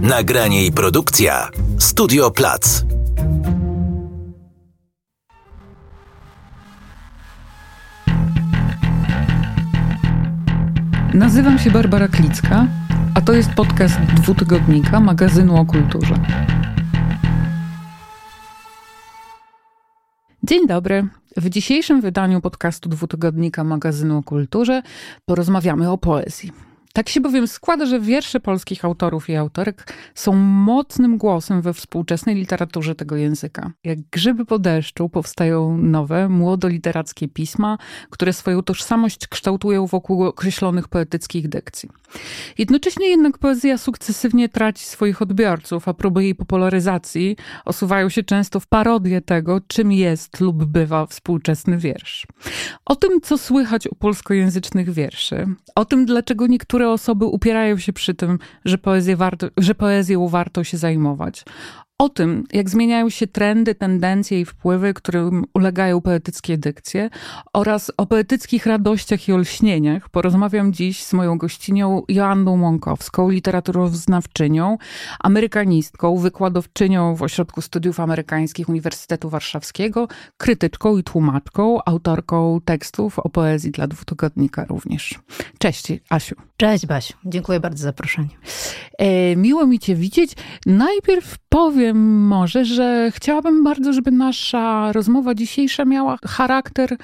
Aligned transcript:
Nagranie 0.00 0.66
i 0.66 0.72
produkcja 0.72 1.50
Studio 1.78 2.30
Plac. 2.30 2.84
Nazywam 11.14 11.58
się 11.58 11.70
Barbara 11.70 12.08
Klicka, 12.08 12.66
a 13.14 13.20
to 13.20 13.32
jest 13.32 13.50
podcast 13.50 14.00
dwutygodnika 14.00 15.00
magazynu 15.00 15.56
o 15.56 15.66
kulturze. 15.66 16.14
Dzień 20.42 20.66
dobry. 20.66 21.08
W 21.36 21.48
dzisiejszym 21.48 22.00
wydaniu 22.00 22.40
podcastu 22.40 22.88
dwutygodnika 22.88 23.64
magazynu 23.64 24.18
o 24.18 24.22
kulturze 24.22 24.82
porozmawiamy 25.24 25.90
o 25.90 25.98
poezji. 25.98 26.75
Tak 26.96 27.08
się 27.08 27.20
bowiem 27.20 27.48
składa, 27.48 27.86
że 27.86 28.00
wiersze 28.00 28.40
polskich 28.40 28.84
autorów 28.84 29.28
i 29.28 29.36
autorek 29.36 29.94
są 30.14 30.32
mocnym 30.36 31.18
głosem 31.18 31.62
we 31.62 31.74
współczesnej 31.74 32.34
literaturze 32.34 32.94
tego 32.94 33.16
języka. 33.16 33.72
Jak 33.84 33.98
grzyby 34.12 34.44
po 34.44 34.58
deszczu 34.58 35.08
powstają 35.08 35.78
nowe, 35.78 36.28
młodoliterackie 36.28 37.28
pisma, 37.28 37.78
które 38.10 38.32
swoją 38.32 38.62
tożsamość 38.62 39.26
kształtują 39.26 39.86
wokół 39.86 40.24
określonych 40.24 40.88
poetyckich 40.88 41.48
dykcji. 41.48 41.88
Jednocześnie 42.58 43.08
jednak 43.08 43.38
poezja 43.38 43.78
sukcesywnie 43.78 44.48
traci 44.48 44.84
swoich 44.84 45.22
odbiorców, 45.22 45.88
a 45.88 45.94
próby 45.94 46.24
jej 46.24 46.34
popularyzacji 46.34 47.36
osuwają 47.64 48.08
się 48.08 48.22
często 48.22 48.60
w 48.60 48.66
parodię 48.66 49.20
tego, 49.20 49.60
czym 49.66 49.92
jest 49.92 50.40
lub 50.40 50.64
bywa 50.64 51.06
współczesny 51.06 51.78
wiersz. 51.78 52.26
O 52.84 52.96
tym, 52.96 53.20
co 53.20 53.38
słychać 53.38 53.86
u 53.86 53.94
polskojęzycznych 53.94 54.90
wierszy, 54.90 55.46
o 55.74 55.84
tym, 55.84 56.06
dlaczego 56.06 56.46
niektóre 56.46 56.85
osoby 56.92 57.24
upierają 57.24 57.78
się 57.78 57.92
przy 57.92 58.14
tym, 58.14 58.38
że, 58.64 58.78
poezję 58.78 59.16
warto, 59.16 59.46
że 59.56 59.74
poezją 59.74 60.28
warto 60.28 60.64
się 60.64 60.76
zajmować. 60.76 61.44
O 61.98 62.08
tym, 62.08 62.44
jak 62.52 62.70
zmieniają 62.70 63.10
się 63.10 63.26
trendy, 63.26 63.74
tendencje 63.74 64.40
i 64.40 64.44
wpływy, 64.44 64.94
którym 64.94 65.44
ulegają 65.54 66.00
poetyckie 66.00 66.58
dykcje, 66.58 67.10
oraz 67.52 67.92
o 67.96 68.06
poetyckich 68.06 68.66
radościach 68.66 69.28
i 69.28 69.32
olśnieniach, 69.32 70.08
porozmawiam 70.08 70.72
dziś 70.72 71.02
z 71.04 71.12
moją 71.12 71.38
gościnią 71.38 72.02
Joanną 72.08 72.62
Łąkowską, 72.62 73.30
literaturoznawczynią, 73.30 74.78
amerykanistką, 75.20 76.16
wykładowczynią 76.16 77.14
w 77.14 77.22
Ośrodku 77.22 77.62
Studiów 77.62 78.00
Amerykańskich 78.00 78.68
Uniwersytetu 78.68 79.30
Warszawskiego, 79.30 80.08
krytyczką 80.36 80.98
i 80.98 81.02
tłumaczką, 81.02 81.78
autorką 81.84 82.60
tekstów 82.64 83.18
o 83.18 83.28
poezji 83.28 83.70
dla 83.70 83.86
dwutygodnika 83.86 84.64
również. 84.64 85.18
Cześć, 85.58 85.86
Asiu. 86.10 86.36
Cześć, 86.56 86.86
Basiu. 86.86 87.14
Dziękuję 87.24 87.60
bardzo 87.60 87.78
za 87.78 87.88
zaproszenie. 87.88 88.28
E, 88.98 89.36
miło 89.36 89.66
mi 89.66 89.78
Cię 89.78 89.94
widzieć. 89.94 90.32
Najpierw 90.66 91.38
powiem 91.48 91.85
może, 91.94 92.64
że 92.64 93.10
chciałabym 93.14 93.64
bardzo, 93.64 93.92
żeby 93.92 94.10
nasza 94.10 94.92
rozmowa 94.92 95.34
dzisiejsza 95.34 95.84
miała 95.84 96.18
charakter 96.26 96.96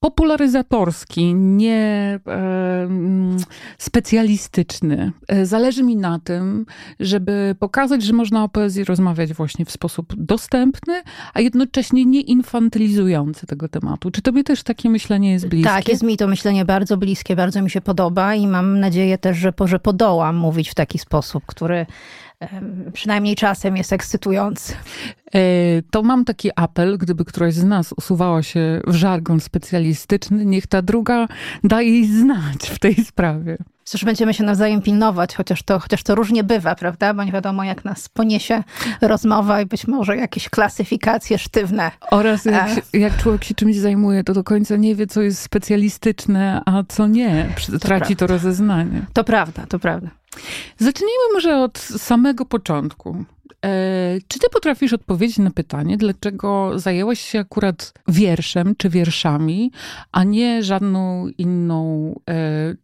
popularyzatorski, 0.00 1.34
nie 1.34 2.18
e, 2.26 2.88
specjalistyczny. 3.78 5.12
Zależy 5.42 5.82
mi 5.82 5.96
na 5.96 6.18
tym, 6.18 6.66
żeby 7.00 7.54
pokazać, 7.58 8.02
że 8.02 8.12
można 8.12 8.44
o 8.44 8.48
poezji 8.48 8.84
rozmawiać 8.84 9.34
właśnie 9.34 9.64
w 9.64 9.70
sposób 9.70 10.14
dostępny, 10.16 11.02
a 11.34 11.40
jednocześnie 11.40 12.04
nie 12.04 12.20
infantylizujący 12.20 13.46
tego 13.46 13.68
tematu. 13.68 14.10
Czy 14.10 14.22
tobie 14.22 14.44
też 14.44 14.62
takie 14.62 14.90
myślenie 14.90 15.32
jest 15.32 15.48
bliskie? 15.48 15.70
Tak, 15.70 15.88
jest 15.88 16.02
mi 16.02 16.16
to 16.16 16.28
myślenie 16.28 16.64
bardzo 16.64 16.96
bliskie, 16.96 17.36
bardzo 17.36 17.62
mi 17.62 17.70
się 17.70 17.80
podoba 17.80 18.34
i 18.34 18.46
mam 18.46 18.80
nadzieję 18.80 19.18
też, 19.18 19.36
że, 19.36 19.52
że 19.64 19.78
podołam 19.78 20.36
mówić 20.36 20.70
w 20.70 20.74
taki 20.74 20.98
sposób, 20.98 21.42
który 21.46 21.86
przynajmniej 22.92 23.36
czasem 23.36 23.76
jest 23.76 23.92
ekscytujący. 23.92 24.72
E, 25.34 25.38
to 25.90 26.02
mam 26.02 26.24
taki 26.24 26.50
apel, 26.56 26.98
gdyby 26.98 27.24
któraś 27.24 27.54
z 27.54 27.64
nas 27.64 27.94
usuwała 27.96 28.42
się 28.42 28.80
w 28.86 28.94
żargon 28.94 29.40
specjalistyczny, 29.40 30.46
niech 30.46 30.66
ta 30.66 30.82
druga 30.82 31.28
da 31.64 31.82
jej 31.82 32.06
znać 32.06 32.70
w 32.70 32.78
tej 32.78 32.94
sprawie. 32.94 33.56
Cóż, 33.88 34.04
będziemy 34.04 34.34
się 34.34 34.44
nawzajem 34.44 34.82
pilnować, 34.82 35.34
chociaż 35.34 35.62
to, 35.62 35.78
chociaż 35.78 36.02
to 36.02 36.14
różnie 36.14 36.44
bywa, 36.44 36.74
prawda? 36.74 37.14
Bo 37.14 37.24
nie 37.24 37.32
wiadomo, 37.32 37.64
jak 37.64 37.84
nas 37.84 38.08
poniesie 38.08 38.62
rozmowa 39.00 39.60
i 39.60 39.66
być 39.66 39.86
może 39.86 40.16
jakieś 40.16 40.48
klasyfikacje 40.48 41.38
sztywne. 41.38 41.90
Oraz 42.10 42.44
jak, 42.44 42.68
się, 42.68 42.80
jak 42.92 43.16
człowiek 43.16 43.44
się 43.44 43.54
czymś 43.54 43.76
zajmuje, 43.76 44.24
to 44.24 44.32
do 44.32 44.44
końca 44.44 44.76
nie 44.76 44.94
wie, 44.94 45.06
co 45.06 45.22
jest 45.22 45.42
specjalistyczne, 45.42 46.62
a 46.66 46.82
co 46.88 47.06
nie. 47.06 47.48
Traci 47.80 48.16
to, 48.16 48.26
to 48.26 48.32
rozeznanie. 48.32 49.06
To 49.12 49.24
prawda, 49.24 49.66
to 49.68 49.78
prawda. 49.78 50.08
Zacznijmy 50.78 51.32
może 51.34 51.56
od 51.56 51.78
samego 51.78 52.44
początku. 52.44 53.24
E, 53.64 54.18
czy 54.28 54.38
ty 54.38 54.46
potrafisz 54.52 54.92
odpowiedzieć 54.92 55.38
na 55.38 55.50
pytanie, 55.50 55.96
dlaczego 55.96 56.78
zajęłaś 56.78 57.20
się 57.20 57.38
akurat 57.38 57.92
wierszem 58.08 58.74
czy 58.76 58.88
wierszami, 58.90 59.72
a 60.12 60.24
nie 60.24 60.62
żadną 60.62 61.28
inną 61.38 62.14
e, 62.30 62.74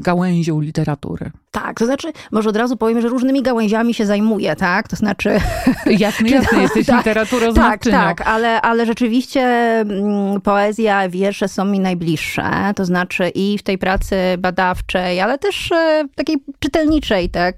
gałęzią 0.00 0.60
literatury? 0.60 1.30
Tak, 1.62 1.78
to 1.78 1.86
znaczy, 1.86 2.12
może 2.32 2.48
od 2.50 2.56
razu 2.56 2.76
powiem, 2.76 3.00
że 3.00 3.08
różnymi 3.08 3.42
gałęziami 3.42 3.94
się 3.94 4.06
zajmuję, 4.06 4.56
tak? 4.56 4.88
To 4.88 4.96
znaczy... 4.96 5.40
Jasne, 5.86 6.28
jasne, 6.28 6.62
jesteś 6.62 6.86
tak, 6.86 6.96
literaturoznawczynią. 6.96 7.96
Tak, 7.96 8.18
tak, 8.18 8.28
ale, 8.28 8.62
ale 8.62 8.86
rzeczywiście 8.86 9.40
mm, 9.40 10.40
poezja, 10.40 11.08
wiersze 11.08 11.48
są 11.48 11.64
mi 11.64 11.80
najbliższe, 11.80 12.72
to 12.76 12.84
znaczy 12.84 13.28
i 13.34 13.58
w 13.58 13.62
tej 13.62 13.78
pracy 13.78 14.16
badawczej, 14.38 15.20
ale 15.20 15.38
też 15.38 15.72
e, 15.72 16.04
takiej 16.14 16.36
czytelniczej, 16.58 17.30
tak? 17.30 17.56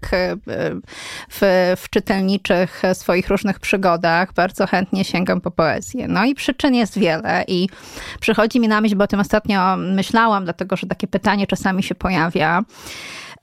W, 1.30 1.74
w 1.76 1.90
czytelniczej 1.90 2.18
czytelniczych 2.18 2.82
swoich 2.92 3.28
różnych 3.28 3.60
przygodach 3.60 4.32
bardzo 4.32 4.66
chętnie 4.66 5.04
sięgam 5.04 5.40
po 5.40 5.50
poezję. 5.50 6.08
No 6.08 6.24
i 6.24 6.34
przyczyn 6.34 6.74
jest 6.74 6.98
wiele 6.98 7.44
i 7.48 7.68
przychodzi 8.20 8.60
mi 8.60 8.68
na 8.68 8.80
myśl, 8.80 8.96
bo 8.96 9.04
o 9.04 9.06
tym 9.06 9.20
ostatnio 9.20 9.76
myślałam, 9.76 10.44
dlatego 10.44 10.76
że 10.76 10.86
takie 10.86 11.06
pytanie 11.06 11.46
czasami 11.46 11.82
się 11.82 11.94
pojawia. 11.94 12.62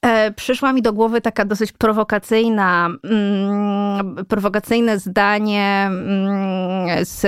E, 0.06 0.32
przyszła 0.32 0.74
mi 0.74 0.82
do 0.82 0.94
głowy 0.94 1.22
taka 1.22 1.46
dosyć 1.46 1.72
prowokacyjna, 1.72 2.90
mm, 3.04 4.26
prowokacyjne 4.26 5.00
zdanie 5.00 5.86
mm, 5.88 7.06
z 7.06 7.26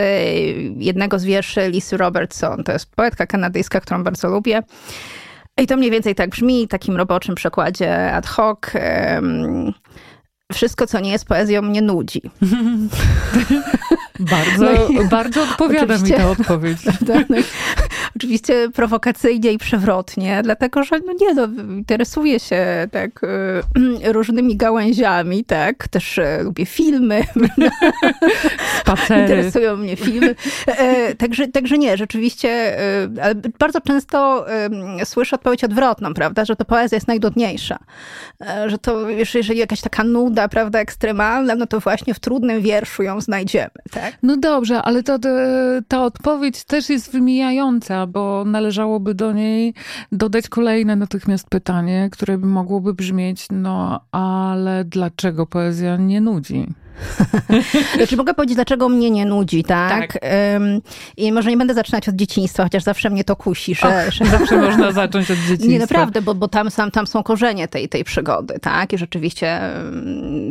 jednego 0.77 1.19
z 1.19 1.23
wierszy 1.23 1.69
Lisy 1.69 1.97
Robertson. 1.97 2.63
To 2.63 2.71
jest 2.71 2.95
poetka 2.95 3.25
kanadyjska, 3.25 3.79
którą 3.79 4.03
bardzo 4.03 4.29
lubię. 4.29 4.63
I 5.57 5.67
to 5.67 5.77
mniej 5.77 5.91
więcej 5.91 6.15
tak 6.15 6.29
brzmi, 6.29 6.67
takim 6.67 6.97
roboczym 6.97 7.35
przekładzie 7.35 8.11
ad 8.11 8.27
hoc 8.27 8.59
wszystko, 10.53 10.87
co 10.87 10.99
nie 10.99 11.11
jest 11.11 11.25
poezją, 11.25 11.61
mnie 11.61 11.81
nudzi. 11.81 12.21
bardzo, 14.19 14.65
no 14.65 15.01
i, 15.01 15.07
bardzo 15.17 15.43
odpowiada 15.43 15.97
mi 15.97 16.11
ta 16.11 16.29
odpowiedź. 16.29 16.77
no 17.29 17.37
oczywiście 18.15 18.69
prowokacyjnie 18.73 19.51
i 19.51 19.57
przewrotnie, 19.57 20.39
dlatego, 20.43 20.83
że 20.83 20.99
no 20.99 21.13
nie 21.21 21.33
no, 21.33 21.47
interesuję 21.73 22.39
się 22.39 22.87
tak 22.91 23.23
y, 23.23 24.11
różnymi 24.13 24.57
gałęziami, 24.57 25.43
tak, 25.43 25.87
też 25.87 26.17
y, 26.17 26.23
lubię 26.43 26.65
filmy. 26.65 27.23
Spacery. 28.81 29.21
Interesują 29.21 29.77
mnie 29.77 29.95
filmy. 29.95 30.35
E, 30.67 31.15
także, 31.15 31.47
także 31.47 31.77
nie, 31.77 31.97
rzeczywiście, 31.97 32.79
y, 32.79 33.23
ale 33.23 33.35
bardzo 33.59 33.81
często 33.81 34.45
słyszę 35.03 35.35
odpowiedź 35.35 35.63
odwrotną, 35.63 36.13
prawda, 36.13 36.45
że 36.45 36.55
to 36.55 36.65
poezja 36.65 36.95
jest 36.95 37.07
najdudniejsza. 37.07 37.79
E, 38.41 38.69
że 38.69 38.77
to, 38.77 39.09
jeżeli 39.09 39.59
jakaś 39.59 39.81
taka 39.81 40.03
nuda 40.03 40.37
nuda, 40.37 40.47
prawda, 40.47 40.79
ekstremalna, 40.79 41.55
no 41.55 41.67
to 41.67 41.79
właśnie 41.79 42.13
w 42.13 42.19
trudnym 42.19 42.61
wierszu 42.61 43.03
ją 43.03 43.21
znajdziemy, 43.21 43.69
tak? 43.91 44.06
No 44.23 44.37
dobrze, 44.37 44.81
ale 44.81 45.03
to, 45.03 45.19
ta 45.87 46.03
odpowiedź 46.03 46.63
też 46.63 46.89
jest 46.89 47.11
wymijająca, 47.11 48.07
bo 48.07 48.45
należałoby 48.45 49.13
do 49.13 49.31
niej 49.31 49.73
dodać 50.11 50.49
kolejne 50.49 50.95
natychmiast 50.95 51.49
pytanie, 51.49 52.09
które 52.11 52.37
by 52.37 52.47
mogłoby 52.47 52.93
brzmieć, 52.93 53.47
no 53.51 54.01
ale 54.11 54.85
dlaczego 54.85 55.45
poezja 55.45 55.97
nie 55.97 56.21
nudzi? 56.21 56.67
Znaczy 57.95 58.17
mogę 58.17 58.33
powiedzieć, 58.33 58.55
dlaczego 58.55 58.89
mnie 58.89 59.11
nie 59.11 59.25
nudzi, 59.25 59.63
tak? 59.63 60.13
tak. 60.13 60.21
I 61.17 61.31
może 61.31 61.49
nie 61.49 61.57
będę 61.57 61.73
zaczynać 61.73 62.09
od 62.09 62.15
dzieciństwa, 62.15 62.63
chociaż 62.63 62.83
zawsze 62.83 63.09
mnie 63.09 63.23
to 63.23 63.35
kusi, 63.35 63.75
że... 63.75 63.87
Och, 63.87 64.13
że... 64.13 64.25
Zawsze 64.25 64.57
można 64.57 64.91
zacząć 64.91 65.31
od 65.31 65.37
dzieciństwa. 65.47 65.67
Nie, 65.67 65.79
naprawdę, 65.79 66.21
bo, 66.21 66.35
bo 66.35 66.47
tam, 66.47 66.69
tam, 66.71 66.91
tam 66.91 67.07
są 67.07 67.23
korzenie 67.23 67.67
tej, 67.67 67.89
tej 67.89 68.03
przygody, 68.03 68.59
tak? 68.61 68.93
I 68.93 68.97
rzeczywiście 68.97 69.59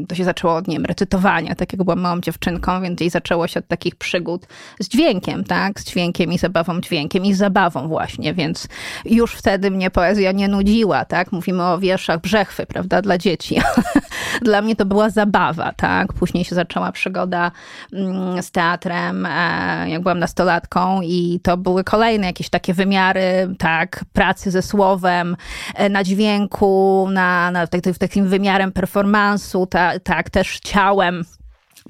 to 0.08 0.14
się 0.14 0.25
zaczęło 0.25 0.54
od, 0.54 0.69
nie 0.69 0.76
wiem, 0.76 0.84
recytowania, 0.84 1.54
takiego 1.54 1.84
byłam 1.84 2.00
małą 2.00 2.20
dziewczynką, 2.20 2.82
więc 2.82 3.00
i 3.00 3.10
zaczęło 3.10 3.46
się 3.46 3.60
od 3.60 3.66
takich 3.66 3.96
przygód 3.96 4.46
z 4.81 4.88
dźwiękiem, 4.88 5.44
tak? 5.44 5.81
Z 5.81 5.84
dźwiękiem 5.84 6.32
i 6.32 6.38
zabawą 6.38 6.81
dźwiękiem 6.81 7.25
i 7.25 7.34
z 7.34 7.46
zabawą 7.46 7.88
właśnie, 7.88 8.34
więc 8.34 8.69
już 9.04 9.32
wtedy 9.32 9.70
mnie 9.70 9.90
poezja 9.90 10.32
nie 10.32 10.48
nudziła, 10.48 11.04
tak? 11.04 11.32
Mówimy 11.32 11.64
o 11.64 11.78
wierszach 11.78 12.20
Brzechwy, 12.20 12.66
prawda, 12.66 13.02
dla 13.02 13.19
dzieci. 13.19 13.60
dla 14.43 14.62
mnie 14.62 14.76
to 14.76 14.84
była 14.84 15.10
zabawa, 15.10 15.72
tak? 15.72 16.12
Później 16.12 16.36
później 16.37 16.44
się 16.44 16.55
zaczęła 16.55 16.93
przygoda 16.93 17.53
mm, 17.93 18.43
z 18.43 18.50
teatrem, 18.50 19.27
e, 19.27 19.91
jak 19.91 20.03
byłam 20.03 20.19
nastolatką 20.19 21.00
i 21.03 21.41
to 21.43 21.56
były 21.56 21.85
kolejne 21.85 22.27
jakieś 22.27 22.49
takie 22.49 22.75
wymiary, 22.75 23.55
tak, 23.59 24.05
pracy 24.12 24.50
ze 24.50 24.62
słowem, 24.62 25.37
e, 25.75 25.88
na 25.88 26.05
dźwięku, 26.05 27.09
na, 27.12 27.50
na 27.50 27.67
tak, 27.67 27.81
takim 27.99 28.29
wymiarem 28.29 28.73
performansu, 28.73 29.67
ta, 29.67 29.99
tak, 29.99 30.31
też 30.31 30.61
ciałem, 30.61 31.25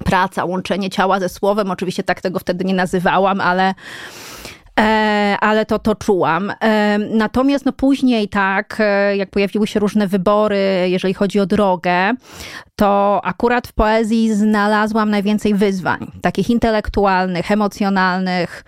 praca, 0.05 0.45
łączenie 0.45 0.89
ciała 0.89 1.19
ze 1.19 1.29
słowem. 1.29 1.71
Oczywiście 1.71 2.03
tak 2.03 2.21
tego 2.21 2.39
wtedy 2.39 2.65
nie 2.65 2.73
nazywałam, 2.73 3.41
ale 3.41 3.73
ale 5.41 5.65
to, 5.65 5.79
to 5.79 5.95
czułam. 5.95 6.53
E, 6.61 6.97
natomiast 6.97 7.65
no 7.65 7.71
później 7.71 8.29
tak, 8.29 8.77
e, 8.79 9.17
jak 9.17 9.29
pojawiły 9.29 9.67
się 9.67 9.79
różne 9.79 10.07
wybory, 10.07 10.87
jeżeli 10.89 11.13
chodzi 11.13 11.39
o 11.39 11.45
drogę, 11.45 12.13
to 12.75 13.21
akurat 13.23 13.67
w 13.67 13.73
poezji 13.73 14.33
znalazłam 14.33 15.09
najwięcej 15.09 15.53
wyzwań, 15.53 16.11
takich 16.21 16.49
intelektualnych, 16.49 17.51
emocjonalnych. 17.51 18.63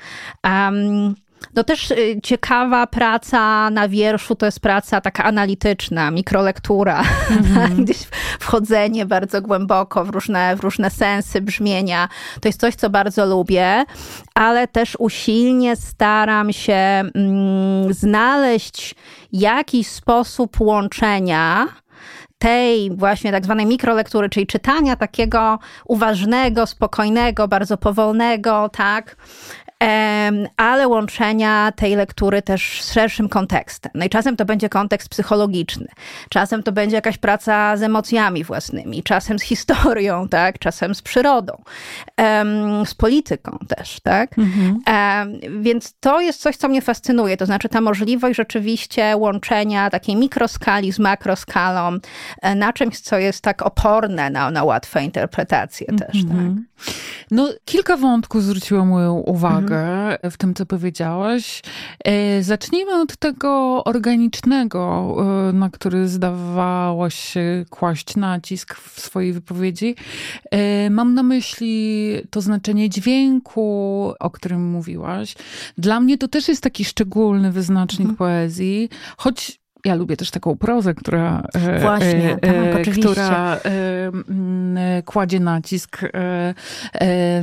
No 1.56 1.64
też 1.64 1.92
y, 1.92 2.20
ciekawa 2.24 2.88
praca 2.88 3.70
na 3.70 3.88
wierszu 3.88 4.36
to 4.36 4.46
jest 4.46 4.60
praca 4.60 5.02
taka 5.02 5.24
analityczna, 5.24 6.12
mikrolektura, 6.12 7.04
mm-hmm. 7.04 7.76
gdzieś 7.84 7.98
wchodzenie 8.40 9.06
bardzo 9.06 9.42
głęboko 9.42 10.06
w 10.06 10.10
różne, 10.10 10.56
w 10.56 10.60
różne 10.60 10.90
sensy, 10.90 11.42
brzmienia. 11.42 12.10
To 12.42 12.50
jest 12.50 12.60
coś, 12.60 12.76
co 12.76 12.90
bardzo 12.90 13.26
lubię, 13.26 13.86
ale 14.34 14.68
też 14.68 14.96
usilnie 15.00 15.76
staram 15.76 16.54
się 16.54 16.74
mm, 16.74 17.94
znaleźć 17.94 18.96
jakiś 19.32 19.88
sposób 19.88 20.62
łączenia 20.62 21.68
tej 22.40 22.92
właśnie 22.96 23.32
tak 23.32 23.46
zwanej 23.46 23.66
mikrolektury, 23.66 24.30
czyli 24.30 24.48
czytania 24.48 24.96
takiego 24.96 25.60
uważnego, 25.86 26.66
spokojnego, 26.66 27.48
bardzo 27.48 27.78
powolnego, 27.78 28.70
tak, 28.70 29.16
ale 30.58 30.88
łączenia 30.88 31.72
tej 31.76 31.96
lektury 31.96 32.42
też 32.42 32.82
z 32.84 32.94
szerszym 32.94 33.30
kontekstem. 33.30 33.92
No 33.96 34.06
i 34.06 34.10
czasem 34.10 34.36
to 34.36 34.46
będzie 34.46 34.70
kontekst 34.70 35.10
psychologiczny, 35.10 35.88
czasem 36.30 36.64
to 36.64 36.72
będzie 36.72 36.96
jakaś 36.96 37.18
praca 37.18 37.78
z 37.78 37.84
emocjami 37.84 38.44
własnymi, 38.44 39.04
czasem 39.04 39.40
z 39.40 39.44
historią, 39.44 40.28
tak, 40.28 40.60
czasem 40.60 40.96
z 40.96 41.02
przyrodą, 41.02 41.62
z 42.86 42.94
polityką 42.96 43.58
też, 43.78 44.00
tak. 44.00 44.38
Mhm. 44.38 44.80
Więc 45.62 45.94
to 46.00 46.22
jest 46.22 46.42
coś, 46.42 46.56
co 46.56 46.68
mnie 46.68 46.82
fascynuje, 46.82 47.38
to 47.38 47.46
znaczy 47.46 47.70
ta 47.70 47.82
możliwość 47.82 48.38
rzeczywiście 48.38 49.18
łączenia 49.18 49.90
takiej 49.90 50.16
mikroskali 50.16 50.94
z 50.94 51.00
makroskalą 51.00 51.98
e, 52.42 52.56
na 52.56 52.74
czymś, 52.74 53.00
co 53.00 53.18
jest 53.18 53.42
tak 53.42 53.62
oporne 53.62 54.30
na, 54.30 54.52
na 54.52 54.64
łatwe 54.64 55.04
interpretacje 55.04 55.88
też, 55.88 56.24
mhm. 56.24 56.56
tak. 56.56 56.94
No, 57.32 57.50
kilka 57.66 57.98
wątków 57.98 58.44
zwróciło 58.44 58.86
moją 58.86 59.14
uwagę 59.14 59.69
w 60.32 60.38
tym, 60.38 60.54
co 60.54 60.66
powiedziałaś. 60.66 61.62
E, 62.06 62.44
zacznijmy 62.44 63.02
od 63.02 63.18
tego 63.18 63.84
organicznego, 63.84 65.16
e, 65.50 65.54
na 65.54 65.70
który 65.70 66.08
zdawałaś 66.08 67.16
się 67.16 67.66
kłaść 67.70 68.16
nacisk 68.16 68.76
w 68.76 69.00
swojej 69.00 69.34
wypowiedzi. 69.34 69.96
E, 70.52 70.90
mam 70.90 71.14
na 71.14 71.24
myśli 71.24 72.14
to 72.30 72.42
znaczenie 72.42 72.90
dźwięku, 72.90 74.14
o 74.20 74.30
którym 74.30 74.70
mówiłaś. 74.70 75.36
Dla 75.78 76.00
mnie 76.00 76.18
to 76.18 76.28
też 76.28 76.48
jest 76.48 76.64
taki 76.64 76.86
szczególny 76.86 77.52
wyznacznik 77.52 78.10
mhm. 78.10 78.16
poezji, 78.16 78.90
choć 79.18 79.59
ja 79.86 79.96
lubię 79.96 80.18
też 80.18 80.32
taką 80.32 80.58
prozę, 80.58 80.94
która, 80.94 81.44
e, 81.54 81.80
Właśnie, 81.80 82.38
e, 82.42 82.74
tak, 82.74 82.88
e, 82.88 82.92
która 82.92 83.58
kładzie 85.06 85.40
nacisk 85.40 86.02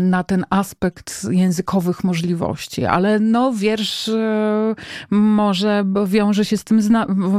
na 0.01 0.25
ten 0.25 0.45
aspekt 0.51 1.27
językowych 1.31 2.05
możliwości, 2.05 2.85
ale 2.85 3.19
no 3.19 3.53
wiersz 3.53 4.11
może 5.11 5.85
wiąże 6.07 6.45
się 6.45 6.57
z 6.57 6.65
tym 6.65 6.81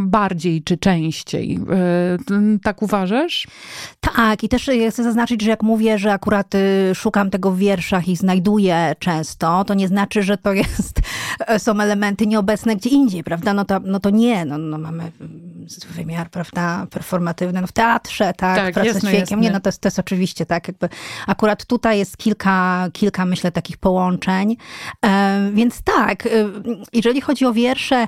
bardziej 0.02 0.64
czy 0.64 0.78
częściej. 0.78 1.60
Tak 2.64 2.82
uważasz? 2.82 3.48
Tak, 4.00 4.44
i 4.44 4.50
też 4.50 4.70
chcę 4.92 5.04
zaznaczyć, 5.04 5.42
że 5.42 5.50
jak 5.50 5.64
mówię, 5.64 5.98
że 5.98 6.14
akurat 6.14 6.56
y, 6.56 6.96
szukam 6.96 7.30
tego 7.30 7.52
w 7.52 7.58
wierszach 7.58 8.08
i 8.08 8.16
znajduję 8.16 8.96
często, 9.00 9.64
to 9.64 9.74
nie 9.74 9.88
znaczy, 9.88 10.24
że 10.24 10.38
to 10.38 10.54
jest, 10.54 10.97
są 11.58 11.80
elementy 11.80 12.28
nieobecne 12.28 12.76
gdzie 12.76 12.90
indziej, 12.90 13.24
prawda? 13.24 13.54
No 13.54 13.66
to, 13.66 13.80
no 13.80 14.00
to 14.00 14.10
nie, 14.10 14.46
no, 14.46 14.58
no 14.58 14.78
mamy 14.78 15.12
wymiar, 15.90 16.30
prawda, 16.30 16.88
performatywny 16.92 17.62
no 17.62 17.68
w 17.68 17.72
teatrze, 17.72 18.34
tak, 18.34 18.58
tak 18.58 18.74
praca 18.74 18.88
jasne, 18.88 19.02
z 19.02 19.14
dźwiękiem. 19.14 19.42
Nie, 19.42 19.52
no 19.52 19.60
to 19.60 19.68
jest, 19.68 19.82
to 19.82 19.88
jest 19.88 20.00
oczywiście 20.00 20.46
tak, 20.46 20.68
jakby 20.68 20.90
akurat 21.28 21.66
tutaj 21.66 22.00
jest 22.00 22.18
kilka, 22.18 22.88
kilka 22.94 23.26
myślę, 23.26 23.52
takich 23.52 23.78
połączeń. 23.78 24.58
E, 25.06 25.52
więc 25.54 25.82
tak, 25.82 26.26
e, 26.26 26.30
jeżeli 26.94 27.22
chodzi 27.22 27.46
o 27.46 27.54
wiersze, 27.54 27.96
mm, 27.96 28.08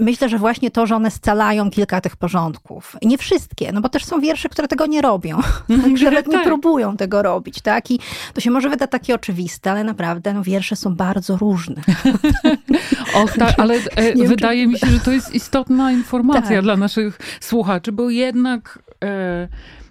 myślę, 0.00 0.28
że 0.28 0.38
właśnie 0.38 0.70
to, 0.70 0.86
że 0.86 0.96
one 0.96 1.10
scalają 1.10 1.70
kilka 1.70 2.00
tych 2.00 2.16
porządków. 2.16 2.96
Nie 3.02 3.18
wszystkie, 3.18 3.72
no 3.72 3.80
bo 3.80 3.88
też 3.88 4.04
są 4.04 4.20
wiersze, 4.20 4.48
które 4.48 4.68
tego 4.68 4.86
nie 4.86 5.02
robią, 5.02 5.40
że 5.94 6.04
nawet 6.04 6.26
nie 6.26 6.32
tak. 6.32 6.44
próbują 6.44 6.96
tego 6.96 7.22
robić, 7.22 7.60
tak? 7.60 7.90
I 7.90 8.00
to 8.34 8.40
się 8.40 8.50
może 8.50 8.68
wydać 8.68 8.90
takie 8.90 9.14
oczywiste, 9.14 9.70
ale 9.70 9.84
naprawdę 9.84 10.32
no, 10.32 10.42
wiersze 10.42 10.76
są 10.76 10.94
bardzo 10.94 11.36
różne. 11.36 11.82
Och, 13.14 13.32
tak, 13.32 13.58
ale 13.58 13.74
e, 13.74 14.26
wydaje 14.26 14.66
mi 14.66 14.78
się, 14.78 14.86
że 14.86 15.00
to 15.00 15.12
jest 15.12 15.34
istotna 15.34 15.92
informacja 15.92 16.56
tak. 16.56 16.62
dla 16.62 16.76
naszych 16.76 17.18
słuchaczy, 17.40 17.92
bo 17.92 18.10
jednak 18.10 18.78
e, 19.04 19.48
Mm, 19.48 19.81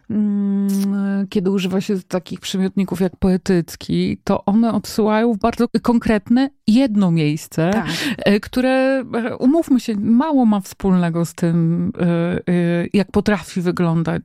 kiedy 1.30 1.52
używa 1.52 1.81
się 1.81 2.00
takich 2.08 2.40
przymiotników 2.40 3.02
jak 3.02 3.16
poetycki, 3.16 4.18
to 4.24 4.46
one 4.46 4.74
odsyłają 4.74 5.34
w 5.34 5.38
bardzo 5.38 5.66
konkretne 5.81 6.50
jedno 6.68 7.12
miejsce, 7.12 7.72
tak. 7.74 7.86
E, 8.18 8.40
które, 8.40 8.69
e, 8.69 9.38
umówmy 9.38 9.80
się, 9.80 9.96
mało 9.96 10.46
ma 10.46 10.60
wspólnego 10.60 11.25
z 11.25 11.34
tym, 11.34 11.92
e, 12.00 12.88
jak 12.94 13.12
potrafi 13.12 13.62
wyglądać 13.62 14.24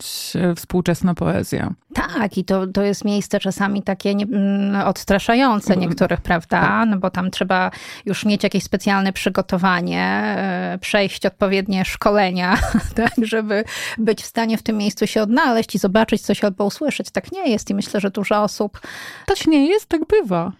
współczesna 0.56 1.14
poezja. 1.14 1.74
Tak, 1.94 2.38
i 2.38 2.44
to, 2.44 2.66
to 2.66 2.82
jest 2.82 3.04
miejsce 3.04 3.40
czasami 3.40 3.82
takie 3.82 4.14
nie, 4.14 4.24
mm, 4.24 4.86
odstraszające 4.86 5.74
mhm. 5.74 5.80
niektórych, 5.80 6.20
prawda? 6.20 6.60
Tak. 6.60 6.88
No 6.88 6.98
bo 6.98 7.10
tam 7.10 7.30
trzeba 7.30 7.70
już 8.06 8.24
mieć 8.24 8.42
jakieś 8.42 8.62
specjalne 8.62 9.12
przygotowanie, 9.12 10.36
przejść 10.80 11.26
odpowiednie 11.26 11.84
szkolenia, 11.84 12.58
tak, 12.94 13.12
żeby 13.22 13.64
być 13.98 14.22
w 14.22 14.26
stanie 14.26 14.58
w 14.58 14.62
tym 14.62 14.76
miejscu 14.76 15.06
się 15.06 15.22
odnaleźć 15.22 15.75
zobaczyć 15.78 16.22
coś 16.22 16.44
albo 16.44 16.64
usłyszeć. 16.64 17.10
Tak 17.10 17.32
nie 17.32 17.50
jest 17.50 17.70
i 17.70 17.74
myślę, 17.74 18.00
że 18.00 18.10
dużo 18.10 18.42
osób... 18.42 18.80
Tak 19.26 19.46
nie 19.46 19.66
jest, 19.68 19.86
tak 19.86 20.06
bywa. 20.06 20.52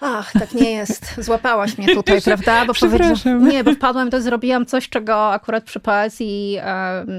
Ach, 0.00 0.32
tak 0.32 0.54
nie 0.54 0.70
jest. 0.70 1.14
Złapałaś 1.18 1.78
mnie 1.78 1.94
tutaj, 1.94 2.22
prawda? 2.22 2.66
Bo 2.66 2.72
Przepraszam. 2.72 3.48
Nie, 3.48 3.64
bo 3.64 3.72
wpadłam, 3.72 4.10
to 4.10 4.20
zrobiłam 4.20 4.66
coś, 4.66 4.88
czego 4.88 5.32
akurat 5.32 5.64
przy 5.64 5.80
poezji 5.80 6.58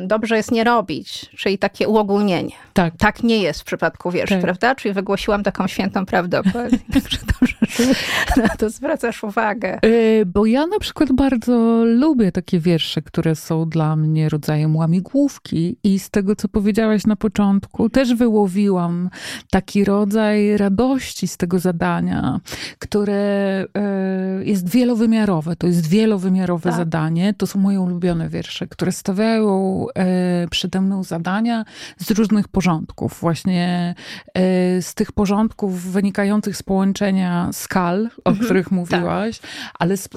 dobrze 0.06 0.38
jest 0.38 0.52
nie 0.52 0.64
robić, 0.64 1.26
czyli 1.38 1.58
takie 1.58 1.88
uogólnienie. 1.88 2.56
Tak. 2.74 2.94
Tak 2.98 3.24
nie 3.24 3.38
jest 3.38 3.62
w 3.62 3.64
przypadku 3.64 4.12
wierszy, 4.12 4.34
tak. 4.34 4.44
prawda? 4.44 4.76
Czyli 4.76 4.94
wygłosiłam 4.94 5.44
taką 5.44 5.68
świętą 5.68 6.06
prawdę 6.06 6.40
o 6.40 6.44
poezji. 6.44 6.80
Także 6.94 7.18
dobrze, 7.40 7.56
że 8.36 8.42
na 8.42 8.50
to 8.50 8.70
zwracasz 8.70 9.24
uwagę. 9.24 9.80
E, 9.82 10.26
bo 10.26 10.46
ja 10.46 10.68
na 10.68 10.80
przykład 10.80 11.12
bardzo 11.12 11.84
lubię 11.86 12.32
takie 12.32 12.60
wiersze, 12.60 13.02
które 13.02 13.36
są 13.36 13.70
dla 13.70 13.96
mnie 13.96 14.30
rodzajem 14.30 14.76
łamigłówki 14.76 15.78
i 15.84 16.00
z 16.00 16.10
tego, 16.10 16.36
co 16.36 16.48
powiedziałaś 16.48 17.06
na 17.06 17.16
początku, 17.16 17.90
też 17.90 18.14
wyłowiłam 18.16 19.10
taki 19.50 19.86
rodzaj 19.86 20.58
radości 20.58 21.28
z 21.28 21.38
tego 21.38 21.60
zadania 21.60 22.40
które 22.80 23.14
e, 23.14 24.44
jest 24.44 24.70
wielowymiarowe. 24.70 25.56
To 25.56 25.68
jest 25.68 25.88
wielowymiarowe 25.88 26.70
tak. 26.70 26.78
zadanie. 26.78 27.34
To 27.34 27.48
są 27.48 27.60
moje 27.60 27.82
ulubione 27.82 28.30
wiersze, 28.30 28.68
które 28.68 28.92
stawiają 28.92 29.86
e, 29.96 30.48
przede 30.50 30.82
mną 30.82 31.04
zadania 31.04 31.66
z 31.98 32.12
różnych 32.12 32.48
porządków. 32.48 33.18
Właśnie 33.22 33.96
e, 34.34 34.82
z 34.82 34.94
tych 34.94 35.12
porządków 35.12 35.92
wynikających 35.92 36.58
z 36.58 36.64
połączenia 36.64 37.50
skal, 37.52 38.10
o 38.26 38.30
mhm. 38.30 38.46
których 38.46 38.66
tak. 38.66 38.72
mówiłaś, 38.72 39.40
tak. 39.40 39.50
ale 39.80 39.98
z, 39.98 40.10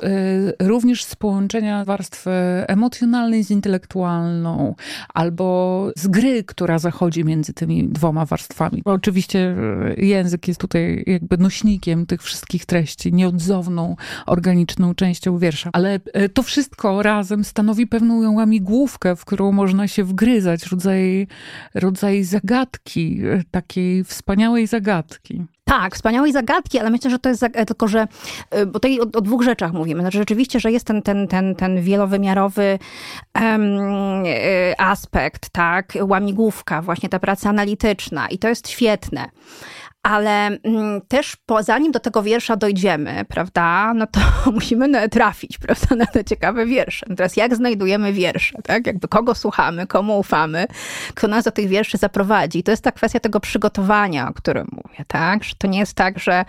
również 0.60 1.04
z 1.04 1.16
połączenia 1.16 1.84
warstwy 1.84 2.30
emocjonalnej 2.68 3.44
z 3.44 3.50
intelektualną, 3.50 4.74
albo 5.14 5.90
z 5.96 6.06
gry, 6.06 6.44
która 6.44 6.78
zachodzi 6.78 7.24
między 7.24 7.52
tymi 7.52 7.88
dwoma 7.88 8.26
warstwami. 8.26 8.82
Bo 8.84 8.92
oczywiście 8.92 9.56
język 9.96 10.48
jest 10.48 10.60
tutaj 10.60 11.04
jakby 11.06 11.38
nośnikiem 11.38 12.06
tych 12.06 12.22
wszystkich 12.22 12.43
wszystkich 12.44 12.66
treści, 12.66 13.12
nieodzowną, 13.12 13.96
organiczną 14.26 14.94
częścią 14.94 15.38
wiersza. 15.38 15.70
Ale 15.72 16.00
e, 16.12 16.28
to 16.28 16.42
wszystko 16.42 17.02
razem 17.02 17.44
stanowi 17.44 17.86
pewną 17.86 18.34
łamigłówkę, 18.34 19.16
w 19.16 19.24
którą 19.24 19.52
można 19.52 19.88
się 19.88 20.04
wgryzać, 20.04 20.66
rodzaj, 20.66 21.26
rodzaj 21.74 22.24
zagadki, 22.24 23.20
e, 23.24 23.42
takiej 23.50 24.04
wspaniałej 24.04 24.66
zagadki. 24.66 25.44
Tak, 25.64 25.94
wspaniałej 25.94 26.32
zagadki, 26.32 26.78
ale 26.78 26.90
myślę, 26.90 27.10
że 27.10 27.18
to 27.18 27.28
jest, 27.28 27.44
tylko 27.66 27.88
że, 27.88 28.06
bo 28.66 28.72
tutaj 28.72 29.00
o, 29.00 29.02
o 29.02 29.20
dwóch 29.20 29.42
rzeczach 29.42 29.72
mówimy. 29.72 30.00
Znaczy 30.00 30.18
rzeczywiście, 30.18 30.60
że 30.60 30.72
jest 30.72 30.86
ten, 30.86 31.02
ten, 31.02 31.28
ten, 31.28 31.54
ten 31.54 31.82
wielowymiarowy 31.82 32.78
aspekt, 34.78 35.48
tak, 35.50 35.92
łamigłówka, 36.02 36.82
właśnie 36.82 37.08
ta 37.08 37.18
praca 37.18 37.50
analityczna 37.50 38.28
i 38.28 38.38
to 38.38 38.48
jest 38.48 38.68
świetne 38.68 39.28
ale 40.04 40.46
mm, 40.46 41.00
też 41.08 41.36
po, 41.46 41.62
zanim 41.62 41.92
do 41.92 42.00
tego 42.00 42.22
wiersza 42.22 42.56
dojdziemy, 42.56 43.24
prawda, 43.28 43.94
no 43.94 44.06
to 44.06 44.20
musimy 44.52 45.08
trafić, 45.08 45.58
prawda, 45.58 45.96
na 45.96 46.06
te 46.06 46.24
ciekawe 46.24 46.66
wiersze. 46.66 47.06
No 47.08 47.16
teraz 47.16 47.36
jak 47.36 47.56
znajdujemy 47.56 48.12
wiersze, 48.12 48.58
tak, 48.62 48.86
jakby 48.86 49.08
kogo 49.08 49.34
słuchamy, 49.34 49.86
komu 49.86 50.18
ufamy, 50.18 50.66
kto 51.14 51.28
nas 51.28 51.44
do 51.44 51.50
tych 51.50 51.68
wierszy 51.68 51.98
zaprowadzi. 51.98 52.58
I 52.58 52.62
to 52.62 52.70
jest 52.70 52.84
ta 52.84 52.92
kwestia 52.92 53.20
tego 53.20 53.40
przygotowania, 53.40 54.28
o 54.28 54.32
którym 54.32 54.66
mówię, 54.72 55.04
tak, 55.06 55.44
że 55.44 55.54
to 55.58 55.66
nie 55.66 55.78
jest 55.78 55.94
tak, 55.94 56.18
że 56.18 56.44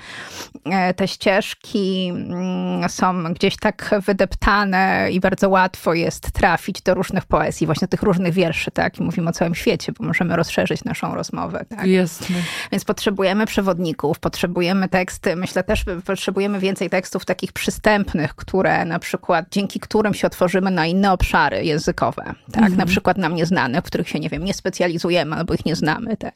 e, 0.65 0.93
te 0.93 1.07
ścieżki 1.07 2.07
mm, 2.09 2.89
są 2.89 3.33
gdzieś 3.33 3.57
tak 3.57 3.95
wydeptane 4.05 5.07
i 5.11 5.19
bardzo 5.19 5.49
łatwo 5.49 5.93
jest 5.93 6.31
trafić 6.31 6.81
do 6.81 6.93
różnych 6.93 7.25
poezji, 7.25 7.65
właśnie 7.65 7.87
tych 7.87 8.01
różnych 8.01 8.33
wierszy, 8.33 8.71
tak, 8.71 8.99
i 8.99 9.03
mówimy 9.03 9.29
o 9.29 9.33
całym 9.33 9.55
świecie, 9.55 9.91
bo 9.99 10.05
możemy 10.05 10.35
rozszerzyć 10.35 10.83
naszą 10.83 11.15
rozmowę, 11.15 11.65
tak. 11.69 11.85
Jest. 11.85 12.27
Więc 12.71 12.85
potrzebujemy 12.85 13.44
przewodników, 13.45 14.19
potrzebujemy 14.19 14.89
teksty, 14.89 15.35
myślę 15.35 15.63
też 15.63 15.85
potrzebujemy 16.05 16.59
więcej 16.59 16.89
tekstów 16.89 17.25
takich 17.25 17.53
przystępnych, 17.53 18.35
które 18.35 18.85
na 18.85 18.99
przykład, 18.99 19.45
dzięki 19.51 19.79
którym 19.79 20.13
się 20.13 20.27
otworzymy 20.27 20.71
na 20.71 20.85
inne 20.85 21.11
obszary 21.11 21.65
językowe, 21.65 22.23
tak, 22.51 22.63
mhm. 22.63 22.77
na 22.77 22.85
przykład 22.85 23.17
nam 23.17 23.35
nieznane, 23.35 23.81
w 23.81 23.85
których 23.85 24.09
się, 24.09 24.19
nie 24.19 24.29
wiem, 24.29 24.45
nie 24.45 24.53
specjalizujemy 24.53 25.35
albo 25.35 25.53
ich 25.53 25.65
nie 25.65 25.75
znamy, 25.75 26.17
tak. 26.17 26.33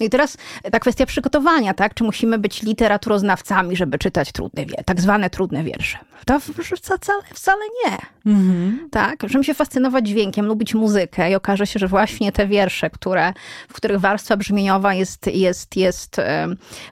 No 0.00 0.06
i 0.06 0.10
teraz 0.10 0.36
ta 0.72 0.80
kwestia 0.80 1.06
przygotowania, 1.06 1.74
tak, 1.74 1.94
czy 1.94 2.04
musimy 2.04 2.38
być 2.38 2.62
literaturoznawcami, 2.62 3.76
żeby 3.76 3.98
czytać 3.98 4.32
trudne, 4.32 4.64
tak 4.84 5.00
zwane 5.00 5.30
trudne 5.30 5.64
wiersze. 5.64 5.98
To 6.24 6.40
wcale, 6.40 7.22
wcale 7.34 7.64
nie. 7.84 7.98
Mhm. 8.26 8.88
Tak, 8.90 9.22
możemy 9.22 9.44
się 9.44 9.54
fascynować 9.54 10.08
dźwiękiem, 10.08 10.46
lubić 10.46 10.74
muzykę 10.74 11.30
i 11.30 11.34
okaże 11.34 11.66
się, 11.66 11.78
że 11.78 11.88
właśnie 11.88 12.32
te 12.32 12.46
wiersze, 12.46 12.90
które, 12.90 13.32
w 13.68 13.72
których 13.72 14.00
warstwa 14.00 14.36
brzmieniowa 14.36 14.94
jest, 14.94 15.26
jest, 15.26 15.76
jest 15.76 16.16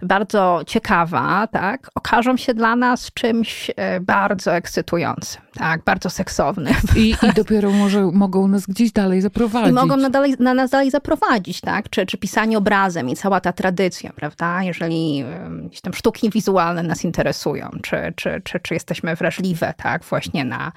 bardzo 0.02 0.60
ciekawa, 0.66 1.46
tak, 1.46 1.90
okażą 1.94 2.36
się 2.36 2.54
dla 2.54 2.76
nas 2.76 3.10
czymś 3.14 3.70
e, 3.76 4.00
bardzo 4.00 4.54
ekscytującym, 4.54 5.42
tak, 5.54 5.84
bardzo 5.84 6.10
seksownym. 6.10 6.74
I, 6.96 7.10
i 7.22 7.32
dopiero 7.36 7.70
może 7.70 8.06
mogą 8.12 8.48
nas 8.48 8.66
gdzieś 8.66 8.92
dalej 8.92 9.20
zaprowadzić. 9.20 9.70
I 9.70 9.72
mogą 9.72 9.96
na, 9.96 10.10
dalej, 10.10 10.34
na 10.38 10.54
nas 10.54 10.70
dalej 10.70 10.90
zaprowadzić, 10.90 11.60
tak, 11.60 11.90
czy, 11.90 12.06
czy 12.06 12.18
pisanie 12.18 12.58
obrazem 12.58 13.08
i 13.08 13.16
cała 13.16 13.40
ta 13.40 13.52
tradycja, 13.52 14.12
prawda, 14.12 14.62
jeżeli 14.62 15.24
gdzieś 15.66 15.80
tam 15.80 15.94
sztuki 15.94 16.30
wizualne 16.30 16.82
nas 16.82 17.04
interesują, 17.04 17.70
czy, 17.82 18.12
czy, 18.16 18.40
czy, 18.44 18.60
czy 18.60 18.74
jesteśmy 18.74 19.16
wrażliwe, 19.16 19.74
tak, 19.76 20.04
właśnie 20.04 20.44
na, 20.44 20.72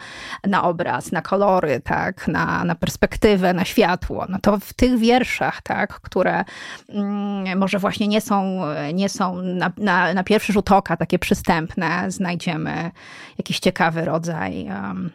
na 0.48 0.64
obraz, 0.64 1.12
na 1.12 1.22
kolory, 1.22 1.82
tak, 1.84 2.28
na, 2.28 2.64
na 2.64 2.76
perspektywę, 2.76 3.54
na 3.54 3.66
światło, 3.66 4.26
no 4.30 4.38
to 4.42 4.60
w 4.60 4.74
tych 4.74 4.98
wierszach, 4.98 5.62
tak, 5.62 5.94
które 5.94 6.46
mm, 6.90 7.60
może 7.60 7.80
właśnie 7.80 8.08
nie 8.08 8.22
są, 8.22 8.62
nie 8.94 9.10
są 9.10 9.36
na, 9.36 9.72
na, 9.78 10.14
na 10.14 10.24
pierwszy 10.24 10.54
rzut 10.54 10.72
oka 10.72 10.98
takie 10.98 11.20
przystępne, 11.20 12.12
znajdziemy 12.12 12.92
jakiś 13.38 13.60
ciekawy 13.60 14.06
rodzaj 14.06 14.63
um, 14.70 15.10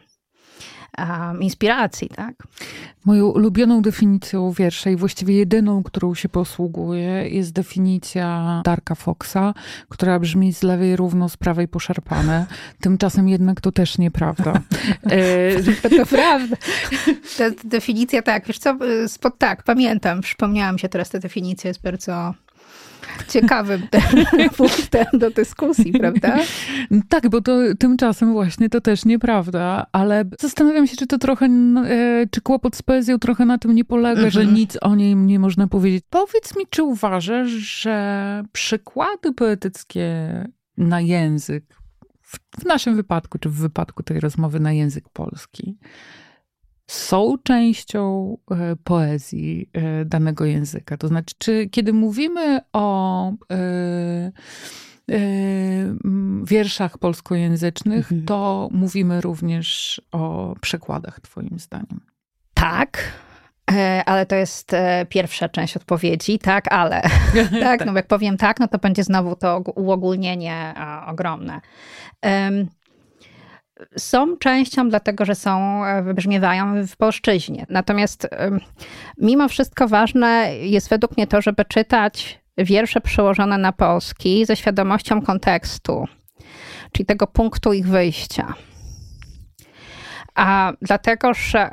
um, 0.98 1.42
inspiracji, 1.42 2.08
tak? 2.08 2.34
Moją 3.04 3.26
ulubioną 3.26 3.82
definicją 3.82 4.52
wiersza 4.52 4.90
i 4.90 4.96
właściwie 4.96 5.34
jedyną, 5.34 5.82
którą 5.82 6.14
się 6.14 6.28
posługuje, 6.28 7.28
jest 7.28 7.52
definicja 7.52 8.62
Darka 8.64 8.94
Foxa, 8.94 9.54
która 9.88 10.18
brzmi 10.18 10.52
z 10.52 10.62
lewej 10.62 10.96
równo, 10.96 11.28
z 11.28 11.36
prawej 11.36 11.68
poszarpane. 11.68 12.46
Tymczasem 12.80 13.28
jednak 13.28 13.60
to 13.60 13.72
też 13.72 13.98
nieprawda. 13.98 14.60
E, 15.10 15.90
to 15.98 16.06
prawda. 16.06 16.56
Ta 17.38 17.44
definicja, 17.64 18.22
tak, 18.22 18.46
wiesz 18.46 18.58
co, 18.58 18.78
spod, 19.06 19.38
tak, 19.38 19.62
pamiętam, 19.62 20.20
przypomniałam 20.20 20.78
się 20.78 20.88
teraz, 20.88 21.10
ta 21.10 21.18
definicja 21.18 21.68
jest 21.68 21.82
bardzo 21.82 22.34
ciekawym 23.24 23.82
punktem 24.56 25.06
do 25.12 25.30
dyskusji, 25.30 25.92
prawda? 25.92 26.38
Tak, 27.08 27.28
bo 27.28 27.40
to 27.40 27.58
tymczasem 27.78 28.32
właśnie 28.32 28.68
to 28.68 28.80
też 28.80 29.04
nieprawda, 29.04 29.86
ale 29.92 30.24
zastanawiam 30.40 30.86
się, 30.86 30.96
czy 30.96 31.06
to 31.06 31.18
trochę, 31.18 31.46
e, 31.46 32.26
czy 32.30 32.40
kłopot 32.40 32.76
z 32.76 32.82
poezją 32.82 33.18
trochę 33.18 33.44
na 33.44 33.58
tym 33.58 33.74
nie 33.74 33.84
polega, 33.84 34.22
mhm. 34.22 34.30
że 34.30 34.46
nic 34.46 34.78
o 34.80 34.94
niej 34.94 35.16
nie 35.16 35.38
można 35.38 35.66
powiedzieć. 35.66 36.04
Powiedz 36.10 36.56
mi, 36.56 36.64
czy 36.70 36.82
uważasz, 36.82 37.48
że 37.48 38.42
przykłady 38.52 39.32
poetyckie 39.32 40.08
na 40.76 41.00
język, 41.00 41.64
w 42.60 42.64
naszym 42.64 42.96
wypadku, 42.96 43.38
czy 43.38 43.48
w 43.48 43.54
wypadku 43.54 44.02
tej 44.02 44.20
rozmowy 44.20 44.60
na 44.60 44.72
język 44.72 45.08
polski, 45.08 45.78
są 46.88 47.34
częścią 47.42 48.36
e, 48.50 48.76
poezji 48.84 49.70
e, 49.72 50.04
danego 50.04 50.44
języka. 50.44 50.96
To 50.96 51.08
znaczy, 51.08 51.34
czy 51.38 51.68
kiedy 51.70 51.92
mówimy 51.92 52.60
o 52.72 53.32
e, 53.52 54.32
wierszach 56.44 56.98
polskojęzycznych, 56.98 58.12
mhm. 58.12 58.24
to 58.24 58.68
mówimy 58.72 59.20
również 59.20 60.00
o 60.12 60.54
przekładach, 60.60 61.20
Twoim 61.20 61.58
zdaniem? 61.58 62.00
Tak. 62.54 62.98
Ale 64.06 64.26
to 64.26 64.34
jest 64.34 64.72
pierwsza 65.08 65.48
część 65.48 65.76
odpowiedzi, 65.76 66.38
tak, 66.38 66.72
ale. 66.72 67.02
tak, 67.60 67.86
no 67.86 67.92
jak 67.92 68.06
powiem 68.06 68.36
tak, 68.36 68.60
no 68.60 68.68
to 68.68 68.78
będzie 68.78 69.04
znowu 69.04 69.36
to 69.36 69.58
uogólnienie 69.58 70.74
ogromne 71.06 71.60
są 73.98 74.36
częścią, 74.36 74.88
dlatego 74.88 75.24
że 75.24 75.34
są, 75.34 75.84
e, 75.84 76.02
wybrzmiewają 76.02 76.86
w 76.86 76.96
polszczyźnie. 76.96 77.66
Natomiast 77.68 78.28
mimo 79.18 79.48
wszystko 79.48 79.88
ważne 79.88 80.56
jest 80.60 80.88
według 80.88 81.16
mnie 81.16 81.26
to, 81.26 81.42
żeby 81.42 81.64
czytać 81.64 82.40
wiersze 82.58 83.00
przełożone 83.00 83.58
na 83.58 83.72
polski 83.72 84.46
ze 84.46 84.56
świadomością 84.56 85.22
kontekstu, 85.22 86.04
czyli 86.92 87.06
tego 87.06 87.26
punktu 87.26 87.72
ich 87.72 87.86
wyjścia. 87.86 88.54
A 90.34 90.72
dlatego, 90.82 91.34
że 91.34 91.70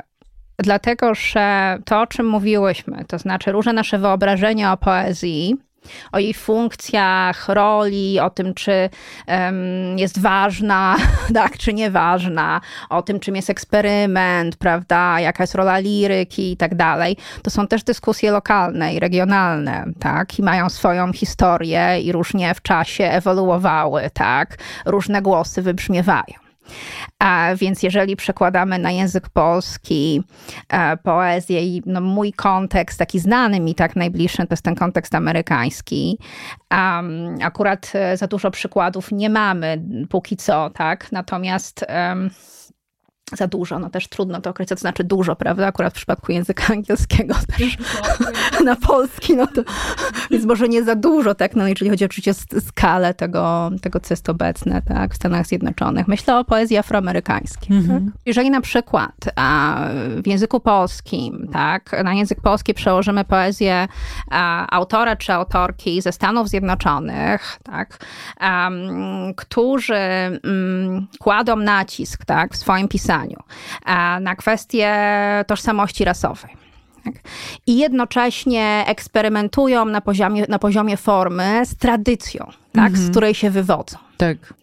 dlatego, 0.58 1.14
że 1.14 1.78
to, 1.84 2.00
o 2.00 2.06
czym 2.06 2.28
mówiłyśmy, 2.28 3.04
to 3.04 3.18
znaczy 3.18 3.52
różne 3.52 3.72
nasze 3.72 3.98
wyobrażenia 3.98 4.72
o 4.72 4.76
poezji, 4.76 5.56
o 6.12 6.18
jej 6.18 6.34
funkcjach, 6.34 7.48
roli, 7.48 8.20
o 8.20 8.30
tym, 8.30 8.54
czy 8.54 8.90
um, 9.28 9.98
jest 9.98 10.20
ważna, 10.20 10.96
tak, 11.34 11.58
czy 11.58 11.74
nieważna, 11.74 12.60
o 12.90 13.02
tym, 13.02 13.20
czym 13.20 13.36
jest 13.36 13.50
eksperyment, 13.50 14.56
prawda, 14.56 15.20
jaka 15.20 15.42
jest 15.42 15.54
rola 15.54 15.78
liryki 15.78 16.52
i 16.52 16.56
tak 16.56 16.74
dalej. 16.74 17.16
To 17.42 17.50
są 17.50 17.66
też 17.66 17.84
dyskusje 17.84 18.30
lokalne 18.30 18.94
i 18.94 19.00
regionalne, 19.00 19.84
tak, 20.00 20.38
i 20.38 20.42
mają 20.42 20.68
swoją 20.68 21.12
historię 21.12 22.00
i 22.00 22.12
różnie 22.12 22.54
w 22.54 22.62
czasie 22.62 23.04
ewoluowały, 23.04 24.10
tak, 24.12 24.58
różne 24.86 25.22
głosy 25.22 25.62
wybrzmiewają. 25.62 26.46
Więc 27.56 27.82
jeżeli 27.82 28.16
przekładamy 28.16 28.78
na 28.78 28.90
język 28.90 29.28
polski 29.28 30.22
e, 30.68 30.96
poezję 30.96 31.66
i 31.66 31.82
no, 31.86 32.00
mój 32.00 32.32
kontekst, 32.32 32.98
taki 32.98 33.18
znany 33.18 33.60
mi 33.60 33.74
tak 33.74 33.96
najbliższy, 33.96 34.36
to 34.36 34.46
jest 34.50 34.64
ten 34.64 34.74
kontekst 34.74 35.14
amerykański. 35.14 36.18
Akurat 37.42 37.92
e, 37.94 38.16
za 38.16 38.26
dużo 38.26 38.50
przykładów 38.50 39.12
nie 39.12 39.30
mamy 39.30 39.82
póki 40.10 40.36
co, 40.36 40.70
tak? 40.70 41.12
Natomiast 41.12 41.84
za 43.32 43.46
dużo, 43.46 43.78
no 43.78 43.90
też 43.90 44.08
trudno 44.08 44.40
to 44.40 44.50
określić, 44.50 44.68
to 44.68 44.80
znaczy 44.80 45.04
dużo, 45.04 45.36
prawda? 45.36 45.66
Akurat 45.66 45.92
w 45.92 45.96
przypadku 45.96 46.32
języka 46.32 46.64
angielskiego 46.72 47.34
też 47.58 47.78
na 48.64 48.76
polski, 48.76 49.36
no 49.36 49.46
to 49.46 49.62
więc 50.30 50.44
może 50.44 50.68
nie 50.68 50.84
za 50.84 50.94
dużo, 50.94 51.34
tak? 51.34 51.56
No 51.56 51.68
jeżeli 51.68 51.90
chodzi 51.90 52.04
oczywiście 52.04 52.30
o 52.30 52.60
skalę 52.60 53.14
tego, 53.14 53.70
tego 53.82 54.00
co 54.00 54.14
jest 54.14 54.28
obecne, 54.28 54.82
tak? 54.82 55.12
W 55.12 55.16
Stanach 55.16 55.46
Zjednoczonych. 55.46 56.08
Myślę 56.08 56.38
o 56.38 56.44
poezji 56.44 56.76
afroamerykańskiej, 56.76 57.76
mhm. 57.76 58.04
tak? 58.04 58.14
Jeżeli 58.26 58.50
na 58.50 58.60
przykład 58.60 59.14
a, 59.36 59.78
w 60.22 60.26
języku 60.26 60.60
polskim, 60.60 61.48
tak? 61.52 62.04
Na 62.04 62.14
język 62.14 62.40
polski 62.40 62.74
przełożymy 62.74 63.24
poezję 63.24 63.88
a, 64.30 64.76
autora 64.76 65.16
czy 65.16 65.32
autorki 65.32 66.02
ze 66.02 66.12
Stanów 66.12 66.48
Zjednoczonych, 66.48 67.58
tak? 67.62 67.98
A, 68.40 68.70
którzy 69.36 69.94
m, 69.94 70.38
mm, 70.44 71.06
kładą 71.18 71.56
nacisk, 71.56 72.24
tak? 72.24 72.54
W 72.54 72.56
swoim 72.56 72.88
pisaniu 72.88 73.15
na 74.20 74.36
kwestię 74.36 74.94
tożsamości 75.46 76.04
rasowej. 76.04 76.56
Tak? 77.04 77.14
I 77.66 77.78
jednocześnie 77.78 78.84
eksperymentują 78.86 79.84
na 79.84 80.00
poziomie, 80.00 80.44
na 80.48 80.58
poziomie 80.58 80.96
formy 80.96 81.66
z 81.66 81.76
tradycją, 81.76 82.46
tak? 82.72 82.92
z 82.92 82.94
mhm. 82.94 83.10
której 83.10 83.34
się 83.34 83.50
wywodzą. 83.50 83.96
Tak. 84.16 84.54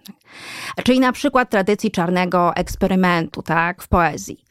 Czyli 0.84 1.00
na 1.00 1.12
przykład 1.12 1.50
tradycji 1.50 1.92
czarnego 1.92 2.56
eksperymentu 2.56 3.42
tak? 3.42 3.84
w 3.84 3.88
poezji. 3.88 4.43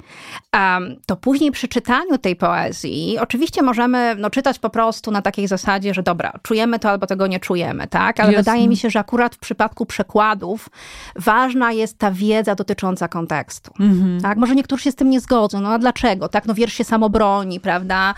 To 1.07 1.17
później 1.17 1.51
przy 1.51 1.69
czytaniu 1.69 2.19
tej 2.19 2.37
poezji, 2.37 3.19
oczywiście 3.21 3.63
możemy 3.63 4.17
no, 4.19 4.31
czytać 4.31 4.59
po 4.59 4.71
prostu 4.71 5.11
na 5.11 5.23
takiej 5.23 5.49
zasadzie, 5.49 5.95
że 5.95 6.03
dobra, 6.03 6.33
czujemy 6.43 6.79
to 6.79 6.91
albo 6.91 7.07
tego 7.07 7.27
nie 7.27 7.41
czujemy, 7.41 7.87
tak? 7.87 8.21
Ale 8.21 8.33
Jasne. 8.33 8.43
wydaje 8.43 8.69
mi 8.69 8.77
się, 8.77 8.91
że 8.91 8.99
akurat 8.99 9.35
w 9.35 9.39
przypadku 9.39 9.87
przekładów 9.87 10.69
ważna 11.17 11.73
jest 11.73 11.99
ta 11.99 12.11
wiedza 12.11 12.55
dotycząca 12.55 13.09
kontekstu. 13.09 13.73
Mhm. 13.81 14.21
Tak? 14.21 14.39
Może 14.39 14.55
niektórzy 14.55 14.83
się 14.85 14.93
z 14.93 14.95
tym 14.97 15.11
nie 15.11 15.21
zgodzą, 15.21 15.61
no 15.61 15.69
a 15.69 15.79
dlaczego? 15.79 16.29
Tak, 16.29 16.47
no 16.47 16.55
wiersz 16.55 16.75
się 16.75 16.85
samobroni, 16.85 17.61
prawda? 17.61 18.15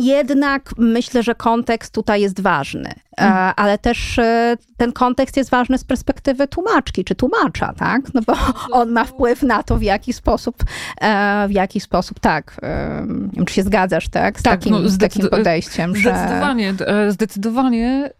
Jednak 0.00 0.70
myślę, 0.78 1.22
że 1.22 1.34
kontekst 1.34 1.94
tutaj 1.94 2.20
jest 2.20 2.40
ważny, 2.40 2.94
hmm. 3.18 3.52
ale 3.56 3.78
też 3.78 4.18
e, 4.18 4.56
ten 4.76 4.92
kontekst 4.92 5.36
jest 5.36 5.50
ważny 5.50 5.78
z 5.78 5.84
perspektywy 5.84 6.48
tłumaczki 6.48 7.04
czy 7.04 7.14
tłumacza, 7.14 7.72
tak? 7.72 8.14
No 8.14 8.20
bo 8.26 8.34
on 8.72 8.90
ma 8.90 9.04
wpływ 9.04 9.42
na 9.42 9.62
to, 9.62 9.76
w 9.76 9.82
jaki 9.82 10.12
sposób, 10.12 10.56
e, 11.00 11.48
w 11.48 11.52
jaki 11.52 11.80
sposób, 11.80 12.20
tak, 12.20 12.56
nie 13.06 13.32
wiem, 13.32 13.44
czy 13.44 13.54
się 13.54 13.62
zgadzasz, 13.62 14.08
tak? 14.08 14.40
Z, 14.40 14.42
tak, 14.42 14.52
takim, 14.52 14.72
no, 14.72 14.88
z 14.88 14.98
takim 14.98 15.28
podejściem, 15.28 15.96
że... 15.96 16.10
Zdecydowanie, 16.10 16.74
zdecydowanie 17.08 18.10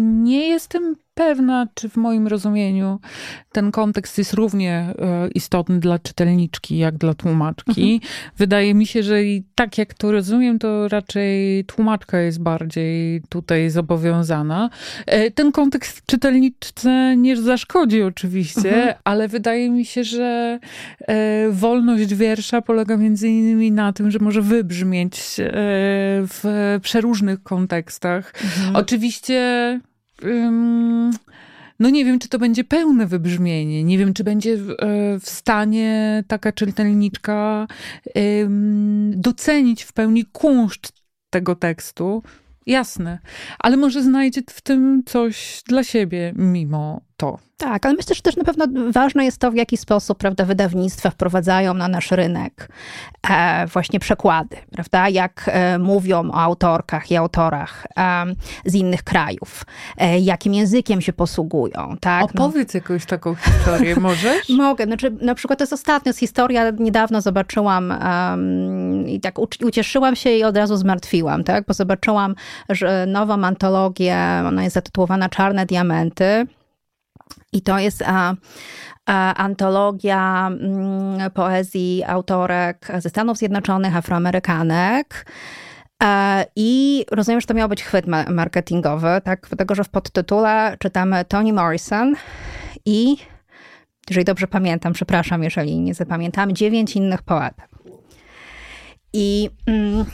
nie 0.00 0.48
jestem 0.48 0.96
pewna, 1.16 1.66
czy 1.74 1.88
w 1.88 1.96
moim 1.96 2.26
rozumieniu 2.26 3.00
ten 3.52 3.70
kontekst 3.70 4.18
jest 4.18 4.32
równie 4.32 4.72
e, 4.72 5.28
istotny 5.34 5.80
dla 5.80 5.98
czytelniczki, 5.98 6.78
jak 6.78 6.96
dla 6.96 7.14
tłumaczki. 7.14 7.92
Mhm. 7.94 8.12
Wydaje 8.36 8.74
mi 8.74 8.86
się, 8.86 9.02
że 9.02 9.24
i 9.24 9.44
tak 9.54 9.78
jak 9.78 9.94
to 9.94 10.12
rozumiem, 10.12 10.58
to 10.58 10.88
raczej 10.88 11.64
tłumaczka 11.64 12.18
jest 12.18 12.40
bardziej 12.40 13.22
tutaj 13.28 13.70
zobowiązana. 13.70 14.70
E, 15.06 15.30
ten 15.30 15.52
kontekst 15.52 16.02
czytelniczce 16.06 17.16
nie 17.16 17.36
zaszkodzi 17.36 18.02
oczywiście, 18.02 18.76
mhm. 18.76 18.94
ale 19.04 19.28
wydaje 19.28 19.70
mi 19.70 19.84
się, 19.84 20.04
że 20.04 20.58
e, 21.00 21.50
wolność 21.50 22.14
wiersza 22.14 22.62
polega 22.62 22.96
między 22.96 23.28
innymi 23.28 23.72
na 23.72 23.92
tym, 23.92 24.10
że 24.10 24.18
może 24.18 24.42
wybrzmieć 24.42 25.20
w 26.28 26.78
przeróżnych 26.82 27.42
kontekstach. 27.42 28.32
Mhm. 28.44 28.76
Oczywiście 28.76 29.80
no 31.78 31.90
nie 31.90 32.04
wiem, 32.04 32.18
czy 32.18 32.28
to 32.28 32.38
będzie 32.38 32.64
pełne 32.64 33.06
wybrzmienie. 33.06 33.84
Nie 33.84 33.98
wiem, 33.98 34.14
czy 34.14 34.24
będzie 34.24 34.52
e, 34.52 34.58
w 35.20 35.28
stanie 35.28 36.24
taka 36.28 36.52
czytelniczka 36.52 37.66
docenić 39.10 39.82
w 39.82 39.92
pełni 39.92 40.24
kunszt 40.24 40.92
tego 41.30 41.54
tekstu. 41.54 42.22
Jasne, 42.66 43.18
ale 43.58 43.76
może 43.76 44.02
znajdzie 44.02 44.42
w 44.50 44.60
tym 44.60 45.02
coś 45.06 45.62
dla 45.66 45.84
siebie 45.84 46.32
mimo 46.36 47.00
to. 47.16 47.38
Tak, 47.56 47.86
ale 47.86 47.94
myślę, 47.94 48.14
że 48.14 48.22
też 48.22 48.36
na 48.36 48.44
pewno 48.44 48.66
ważne 48.92 49.24
jest 49.24 49.38
to, 49.38 49.50
w 49.50 49.54
jaki 49.54 49.76
sposób 49.76 50.18
prawda, 50.18 50.44
wydawnictwa 50.44 51.10
wprowadzają 51.10 51.74
na 51.74 51.88
nasz 51.88 52.10
rynek 52.10 52.68
e, 53.30 53.66
właśnie 53.66 54.00
przekłady, 54.00 54.56
prawda? 54.70 55.08
Jak 55.08 55.44
e, 55.52 55.78
mówią 55.78 56.30
o 56.30 56.34
autorkach 56.34 57.10
i 57.10 57.16
autorach 57.16 57.86
e, 57.96 58.24
z 58.64 58.74
innych 58.74 59.02
krajów, 59.02 59.64
e, 59.98 60.18
jakim 60.18 60.54
językiem 60.54 61.00
się 61.00 61.12
posługują. 61.12 61.96
Tak? 62.00 62.24
Opowiedz 62.24 62.74
no. 62.74 62.78
jakąś 62.78 63.06
taką 63.06 63.34
historię, 63.34 63.96
możesz? 64.00 64.48
Mogę. 64.48 64.84
Znaczy, 64.84 65.10
na 65.20 65.34
przykład 65.34 65.58
to 65.58 65.62
jest 65.62 65.72
ostatnia 65.72 66.12
historia, 66.12 66.70
niedawno 66.70 67.20
zobaczyłam 67.20 67.94
i 69.06 69.20
tak 69.20 69.38
ucieszyłam 69.64 70.16
się 70.16 70.30
i 70.30 70.44
od 70.44 70.56
razu 70.56 70.76
zmartwiłam, 70.76 71.44
tak? 71.44 71.64
bo 71.66 71.74
zobaczyłam, 71.74 72.34
że 72.68 73.06
nową 73.06 73.44
antologię, 73.44 74.16
ona 74.46 74.64
jest 74.64 74.74
zatytułowana 74.74 75.28
Czarne 75.28 75.66
Diamenty, 75.66 76.46
i 77.52 77.62
to 77.62 77.78
jest 77.78 78.02
a, 78.06 78.34
a, 79.06 79.34
antologia 79.34 80.46
mm, 80.46 81.30
poezji 81.30 82.04
autorek 82.06 82.88
ze 82.98 83.08
Stanów 83.08 83.38
Zjednoczonych, 83.38 83.96
Afroamerykanek. 83.96 85.26
E, 86.02 86.44
I 86.56 87.04
rozumiem, 87.10 87.40
że 87.40 87.46
to 87.46 87.54
miał 87.54 87.68
być 87.68 87.82
chwyt 87.82 88.06
marketingowy, 88.30 89.20
tak? 89.24 89.46
Dlatego, 89.48 89.74
że 89.74 89.84
w 89.84 89.88
podtytule 89.88 90.76
czytamy 90.78 91.24
Toni 91.24 91.52
Morrison 91.52 92.14
i, 92.84 93.16
jeżeli 94.10 94.24
dobrze 94.24 94.46
pamiętam, 94.46 94.92
przepraszam, 94.92 95.42
jeżeli 95.42 95.80
nie 95.80 95.94
zapamiętam, 95.94 96.52
dziewięć 96.52 96.96
innych 96.96 97.22
poetek. 97.22 97.68
I. 99.12 99.50
Mm, 99.66 100.04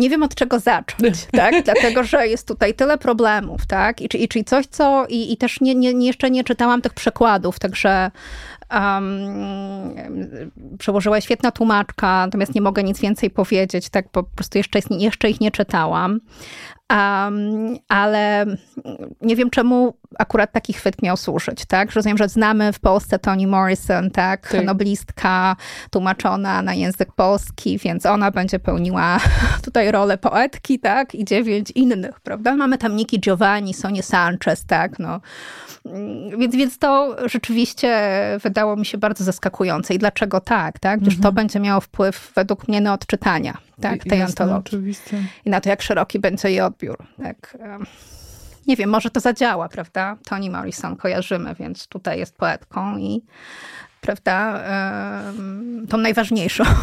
nie 0.00 0.10
wiem 0.10 0.22
od 0.22 0.34
czego 0.34 0.58
zacząć, 0.58 1.26
tak? 1.32 1.64
Dlatego, 1.64 2.04
że 2.04 2.28
jest 2.28 2.48
tutaj 2.48 2.74
tyle 2.74 2.98
problemów, 2.98 3.66
tak? 3.66 4.00
I, 4.00 4.24
i 4.24 4.28
czyli 4.28 4.44
coś, 4.44 4.66
co... 4.66 5.06
I, 5.08 5.32
i 5.32 5.36
też 5.36 5.60
nie, 5.60 5.74
nie, 5.74 6.06
jeszcze 6.06 6.30
nie 6.30 6.44
czytałam 6.44 6.82
tych 6.82 6.94
przekładów, 6.94 7.58
także 7.58 8.10
um, 8.72 9.94
przełożyła 10.78 11.20
świetna 11.20 11.50
tłumaczka, 11.50 12.26
natomiast 12.26 12.54
nie 12.54 12.60
mogę 12.60 12.82
nic 12.82 13.00
więcej 13.00 13.30
powiedzieć, 13.30 13.88
tak? 13.88 14.08
Po 14.08 14.22
prostu 14.22 14.58
jeszcze, 14.58 14.78
jeszcze 14.90 15.30
ich 15.30 15.40
nie 15.40 15.50
czytałam. 15.50 16.20
Um, 16.90 17.76
ale 17.88 18.46
nie 19.20 19.36
wiem, 19.36 19.50
czemu 19.50 19.94
akurat 20.18 20.52
taki 20.52 20.72
chwyt 20.72 21.02
miał 21.02 21.16
służyć, 21.16 21.64
tak? 21.66 21.92
Rozumiem, 21.92 22.18
że 22.18 22.28
znamy 22.28 22.72
w 22.72 22.80
Polsce 22.80 23.18
Toni 23.18 23.46
Morrison, 23.46 24.10
tak? 24.10 24.48
tak? 24.48 24.64
Noblistka 24.64 25.56
tłumaczona 25.90 26.62
na 26.62 26.74
język 26.74 27.12
polski, 27.12 27.78
więc 27.78 28.06
ona 28.06 28.30
będzie 28.30 28.58
pełniła 28.58 29.18
tutaj 29.64 29.90
rolę 29.90 30.18
poetki, 30.18 30.78
tak? 30.78 31.14
I 31.14 31.24
dziewięć 31.24 31.70
innych, 31.70 32.20
prawda? 32.20 32.56
Mamy 32.56 32.78
tam 32.78 32.96
Niki 32.96 33.20
Giovanni, 33.20 33.74
Sonię 33.74 34.02
Sanchez, 34.02 34.64
tak? 34.66 34.98
No. 34.98 35.20
Więc, 36.38 36.56
więc 36.56 36.78
to 36.78 37.16
rzeczywiście 37.28 38.20
wydało 38.42 38.76
mi 38.76 38.86
się 38.86 38.98
bardzo 38.98 39.24
zaskakujące. 39.24 39.94
I 39.94 39.98
dlaczego 39.98 40.40
tak, 40.40 40.78
tak? 40.78 41.00
Gdyż 41.00 41.14
mhm. 41.14 41.22
to 41.22 41.32
będzie 41.32 41.60
miało 41.60 41.80
wpływ 41.80 42.32
według 42.34 42.68
mnie 42.68 42.80
na 42.80 42.94
odczytania 42.94 43.56
tak, 43.80 44.04
tej 44.04 44.18
Jasne, 44.18 44.24
antologii. 44.44 44.68
Oczywiście. 44.78 45.22
I 45.44 45.50
na 45.50 45.60
to, 45.60 45.68
jak 45.68 45.82
szeroki 45.82 46.18
będzie 46.18 46.50
jej 46.50 46.60
odbiór. 46.60 46.96
Tak. 47.22 47.56
Nie 48.70 48.76
wiem, 48.76 48.90
może 48.90 49.10
to 49.10 49.20
zadziała, 49.20 49.68
prawda? 49.68 50.16
Toni 50.24 50.50
Morrison 50.50 50.96
kojarzymy, 50.96 51.54
więc 51.54 51.86
tutaj 51.86 52.18
jest 52.18 52.36
poetką 52.36 52.98
i 52.98 53.22
prawda, 54.00 54.62
tą 55.88 55.98
najważniejszą. 55.98 56.64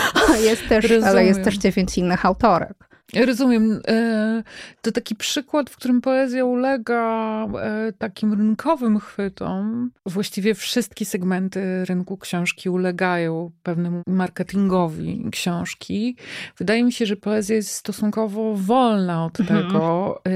Jest 0.48 0.68
też, 0.68 0.84
ale 1.06 1.24
jest 1.24 1.44
też 1.44 1.58
dziewięć 1.58 1.98
innych 1.98 2.26
autorek. 2.26 2.85
Rozumiem. 3.14 3.80
E, 3.88 4.42
to 4.82 4.92
taki 4.92 5.14
przykład, 5.14 5.70
w 5.70 5.76
którym 5.76 6.00
poezja 6.00 6.44
ulega 6.44 7.46
e, 7.46 7.92
takim 7.98 8.32
rynkowym 8.32 9.00
chwytom. 9.00 9.90
Właściwie 10.06 10.54
wszystkie 10.54 11.04
segmenty 11.04 11.84
rynku 11.84 12.16
książki 12.16 12.70
ulegają 12.70 13.50
pewnemu 13.62 14.02
marketingowi 14.06 15.24
książki. 15.32 16.16
Wydaje 16.58 16.84
mi 16.84 16.92
się, 16.92 17.06
że 17.06 17.16
poezja 17.16 17.56
jest 17.56 17.70
stosunkowo 17.70 18.54
wolna 18.56 19.24
od 19.24 19.40
mhm. 19.40 19.62
tego, 19.62 20.20
e, 20.26 20.30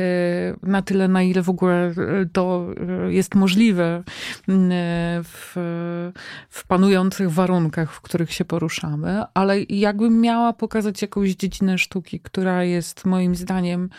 na 0.62 0.82
tyle, 0.82 1.08
na 1.08 1.22
ile 1.22 1.42
w 1.42 1.50
ogóle 1.50 1.94
to 2.32 2.66
jest 3.08 3.34
możliwe 3.34 4.02
w, 5.24 5.52
w 6.48 6.66
panujących 6.66 7.30
warunkach, 7.30 7.92
w 7.92 8.00
których 8.00 8.32
się 8.32 8.44
poruszamy, 8.44 9.22
ale 9.34 9.62
jakbym 9.62 10.20
miała 10.20 10.52
pokazać 10.52 11.02
jakąś 11.02 11.30
dziedzinę 11.30 11.78
sztuki, 11.78 12.20
która 12.20 12.59
jest 12.64 13.04
moim 13.04 13.34
zdaniem 13.34 13.90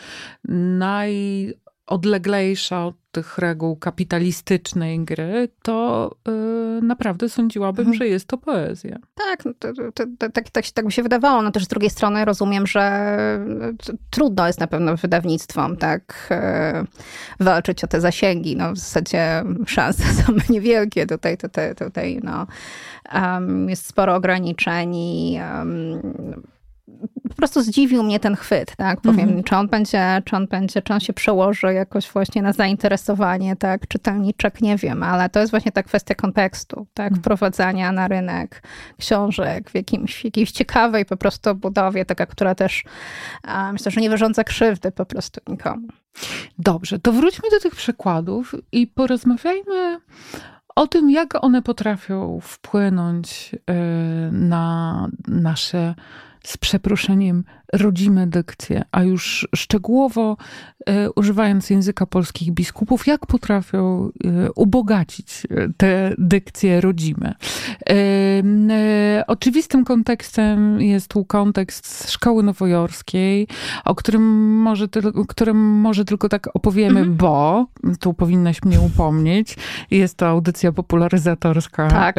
najodleglejsza 0.78 2.86
od 2.86 3.02
tych 3.12 3.38
reguł 3.38 3.76
kapitalistycznej 3.76 5.00
gry, 5.00 5.48
to 5.62 6.10
yy, 6.26 6.80
naprawdę 6.82 7.28
sądziłabym, 7.28 7.86
mhm. 7.86 7.98
że 7.98 8.08
jest 8.08 8.26
to 8.26 8.38
poezja. 8.38 8.98
Tak, 9.14 9.44
no 9.44 9.52
to, 9.58 9.72
to, 9.74 10.04
to, 10.18 10.30
tak, 10.32 10.50
tak, 10.50 10.70
tak 10.70 10.84
mi 10.84 10.92
się 10.92 11.02
wydawało. 11.02 11.42
No 11.42 11.50
też 11.50 11.64
z 11.64 11.68
drugiej 11.68 11.90
strony 11.90 12.24
rozumiem, 12.24 12.66
że 12.66 13.16
trudno 14.10 14.46
jest 14.46 14.60
na 14.60 14.66
pewno 14.66 14.96
wydawnictwom 14.96 15.76
tak 15.76 16.28
yy, 17.38 17.46
walczyć 17.46 17.84
o 17.84 17.86
te 17.86 18.00
zasięgi. 18.00 18.56
No 18.56 18.72
w 18.72 18.78
zasadzie 18.78 19.44
szanse 19.66 20.04
są 20.22 20.32
niewielkie. 20.50 21.06
Tutaj, 21.06 21.38
tutaj, 21.38 21.74
tutaj 21.74 22.20
no, 22.22 22.46
um, 23.14 23.68
jest 23.68 23.86
sporo 23.86 24.14
ograniczeń 24.14 24.96
i 24.96 25.40
um, 25.56 26.42
po 27.28 27.34
prostu 27.36 27.62
zdziwił 27.62 28.02
mnie 28.02 28.20
ten 28.20 28.36
chwyt, 28.36 28.76
tak, 28.76 29.00
powiem, 29.00 29.28
mm 29.28 29.40
-hmm. 29.40 29.44
czy 29.44 29.56
on 29.56 29.68
będzie, 29.68 30.22
czy 30.24 30.36
on 30.36 30.46
będzie, 30.46 30.82
czy 30.82 30.92
on 30.92 31.00
się 31.00 31.12
przełoży 31.12 31.74
jakoś 31.74 32.10
właśnie 32.10 32.42
na 32.42 32.52
zainteresowanie, 32.52 33.56
tak, 33.56 33.88
czytelniczek, 33.88 34.60
nie 34.60 34.76
wiem, 34.76 35.02
ale 35.02 35.28
to 35.28 35.40
jest 35.40 35.50
właśnie 35.50 35.72
ta 35.72 35.82
kwestia 35.82 36.14
kontekstu, 36.14 36.86
tak, 36.94 37.12
mm. 37.12 37.20
wprowadzania 37.20 37.92
na 37.92 38.08
rynek 38.08 38.62
książek 38.98 39.70
w 39.70 39.74
jakimś, 39.74 40.24
jakiejś 40.24 40.50
ciekawej 40.50 41.04
po 41.04 41.16
prostu 41.16 41.54
budowie, 41.54 42.04
taka, 42.04 42.26
która 42.26 42.54
też 42.54 42.84
myślę, 43.72 43.90
że 43.90 44.00
nie 44.00 44.10
wyrządza 44.10 44.44
krzywdy 44.44 44.92
po 44.92 45.06
prostu 45.06 45.40
nikomu. 45.46 45.88
Dobrze, 46.58 46.98
to 46.98 47.12
wróćmy 47.12 47.50
do 47.50 47.60
tych 47.60 47.74
przykładów 47.74 48.54
i 48.72 48.86
porozmawiajmy 48.86 50.00
o 50.76 50.86
tym, 50.86 51.10
jak 51.10 51.44
one 51.44 51.62
potrafią 51.62 52.38
wpłynąć 52.42 53.54
y, 53.54 53.58
na 54.32 55.08
nasze 55.28 55.94
z 56.46 56.56
przeproszeniem 56.56 57.44
rodzime 57.72 58.26
dykcje, 58.26 58.84
a 58.92 59.02
już 59.02 59.48
szczegółowo 59.54 60.36
e, 60.86 61.10
używając 61.10 61.70
języka 61.70 62.06
polskich 62.06 62.52
biskupów, 62.52 63.06
jak 63.06 63.26
potrafią 63.26 64.10
e, 64.24 64.52
ubogacić 64.52 65.46
e, 65.50 65.68
te 65.76 66.14
dykcje 66.18 66.80
rodzime. 66.80 67.34
Oczywistym 69.26 69.84
kontekstem 69.84 70.80
jest 70.80 71.08
tu 71.08 71.24
kontekst 71.24 72.10
szkoły 72.10 72.42
nowojorskiej, 72.42 73.48
o 73.84 73.94
którym 73.94 74.22
może, 74.58 74.86
którym 75.28 75.56
może 75.56 76.04
tylko 76.04 76.28
tak 76.28 76.48
opowiemy, 76.54 77.00
mhm. 77.00 77.16
bo 77.16 77.66
tu 78.00 78.14
powinnaś 78.14 78.62
mnie 78.62 78.80
upomnieć. 78.80 79.56
Jest 79.90 80.16
to 80.16 80.26
audycja 80.26 80.72
popularyzatorska. 80.72 81.88
Tak. 81.88 82.16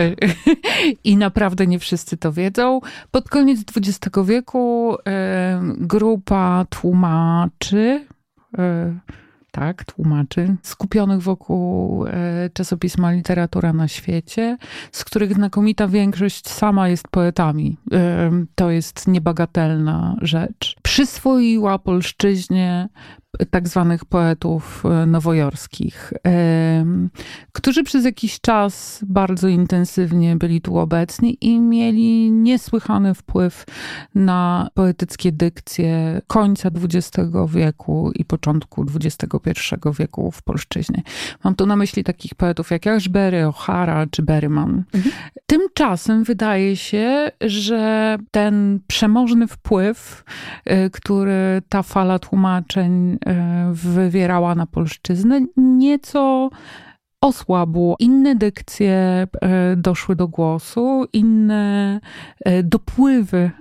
I 1.04 1.18
naprawdę 1.18 1.68
nie 1.68 1.80
wszyscy 1.80 2.18
to 2.18 2.32
wiedzą. 2.32 2.82
Pod 3.12 3.30
koniec 3.30 3.60
XX 3.78 4.18
wieku 4.26 4.98
grupa 5.78 6.66
tłumaczy, 6.70 8.06
e, 8.58 8.94
tak, 9.52 9.84
tłumaczy, 9.84 10.56
skupionych 10.62 11.22
wokół 11.22 12.06
e, 12.06 12.50
czasopisma 12.54 13.12
Literatura 13.12 13.74
na 13.74 13.88
świecie, 13.88 14.58
z 14.92 15.04
których 15.04 15.34
znakomita 15.34 15.88
większość 15.88 16.50
sama 16.50 16.90
jest 16.90 17.08
poetami. 17.08 17.78
E, 17.94 18.32
to 18.56 18.72
jest 18.72 19.08
niebagatelna 19.08 20.16
rzecz. 20.22 20.76
Przyswoiła 20.82 21.80
polszczyźnie 21.80 22.90
tak 23.50 23.68
zwanych 23.68 24.06
poetów 24.06 24.84
e, 24.86 25.06
nowojorskich, 25.06 26.14
którzy 27.52 27.84
przez 27.84 28.06
jakiś 28.06 28.42
czas 28.42 29.04
bardzo 29.08 29.48
intensywnie 29.48 30.36
byli 30.36 30.62
tu 30.62 30.78
obecni 30.78 31.38
i 31.42 31.60
mieli 31.60 32.32
niesłychany 32.32 33.14
wpływ 33.14 33.66
na 34.16 34.70
poetyckie 34.74 35.32
dykcje 35.32 36.22
końca 36.28 36.70
XX 36.70 37.30
wieku 37.48 38.12
i 38.16 38.26
początku 38.26 38.86
XXI 38.96 39.76
wieku 40.00 40.32
w 40.32 40.42
polszczyźnie. 40.42 41.02
Mam 41.44 41.56
tu 41.56 41.66
na 41.66 41.76
myśli 41.76 42.04
takich 42.04 42.36
poetów 42.36 42.72
jak 42.72 42.88
Ashbery, 42.88 43.46
O'Hara 43.46 44.08
czy 44.12 44.22
Berryman. 44.22 44.84
Mhm. 44.94 45.16
Tymczasem 45.46 46.24
wydaje 46.24 46.76
się, 46.76 47.32
że 47.42 48.18
ten 48.32 48.80
przemożny 48.88 49.48
wpływ, 49.48 50.24
e, 50.66 50.90
który 50.90 51.62
ta 51.70 51.84
fala 51.84 52.20
tłumaczeń 52.20 53.18
wywierała 53.72 54.56
na 54.56 54.66
polszczyznę, 54.66 55.42
nieco 55.58 56.50
osłabło. 57.24 57.96
Inne 58.00 58.36
dykcje 58.36 58.92
e, 58.92 59.28
doszły 59.76 60.16
do 60.16 60.28
głosu, 60.28 61.06
inne 61.14 62.00
e, 62.40 62.64
dopływy 62.64 63.52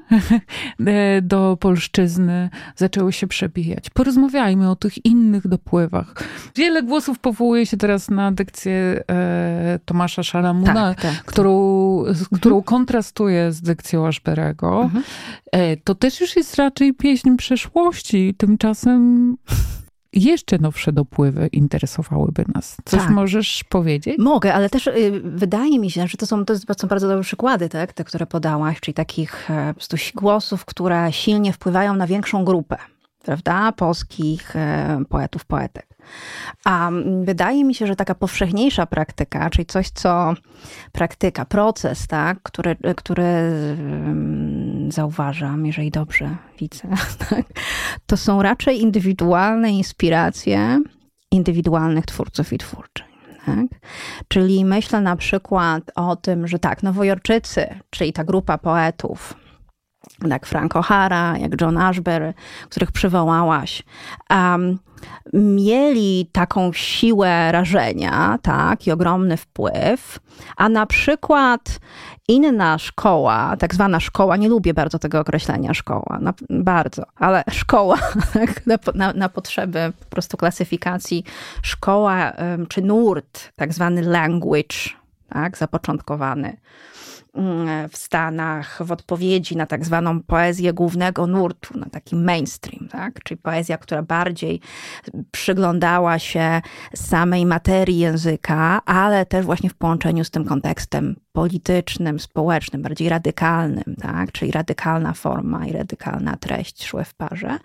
do 1.23 1.57
polszczyzny 1.61 2.51
zaczęły 2.77 3.13
się 3.13 3.27
przebijać. 3.27 3.91
Porozmawiajmy 3.91 4.71
o 4.71 4.77
tych 4.77 5.05
innych 5.05 5.49
dopływach. 5.49 6.15
Wiele 6.57 6.83
głosów 6.83 7.19
powołuje 7.19 7.67
się 7.67 7.77
teraz 7.77 8.11
na 8.11 8.33
dykcję 8.33 9.05
Tomasza 9.85 10.23
Szalamuna, 10.23 10.75
tak, 10.75 11.01
tak, 11.01 11.15
tak. 11.15 11.25
którą, 11.25 11.53
którą 12.35 12.57
mhm. 12.57 12.63
kontrastuje 12.63 13.53
z 13.53 13.63
dykcją 13.63 14.07
Ashberego. 14.07 14.83
Mhm. 14.83 15.05
To 15.85 15.95
też 15.95 16.21
już 16.21 16.37
jest 16.37 16.57
raczej 16.57 16.95
pieśń 16.95 17.37
przeszłości. 17.37 18.35
Tymczasem 18.39 19.37
jeszcze 20.13 20.59
nowsze 20.59 20.93
dopływy 20.93 21.47
interesowałyby 21.47 22.45
nas. 22.55 22.77
Coś 22.85 23.01
tak. 23.01 23.11
możesz 23.11 23.65
powiedzieć? 23.65 24.19
Mogę, 24.19 24.55
ale 24.55 24.71
też 24.71 24.87
y, 24.87 25.21
wydaje 25.25 25.79
mi 25.79 25.91
się, 25.91 26.07
że 26.07 26.17
to 26.17 26.27
są, 26.27 26.45
to 26.45 26.55
są 26.79 26.89
bardzo 26.89 27.09
dobre 27.09 27.23
przykłady, 27.23 27.69
tak, 27.69 27.93
te, 27.93 28.05
które 28.05 28.27
podałaś, 28.27 28.81
czyli 28.81 28.95
takich 28.95 29.49
prostu 29.75 29.97
głosów, 30.15 30.65
które 30.65 31.13
silnie 31.13 31.53
wpływają 31.53 31.95
na 31.95 32.07
większą 32.07 32.45
grupę, 32.45 32.77
prawda, 33.23 33.73
polskich 33.73 34.57
e, 34.57 35.03
poetów, 35.09 35.45
poetek. 35.45 35.92
A 36.65 36.91
wydaje 37.23 37.65
mi 37.65 37.75
się, 37.75 37.87
że 37.87 37.97
taka 37.97 38.15
powszechniejsza 38.15 38.87
praktyka, 38.87 39.51
czyli 39.51 39.67
coś, 39.67 39.91
co 39.91 40.35
praktyka, 40.93 41.45
proces, 41.45 42.07
tak, 42.07 42.43
który, 42.43 42.77
który 42.97 43.25
zauważam, 44.89 45.67
jeżeli 45.67 45.91
dobrze 45.91 46.37
widzę, 46.59 46.89
tak, 47.31 47.47
to 48.07 48.17
są 48.17 48.43
raczej 48.43 48.81
indywidualne 48.81 49.71
inspiracje 49.71 50.81
indywidualnych 51.31 52.07
twórców 52.07 52.53
i 52.53 52.59
twórczyń. 52.59 53.07
Tak? 53.47 53.67
Czyli 54.29 54.65
myślę 54.65 55.01
na 55.01 55.17
przykład 55.17 55.83
o 55.95 56.17
tym, 56.17 56.49
że 56.49 56.59
tak, 56.59 56.83
Nowojorczycy, 56.83 57.67
czyli 57.91 58.13
ta 58.13 58.25
grupa 58.25 58.59
poetów, 58.59 59.35
jak 60.31 60.47
Frank 60.47 60.75
O'Hara, 60.75 61.41
jak 61.41 61.61
John 61.61 61.79
Ashbery, 61.79 62.35
których 62.69 62.93
przywołałaś, 62.93 63.83
um, 64.31 64.79
mieli 65.33 66.29
taką 66.33 66.73
siłę 66.73 67.53
rażenia, 67.53 68.39
tak, 68.43 68.87
i 68.87 68.93
ogromny 68.93 69.37
wpływ, 69.37 70.19
a 70.57 70.69
na 70.69 70.87
przykład 70.87 71.79
inna 72.29 72.79
szkoła, 72.79 73.57
tak 73.59 73.75
zwana 73.75 74.01
szkoła, 74.01 74.37
nie 74.37 74.49
lubię 74.49 74.75
bardzo 74.75 74.99
tego 74.99 75.21
określenia 75.21 75.75
szkoła, 75.75 76.19
na, 76.21 76.35
bardzo, 76.51 77.03
ale 77.17 77.45
szkoła 77.51 77.99
na, 78.95 79.13
na, 79.13 79.29
potrzeby 79.29 79.93
po 80.01 80.07
prostu 80.07 80.37
klasyfikacji, 80.37 81.25
szkoła 81.63 82.33
czy 82.69 82.83
nurt, 82.83 83.53
tak 83.57 83.73
zwany 83.73 84.03
language, 84.03 84.77
tak, 85.29 85.59
zapoczątkowany 85.59 86.57
w 87.91 87.97
Stanach 87.97 88.79
w 88.85 88.93
odpowiedzi 88.93 89.57
na 89.57 89.67
tak 89.67 89.85
zwaną 89.85 90.23
poezję 90.23 90.73
głównego 90.73 91.27
nurtu, 91.27 91.79
na 91.79 91.87
taki 91.87 92.17
mainstream, 92.17 92.89
tak? 92.89 93.23
czyli 93.25 93.41
poezja, 93.41 93.79
która 93.79 94.03
bardziej 94.03 94.61
przyglądała 95.31 96.19
się 96.19 96.61
samej 96.95 97.47
materii 97.47 97.99
języka, 97.99 98.81
ale 98.85 99.27
też 99.27 99.47
właśnie 99.47 99.71
w 99.71 99.75
połączeniu 99.75 100.25
z 100.25 100.31
tym 100.31 100.45
kontekstem 100.45 101.17
politycznym, 101.33 102.21
społecznym, 102.21 102.83
bardziej 102.83 103.09
radykalnym, 103.09 103.97
tak? 104.01 104.33
czyli 104.33 104.51
radykalna 104.51 105.13
forma 105.13 105.67
i 105.67 105.73
radykalna 105.73 106.37
treść 106.37 106.85
szły 106.85 107.05
w 107.05 107.15
parze, 107.15 107.59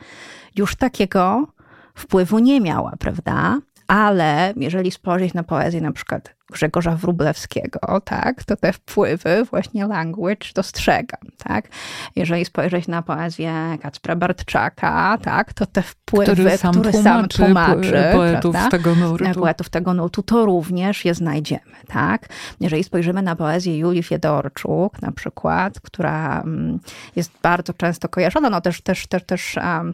już 0.55 0.75
takiego 0.75 1.47
wpływu 1.95 2.39
nie 2.39 2.61
miała, 2.61 2.93
prawda? 2.99 3.59
Ale 3.87 4.53
jeżeli 4.57 4.91
spojrzeć 4.91 5.33
na 5.33 5.43
poezję 5.43 5.81
na 5.81 5.91
przykład 5.91 6.37
Grzegorza 6.51 6.95
Wrublewskiego, 6.95 8.01
tak, 8.05 8.43
to 8.43 8.55
te 8.55 8.73
wpływy 8.73 9.43
właśnie 9.43 9.87
language 9.87 10.47
dostrzegam, 10.55 11.21
tak. 11.37 11.67
Jeżeli 12.15 12.45
spojrzeć 12.45 12.87
na 12.87 13.01
poezję 13.01 13.77
Kacpra 13.81 14.15
Bartczaka, 14.15 15.17
tak, 15.21 15.53
to 15.53 15.65
te 15.65 15.81
wpływy, 15.81 16.33
który 16.33 16.57
sam 16.57 16.71
który 16.71 16.91
tłumaczy, 16.91 17.37
sam 17.37 17.45
tłumaczy 17.45 18.03
poetów 18.13 18.51
prawda? 18.51 18.77
tego 18.77 18.95
nurtu. 18.95 19.39
Poetów 19.39 19.69
tego 19.69 19.93
nurtu, 19.93 20.23
to 20.23 20.45
również 20.45 21.05
je 21.05 21.13
znajdziemy, 21.13 21.75
tak. 21.87 22.27
Jeżeli 22.59 22.83
spojrzymy 22.83 23.21
na 23.21 23.35
poezję 23.35 23.77
Julii 23.77 24.03
Fiedorczuk 24.03 25.01
na 25.01 25.11
przykład, 25.11 25.79
która 25.79 26.41
mm, 26.41 26.79
jest 27.15 27.31
bardzo 27.43 27.73
często 27.73 28.09
kojarzona, 28.09 28.49
no 28.49 28.61
też, 28.61 28.81
też, 28.81 29.07
też, 29.07 29.23
też 29.23 29.55
um, 29.57 29.93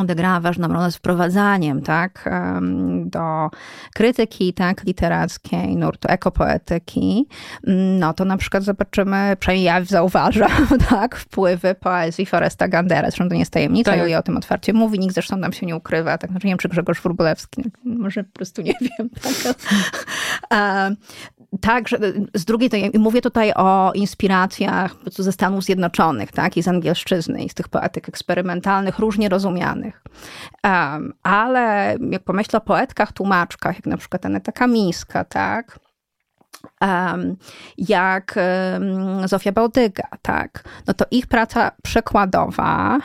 odegrała 0.00 0.40
ważną 0.40 0.68
rolę 0.68 0.92
z 0.92 0.96
wprowadzaniem 0.96 1.82
tak, 1.82 2.30
do 3.04 3.50
krytyki 3.94 4.54
tak, 4.54 4.84
literackiej, 4.84 5.76
nurtu 5.76 6.08
ekopoetyki, 6.10 7.26
no 7.98 8.14
to 8.14 8.24
na 8.24 8.36
przykład 8.36 8.62
zobaczymy, 8.62 9.36
przynajmniej 9.40 9.64
ja 9.64 9.84
zauważam, 9.84 10.50
tak, 10.90 11.16
wpływy 11.16 11.74
poezji 11.74 12.26
Foresta 12.26 12.68
Gandera. 12.68 13.10
Zresztą 13.10 13.28
to 13.28 13.34
nie 13.34 13.40
jest 13.40 13.52
tajemnica, 13.52 13.92
tak. 13.92 14.18
o 14.18 14.22
tym 14.22 14.36
otwarcie 14.36 14.72
mówi, 14.72 14.98
nikt 14.98 15.14
zresztą 15.14 15.40
tam 15.40 15.52
się 15.52 15.66
nie 15.66 15.76
ukrywa. 15.76 16.18
Tak, 16.18 16.30
znaczy 16.30 16.46
nie 16.46 16.50
wiem, 16.50 16.58
czy 16.58 16.68
Grzegorz 16.68 17.00
Wróblewski, 17.02 17.62
może 17.84 18.24
po 18.24 18.32
prostu 18.32 18.62
nie 18.62 18.74
wiem. 18.80 19.10
Tak. 20.48 20.92
Tak, 21.60 21.88
że 21.88 21.98
z 22.34 22.44
drugiej, 22.44 22.70
to 22.70 22.76
mówię 22.98 23.20
tutaj 23.20 23.52
o 23.56 23.92
inspiracjach 23.94 24.94
ze 25.06 25.32
Stanów 25.32 25.64
Zjednoczonych, 25.64 26.32
tak, 26.32 26.56
i 26.56 26.62
z 26.62 26.68
angielszczyzny, 26.68 27.44
i 27.44 27.48
z 27.48 27.54
tych 27.54 27.68
poetyk 27.68 28.08
eksperymentalnych, 28.08 28.98
różnie 28.98 29.28
rozumianych. 29.28 30.02
Um, 30.64 31.12
ale 31.22 31.96
jak 32.10 32.22
pomyślę 32.22 32.56
o 32.56 32.60
poetkach, 32.60 33.12
tłumaczkach, 33.12 33.76
jak 33.76 33.86
na 33.86 33.96
przykład 33.96 34.26
Aneta 34.26 34.52
Kamińska, 34.52 35.24
tak, 35.24 35.78
um, 36.80 37.36
jak 37.78 38.34
um, 38.72 39.28
Zofia 39.28 39.52
Bałdyga, 39.52 40.08
tak, 40.22 40.64
no 40.86 40.94
to 40.94 41.04
ich 41.10 41.26
praca 41.26 41.70
przekładowa, 41.82 42.98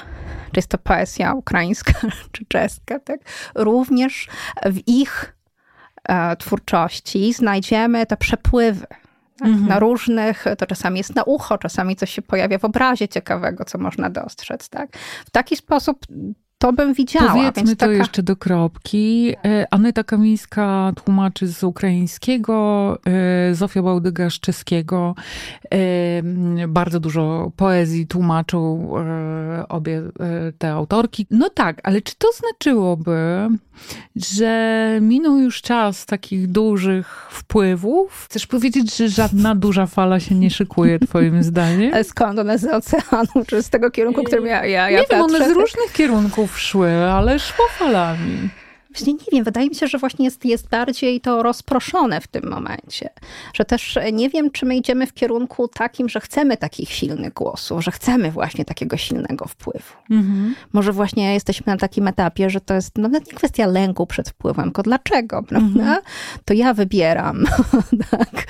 czy 0.51 0.57
jest 0.57 0.69
to 0.69 0.77
poezja 0.77 1.33
ukraińska, 1.33 1.93
czy 2.31 2.45
czeska, 2.45 2.99
tak, 2.99 3.19
również 3.55 4.27
w 4.65 4.87
ich 4.87 5.33
twórczości 6.39 7.33
znajdziemy 7.33 8.05
te 8.05 8.17
przepływy. 8.17 8.87
Tak? 9.37 9.47
Mhm. 9.47 9.67
Na 9.67 9.79
różnych, 9.79 10.45
to 10.57 10.65
czasami 10.65 10.97
jest 10.97 11.15
na 11.15 11.23
ucho, 11.23 11.57
czasami 11.57 11.95
coś 11.95 12.11
się 12.11 12.21
pojawia 12.21 12.57
w 12.57 12.65
obrazie 12.65 13.07
ciekawego, 13.07 13.65
co 13.65 13.77
można 13.77 14.09
dostrzec. 14.09 14.69
Tak? 14.69 14.97
W 15.25 15.29
taki 15.31 15.55
sposób 15.55 16.05
to 16.63 16.73
bym 16.73 16.93
widziała. 16.93 17.31
Powiedzmy 17.33 17.63
Więc 17.63 17.69
to 17.69 17.75
taka... 17.75 17.91
jeszcze 17.91 18.23
do 18.23 18.35
kropki. 18.35 19.35
E, 19.45 19.67
Aneta 19.71 20.03
Kamińska 20.03 20.91
tłumaczy 21.03 21.47
z 21.47 21.63
ukraińskiego, 21.63 22.97
e, 23.49 23.55
Zofia 23.55 23.81
Bałdyga 23.81 24.29
z 24.29 24.33
czeskiego. 24.33 25.15
E, 25.73 25.77
Bardzo 26.67 26.99
dużo 26.99 27.51
poezji 27.55 28.07
tłumaczą 28.07 28.89
obie 29.69 30.01
te 30.57 30.71
autorki. 30.71 31.27
No 31.31 31.49
tak, 31.49 31.79
ale 31.83 32.01
czy 32.01 32.15
to 32.17 32.27
znaczyłoby, 32.31 33.47
że 34.15 34.97
minął 35.01 35.37
już 35.37 35.61
czas 35.61 36.05
takich 36.05 36.47
dużych 36.47 37.27
wpływów? 37.31 38.25
Chcesz 38.29 38.47
powiedzieć, 38.47 38.97
że 38.97 39.09
żadna 39.09 39.55
duża 39.55 39.85
fala 39.85 40.19
się 40.19 40.35
nie 40.35 40.49
szykuje, 40.49 40.99
twoim 40.99 41.43
zdaniem? 41.53 42.03
Skąd 42.03 42.39
one 42.39 42.57
z 42.57 42.65
oceanu, 42.65 43.45
czy 43.47 43.63
z 43.63 43.69
tego 43.69 43.91
kierunku, 43.91 44.23
którym 44.23 44.45
ja, 44.45 44.65
ja, 44.65 44.89
ja 44.89 44.99
nie 44.99 45.05
wiem, 45.11 45.21
one 45.21 45.49
z 45.49 45.51
różnych 45.51 45.93
kierunków 45.93 46.52
szły, 46.59 47.11
ale 47.11 47.39
szło 47.39 47.65
falami. 47.77 48.49
Właśnie 48.93 49.13
nie 49.13 49.31
wiem, 49.31 49.43
wydaje 49.43 49.69
mi 49.69 49.75
się, 49.75 49.87
że 49.87 49.97
właśnie 49.97 50.25
jest, 50.25 50.45
jest 50.45 50.69
bardziej 50.69 51.21
to 51.21 51.43
rozproszone 51.43 52.21
w 52.21 52.27
tym 52.27 52.49
momencie. 52.49 53.09
Że 53.53 53.65
też 53.65 53.99
nie 54.13 54.29
wiem, 54.29 54.51
czy 54.51 54.65
my 54.65 54.75
idziemy 54.75 55.07
w 55.07 55.13
kierunku 55.13 55.67
takim, 55.67 56.09
że 56.09 56.19
chcemy 56.19 56.57
takich 56.57 56.89
silnych 56.89 57.33
głosów, 57.33 57.83
że 57.83 57.91
chcemy 57.91 58.31
właśnie 58.31 58.65
takiego 58.65 58.97
silnego 58.97 59.45
wpływu. 59.45 59.93
Mhm. 60.11 60.55
Może 60.73 60.91
właśnie 60.91 61.33
jesteśmy 61.33 61.73
na 61.73 61.77
takim 61.77 62.07
etapie, 62.07 62.49
że 62.49 62.61
to 62.61 62.73
jest 62.73 62.97
no, 62.97 63.03
nawet 63.03 63.27
nie 63.27 63.33
kwestia 63.33 63.65
lęku 63.65 64.07
przed 64.07 64.29
wpływem, 64.29 64.65
tylko 64.65 64.83
dlaczego, 64.83 65.43
prawda? 65.43 65.79
Mhm. 65.79 66.01
To 66.45 66.53
ja 66.53 66.73
wybieram, 66.73 67.43
tak? 68.11 68.47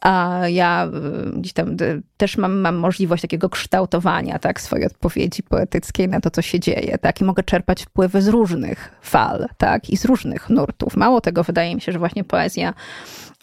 A 0.00 0.40
ja 0.48 0.86
y, 0.86 1.40
gdzieś 1.40 1.52
tam 1.52 1.76
y, 1.80 2.02
też 2.16 2.36
mam, 2.36 2.60
mam 2.60 2.76
możliwość 2.76 3.22
takiego 3.22 3.48
kształtowania, 3.48 4.38
tak? 4.38 4.60
Swojej 4.60 4.86
odpowiedzi 4.86 5.42
poetyckiej 5.42 6.08
na 6.08 6.20
to, 6.20 6.30
co 6.30 6.42
się 6.42 6.60
dzieje, 6.60 6.98
tak? 6.98 7.20
I 7.20 7.24
mogę 7.24 7.42
czerpać 7.42 7.82
wpływy 7.82 8.22
z 8.22 8.28
różnych 8.28 8.90
fal, 9.02 9.46
tak? 9.58 9.83
I 9.90 9.96
z 9.96 10.04
różnych 10.04 10.50
nurtów. 10.50 10.96
Mało 10.96 11.20
tego, 11.20 11.44
wydaje 11.44 11.74
mi 11.74 11.80
się, 11.80 11.92
że 11.92 11.98
właśnie 11.98 12.24
poezja 12.24 12.74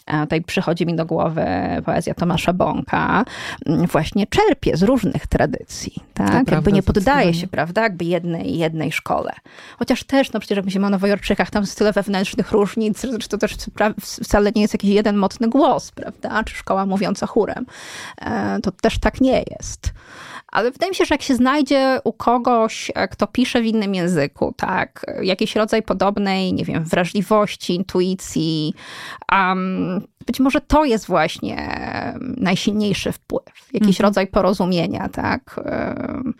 a 0.06 0.20
tutaj 0.20 0.42
przychodzi 0.42 0.86
mi 0.86 0.96
do 0.96 1.06
głowy 1.06 1.46
poezja 1.84 2.14
Tomasza 2.14 2.52
Bąka, 2.52 3.24
mm, 3.66 3.86
właśnie 3.86 4.26
czerpie 4.26 4.76
z 4.76 4.82
różnych 4.82 5.26
tradycji, 5.26 5.92
tak? 6.14 6.30
prawda, 6.30 6.52
Jakby 6.54 6.72
nie 6.72 6.82
poddaje 6.82 7.34
się, 7.34 7.46
prawda, 7.46 7.82
jakby 7.82 8.04
jednej, 8.04 8.58
jednej 8.58 8.92
szkole. 8.92 9.32
Chociaż 9.78 10.04
też, 10.04 10.32
no 10.32 10.40
przecież 10.40 10.56
jak 10.56 10.64
myślimy 10.64 10.86
o 10.86 10.90
Nowojorczykach, 10.90 11.50
tam 11.50 11.62
jest 11.62 11.78
tyle 11.78 11.92
wewnętrznych 11.92 12.52
różnic, 12.52 13.02
że 13.02 13.28
to 13.28 13.38
też 13.38 13.56
wcale 14.00 14.52
nie 14.56 14.62
jest 14.62 14.74
jakiś 14.74 14.90
jeden 14.90 15.16
mocny 15.16 15.48
głos, 15.48 15.90
prawda, 15.90 16.44
czy 16.44 16.54
szkoła 16.54 16.86
mówiąca 16.86 17.26
chórem. 17.26 17.66
E, 18.20 18.60
To 18.62 18.72
też 18.72 18.98
tak 18.98 19.20
nie 19.20 19.44
jest. 19.50 19.92
Ale 20.52 20.70
wydaje 20.70 20.90
mi 20.90 20.96
się, 20.96 21.04
że 21.04 21.14
jak 21.14 21.22
się 21.22 21.34
znajdzie 21.34 22.00
u 22.04 22.12
kogoś, 22.12 22.90
e, 22.94 23.08
kto 23.08 23.26
pisze 23.26 23.60
w 23.62 23.64
innym 23.64 23.94
języku, 23.94 24.54
tak, 24.56 25.06
jakiś 25.22 25.56
rodzaj 25.56 25.82
podobnej, 25.82 26.52
nie 26.54 26.64
wiem, 26.64 26.84
wrażliwości, 26.84 27.74
intuicji, 27.74 28.74
um, 29.32 30.00
być 30.26 30.40
może 30.40 30.60
to 30.60 30.84
jest 30.84 31.06
właśnie 31.06 31.82
najsilniejszy 32.36 33.12
wpływ, 33.12 33.44
jakiś 33.72 33.96
Mhm. 34.00 34.08
rodzaj 34.08 34.26
porozumienia, 34.26 35.08
tak. 35.08 35.60
em, 35.64 36.34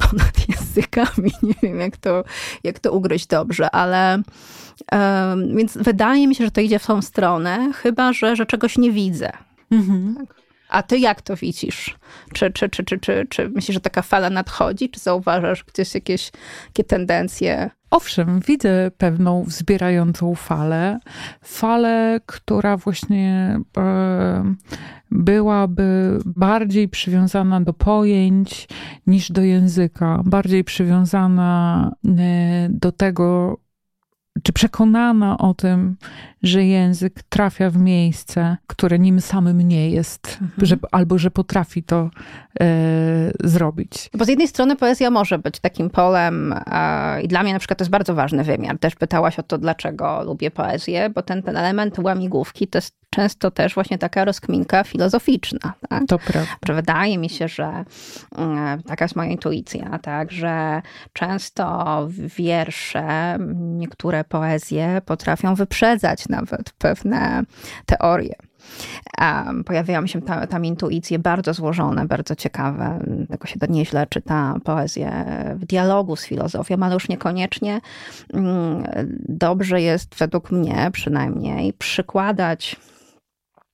Ponad 0.00 0.32
językami, 0.48 1.30
nie 1.42 1.54
wiem 1.62 1.80
jak 1.80 1.96
to, 1.96 2.24
jak 2.64 2.78
to 2.78 2.92
ugryźć 2.92 3.26
dobrze, 3.26 3.70
ale 3.70 4.14
em, 4.92 5.56
więc 5.56 5.76
wydaje 5.76 6.28
mi 6.28 6.34
się, 6.34 6.44
że 6.44 6.50
to 6.50 6.60
idzie 6.60 6.78
w 6.78 6.86
tą 6.86 7.02
stronę, 7.02 7.72
chyba 7.74 8.12
że, 8.12 8.36
że 8.36 8.46
czegoś 8.46 8.78
nie 8.78 8.90
widzę. 8.92 9.32
Mhm. 9.70 10.26
A 10.70 10.82
ty 10.82 10.98
jak 10.98 11.22
to 11.22 11.36
widzisz? 11.36 11.96
Czy, 12.32 12.50
czy, 12.50 12.68
czy, 12.68 12.84
czy, 12.84 12.98
czy, 12.98 13.26
czy 13.30 13.48
myślisz, 13.48 13.74
że 13.74 13.80
taka 13.80 14.02
fala 14.02 14.30
nadchodzi? 14.30 14.90
Czy 14.90 15.00
zauważasz 15.00 15.64
gdzieś 15.64 15.94
jakieś 15.94 16.30
takie 16.66 16.84
tendencje? 16.84 17.70
Owszem, 17.90 18.40
widzę 18.46 18.90
pewną 18.98 19.44
wzbierającą 19.44 20.34
falę. 20.34 20.98
Falę, 21.44 22.20
która 22.26 22.76
właśnie 22.76 23.60
e, 23.76 24.54
byłaby 25.10 26.18
bardziej 26.26 26.88
przywiązana 26.88 27.60
do 27.60 27.72
pojęć 27.72 28.68
niż 29.06 29.32
do 29.32 29.42
języka, 29.42 30.22
bardziej 30.24 30.64
przywiązana 30.64 31.92
e, 32.04 32.68
do 32.70 32.92
tego, 32.92 33.58
czy 34.42 34.52
przekonana 34.52 35.38
o 35.38 35.54
tym, 35.54 35.96
że 36.42 36.64
język 36.64 37.22
trafia 37.28 37.70
w 37.70 37.76
miejsce, 37.76 38.56
które 38.66 38.98
nim 38.98 39.20
samym 39.20 39.60
nie 39.60 39.90
jest, 39.90 40.38
że, 40.58 40.76
albo 40.92 41.18
że 41.18 41.30
potrafi 41.30 41.82
to 41.82 42.10
e, 42.60 42.66
zrobić. 43.44 44.10
Bo 44.14 44.24
z 44.24 44.28
jednej 44.28 44.48
strony 44.48 44.76
poezja 44.76 45.10
może 45.10 45.38
być 45.38 45.60
takim 45.60 45.90
polem 45.90 46.54
e, 46.66 47.22
i 47.22 47.28
dla 47.28 47.42
mnie 47.42 47.52
na 47.52 47.58
przykład 47.58 47.78
to 47.78 47.82
jest 47.82 47.90
bardzo 47.90 48.14
ważny 48.14 48.44
wymiar. 48.44 48.78
Też 48.78 48.94
pytałaś 48.94 49.38
o 49.38 49.42
to, 49.42 49.58
dlaczego 49.58 50.22
lubię 50.24 50.50
poezję, 50.50 51.10
bo 51.10 51.22
ten, 51.22 51.42
ten 51.42 51.56
element 51.56 51.98
łamigłówki 51.98 52.68
to 52.68 52.78
jest 52.78 53.00
często 53.10 53.50
też 53.50 53.74
właśnie 53.74 53.98
taka 53.98 54.24
rozkminka 54.24 54.84
filozoficzna. 54.84 55.72
Tak? 55.88 56.02
To 56.08 56.18
prawda. 56.18 56.56
że 56.66 56.74
wydaje 56.74 57.18
mi 57.18 57.28
się, 57.28 57.48
że 57.48 57.84
mm, 58.36 58.82
taka 58.82 59.04
jest 59.04 59.16
moja 59.16 59.30
intuicja, 59.30 59.98
tak, 59.98 60.32
że 60.32 60.82
często 61.12 62.08
wiersze, 62.36 63.38
niektóre 63.54 64.24
poezje 64.24 65.02
potrafią 65.06 65.54
wyprzedzać 65.54 66.28
nawet 66.30 66.70
pewne 66.78 67.42
teorie. 67.86 68.34
Pojawiają 69.66 70.06
się 70.06 70.22
tam, 70.22 70.46
tam 70.46 70.64
intuicje 70.64 71.18
bardzo 71.18 71.54
złożone, 71.54 72.06
bardzo 72.06 72.36
ciekawe. 72.36 72.98
Tego 73.30 73.46
się 73.46 73.56
nieźle 73.68 74.06
czyta 74.06 74.54
poezję 74.64 75.24
w 75.54 75.64
dialogu 75.64 76.16
z 76.16 76.24
filozofią, 76.24 76.76
ale 76.82 76.94
już 76.94 77.08
niekoniecznie 77.08 77.80
mm, 78.34 78.84
dobrze 79.28 79.82
jest 79.82 80.14
według 80.14 80.50
mnie 80.50 80.90
przynajmniej 80.92 81.72
przykładać 81.72 82.76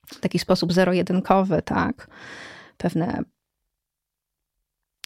w 0.07 0.21
taki 0.21 0.39
sposób 0.39 0.73
zero-jedynkowy, 0.73 1.63
tak, 1.63 2.09
pewne 2.77 3.23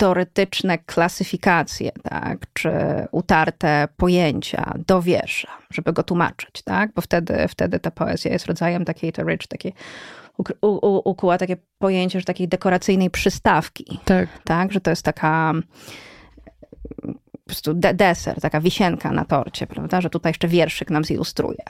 teoretyczne 0.00 0.78
klasyfikacje, 0.78 1.90
tak, 2.02 2.38
czy 2.52 2.70
utarte 3.12 3.88
pojęcia 3.96 4.74
do 4.86 5.02
wiersza, 5.02 5.48
żeby 5.70 5.92
go 5.92 6.02
tłumaczyć, 6.02 6.62
tak, 6.64 6.92
bo 6.92 7.02
wtedy, 7.02 7.48
wtedy 7.48 7.80
ta 7.80 7.90
poezja 7.90 8.32
jest 8.32 8.46
rodzajem 8.46 8.84
takiej 8.84 9.12
to 9.12 9.22
rich, 9.22 9.46
takiej 9.46 9.74
ukuła 11.04 11.38
takie 11.38 11.56
pojęcie, 11.78 12.20
że 12.20 12.24
takiej 12.24 12.48
dekoracyjnej 12.48 13.10
przystawki, 13.10 14.00
Tak. 14.04 14.28
tak, 14.44 14.72
że 14.72 14.80
to 14.80 14.90
jest 14.90 15.02
taka 15.02 15.52
prostu 17.50 17.74
de- 17.74 17.94
deser, 17.94 18.40
taka 18.40 18.60
wisienka 18.60 19.12
na 19.12 19.24
torcie, 19.24 19.66
prawda, 19.66 20.00
że 20.00 20.10
tutaj 20.10 20.30
jeszcze 20.30 20.48
wierszyk 20.48 20.90
nam 20.90 21.04
zilustruje. 21.04 21.64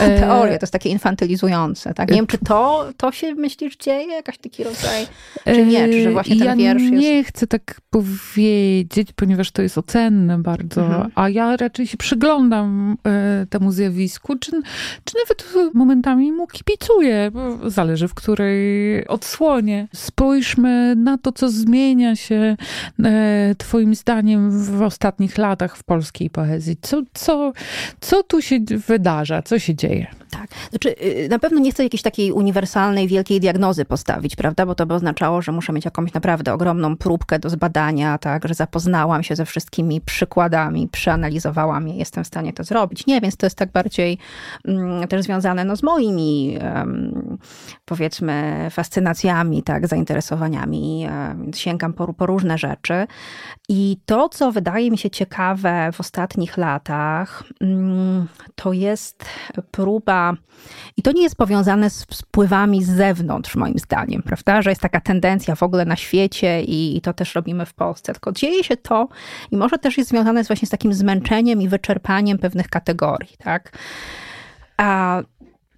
E, 0.00 0.10
Teorie, 0.20 0.58
to 0.58 0.62
jest 0.62 0.72
takie 0.72 0.88
infantylizujące, 0.90 1.94
tak? 1.94 2.10
Nie 2.10 2.16
wiem, 2.16 2.26
czy 2.26 2.38
to, 2.38 2.88
to 2.96 3.12
się, 3.12 3.34
myślisz, 3.34 3.76
dzieje? 3.76 4.12
Jakaś 4.14 4.38
taki 4.38 4.64
rodzaj, 4.64 5.06
czy 5.44 5.66
nie? 5.66 5.88
Czy 5.88 6.02
że 6.02 6.10
właśnie 6.10 6.36
ten 6.36 6.46
ja 6.46 6.56
wiersz 6.56 6.82
jest... 6.82 6.94
nie 6.94 7.24
chcę 7.24 7.46
tak 7.46 7.80
powiedzieć, 7.90 9.08
ponieważ 9.16 9.50
to 9.50 9.62
jest 9.62 9.78
ocenne 9.78 10.38
bardzo, 10.38 10.82
Mhm. 10.82 11.10
a 11.14 11.28
ja 11.28 11.56
raczej 11.56 11.86
się 11.86 11.96
przyglądam 11.96 12.96
e, 13.06 13.46
temu 13.50 13.72
zjawisku, 13.72 14.38
czy, 14.38 14.50
czy 15.04 15.14
nawet 15.18 15.72
momentami 15.74 16.32
mu 16.32 16.46
kibicuję, 16.46 17.30
zależy 17.66 18.08
w 18.08 18.14
której 18.14 19.06
odsłonie. 19.08 19.88
Spójrzmy 19.94 20.94
na 20.96 21.18
to, 21.18 21.32
co 21.32 21.48
zmienia 21.50 22.16
się 22.16 22.56
e, 23.04 23.54
twoim 23.58 23.94
zdaniem 23.94 24.50
w 24.50 24.81
ostatnich 24.82 25.38
latach 25.38 25.76
w 25.76 25.82
polskiej 25.84 26.30
poezji. 26.30 26.76
Co, 26.82 27.02
co, 27.14 27.52
co 28.00 28.22
tu 28.22 28.42
się 28.42 28.58
wydarza? 28.86 29.42
Co 29.42 29.58
się 29.58 29.74
dzieje? 29.74 30.06
Tak. 30.30 30.50
Znaczy, 30.70 30.94
y, 31.02 31.28
na 31.30 31.38
pewno 31.38 31.60
nie 31.60 31.72
chcę 31.72 31.82
jakiejś 31.82 32.02
takiej 32.02 32.32
uniwersalnej, 32.32 33.08
wielkiej 33.08 33.40
diagnozy 33.40 33.84
postawić, 33.84 34.36
prawda? 34.36 34.66
Bo 34.66 34.74
to 34.74 34.86
by 34.86 34.94
oznaczało, 34.94 35.42
że 35.42 35.52
muszę 35.52 35.72
mieć 35.72 35.84
jakąś 35.84 36.12
naprawdę 36.12 36.52
ogromną 36.52 36.96
próbkę 36.96 37.38
do 37.38 37.50
zbadania, 37.50 38.18
tak? 38.18 38.48
Że 38.48 38.54
zapoznałam 38.54 39.22
się 39.22 39.36
ze 39.36 39.44
wszystkimi 39.44 40.00
przykładami, 40.00 40.88
przeanalizowałam 40.88 41.88
je, 41.88 41.94
jestem 41.94 42.24
w 42.24 42.26
stanie 42.26 42.52
to 42.52 42.64
zrobić. 42.64 43.06
Nie, 43.06 43.20
więc 43.20 43.36
to 43.36 43.46
jest 43.46 43.56
tak 43.56 43.72
bardziej 43.72 44.18
mm, 44.64 45.08
też 45.08 45.22
związane 45.22 45.64
no, 45.64 45.76
z 45.76 45.82
moimi, 45.82 46.58
powiedzmy, 47.84 48.68
fascynacjami, 48.70 49.62
tak? 49.62 49.86
Zainteresowaniami. 49.86 51.06
em, 51.10 51.50
sięgam 51.54 51.92
po, 51.92 52.14
po 52.14 52.26
różne 52.26 52.58
rzeczy. 52.58 53.06
I 53.68 53.96
to, 54.06 54.28
co 54.28 54.52
wydaje 54.52 54.71
mi 54.80 54.98
się 54.98 55.10
ciekawe 55.10 55.90
w 55.92 56.00
ostatnich 56.00 56.56
latach, 56.56 57.44
mm, 57.60 58.28
to 58.54 58.72
jest 58.72 59.24
próba, 59.70 60.34
i 60.96 61.02
to 61.02 61.12
nie 61.12 61.22
jest 61.22 61.36
powiązane 61.36 61.90
z 61.90 62.04
wpływami 62.04 62.84
z 62.84 62.90
zewnątrz, 62.90 63.56
moim 63.56 63.78
zdaniem, 63.78 64.22
prawda? 64.22 64.62
Że 64.62 64.70
jest 64.70 64.82
taka 64.82 65.00
tendencja 65.00 65.54
w 65.54 65.62
ogóle 65.62 65.84
na 65.84 65.96
świecie 65.96 66.62
i, 66.62 66.96
i 66.96 67.00
to 67.00 67.12
też 67.12 67.34
robimy 67.34 67.66
w 67.66 67.74
Polsce. 67.74 68.12
Tylko 68.12 68.32
dzieje 68.32 68.64
się 68.64 68.76
to 68.76 69.08
i 69.50 69.56
może 69.56 69.78
też 69.78 69.98
jest 69.98 70.10
związane 70.10 70.44
z 70.44 70.46
właśnie 70.46 70.66
z 70.66 70.70
takim 70.70 70.94
zmęczeniem 70.94 71.62
i 71.62 71.68
wyczerpaniem 71.68 72.38
pewnych 72.38 72.68
kategorii, 72.68 73.36
tak? 73.38 73.72
A 74.76 75.22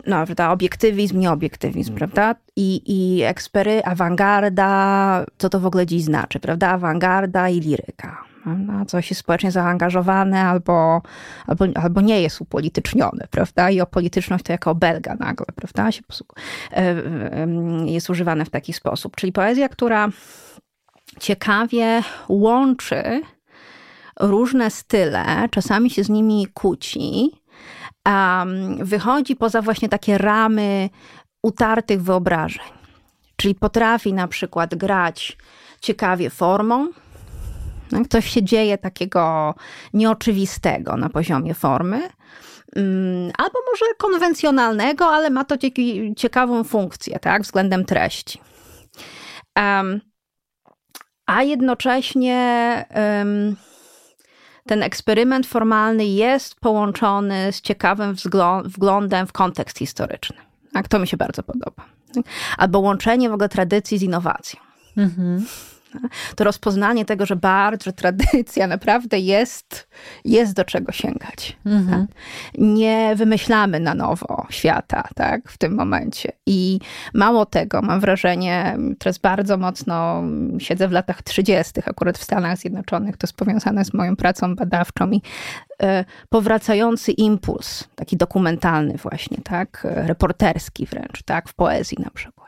no, 0.07 0.17
prawda, 0.17 0.51
obiektywizm, 0.51 1.19
nieobiektywizm, 1.19 1.95
prawda? 1.95 2.35
I, 2.57 2.83
i 2.87 3.23
ekspery, 3.23 3.83
awangarda, 3.85 5.27
co 5.39 5.49
to 5.49 5.61
w 5.61 5.67
ogóle 5.67 5.87
dziś 5.87 6.03
znaczy, 6.03 6.41
prawda? 6.41 6.69
Awangarda 6.69 7.49
i 7.49 7.61
liryka. 7.61 8.34
Na 8.47 8.85
coś 8.85 9.11
jest 9.11 9.21
społecznie 9.21 9.51
zaangażowane 9.51 10.41
albo, 10.43 11.03
albo, 11.47 11.65
albo 11.75 12.01
nie 12.01 12.23
jest 12.23 12.41
upolitycznione, 12.41 13.27
prawda? 13.31 13.71
I 13.71 13.81
opolityczność 13.81 14.45
to 14.45 14.53
jako 14.53 14.71
obelga 14.71 15.15
nagle, 15.15 15.47
prawda? 15.55 15.93
Się 15.93 16.03
jest 17.85 18.11
używane 18.11 18.45
w 18.45 18.51
taki 18.51 18.73
sposób. 18.73 19.17
Czyli 19.17 19.33
poezja, 19.33 19.69
która 19.69 20.09
ciekawie 21.21 22.03
łączy 22.29 23.23
różne 24.21 24.71
style, 24.71 25.49
czasami 25.51 25.91
się 25.91 26.05
z 26.05 26.09
nimi 26.09 26.47
kłóci, 26.55 27.31
wychodzi 28.79 29.37
poza 29.37 29.63
właśnie 29.63 29.89
takie 29.89 30.19
ramy 30.19 30.91
utartych 31.43 32.03
wyobrażeń. 32.03 32.65
Czyli 33.37 33.55
potrafi 33.55 34.13
na 34.13 34.29
przykład 34.29 34.75
grać 34.75 35.37
ciekawie 35.81 36.31
formą. 36.31 36.89
No, 37.95 38.03
coś 38.11 38.31
się 38.31 38.43
dzieje 38.43 38.79
takiego 38.79 39.55
nieoczywistego 39.93 40.97
na 40.97 41.09
poziomie 41.09 41.55
formy. 41.55 42.09
Mm, 42.77 43.33
albo 43.39 43.59
może 43.73 43.95
konwencjonalnego, 43.99 45.07
ale 45.07 45.31
ma 45.31 45.45
to 45.45 45.57
ciekawą 46.17 46.65
funkcję, 46.65 47.19
tak, 47.19 47.43
względem 47.43 47.85
treści. 47.85 48.41
Um, 49.57 50.01
a 51.27 51.43
jednocześnie 51.43 52.39
um, 52.95 53.57
ten 54.67 54.83
eksperyment 54.83 55.47
formalny 55.47 56.07
jest 56.07 56.61
połączony 56.61 57.53
z 57.53 57.61
ciekawym 57.61 58.15
wglądem 58.65 59.27
w 59.27 59.33
kontekst 59.33 59.79
historyczny. 59.79 60.37
Tak, 60.73 60.89
to 60.89 60.99
mi 60.99 61.09
się 61.09 61.17
bardzo 61.17 61.43
podoba. 61.43 61.85
Albo 62.59 62.79
łączenie 62.79 63.31
w 63.31 63.33
ogóle 63.33 63.49
tradycji 63.49 63.99
z 63.99 64.03
innowacją. 64.03 64.61
Mhm 64.97 65.45
to 66.37 66.45
rozpoznanie 66.45 67.05
tego, 67.05 67.27
że 67.27 67.37
bardzo, 67.37 67.93
tradycja 67.93 68.67
naprawdę 68.67 69.19
jest, 69.19 69.89
jest 70.25 70.55
do 70.55 70.65
czego 70.65 70.93
sięgać. 70.93 71.57
Mhm. 71.67 72.07
Tak? 72.07 72.17
Nie 72.59 73.17
wymyślamy 73.17 73.81
na 73.81 73.95
nowo 73.95 74.47
świata, 74.51 75.09
tak, 75.15 75.49
w 75.49 75.59
tym 75.59 75.75
momencie. 75.75 76.33
I 76.47 76.81
mało 77.15 77.47
tego, 77.47 77.83
mam 77.83 78.01
wrażenie, 78.01 78.77
teraz 78.99 79.19
bardzo 79.19 79.57
mocno 79.57 80.23
siedzę 80.59 80.89
w 80.89 80.93
latach 80.93 81.23
30., 81.23 81.73
akurat 81.87 82.19
w 82.19 82.25
Stanach 82.25 82.59
Zjednoczonych, 82.59 83.17
to 83.17 83.27
jest 83.27 83.37
powiązane 83.37 83.85
z 83.85 83.95
moją 83.95 84.17
pracą 84.17 84.55
badawczą 84.55 85.11
i 85.11 85.23
e, 85.83 86.05
powracający 86.29 87.13
impuls, 87.13 87.89
taki 87.95 88.17
dokumentalny 88.17 88.97
właśnie, 88.97 89.39
tak, 89.45 89.81
reporterski 89.85 90.87
wręcz, 90.87 91.23
tak, 91.23 91.49
w 91.49 91.55
poezji 91.55 91.99
na 92.05 92.11
przykład 92.11 92.44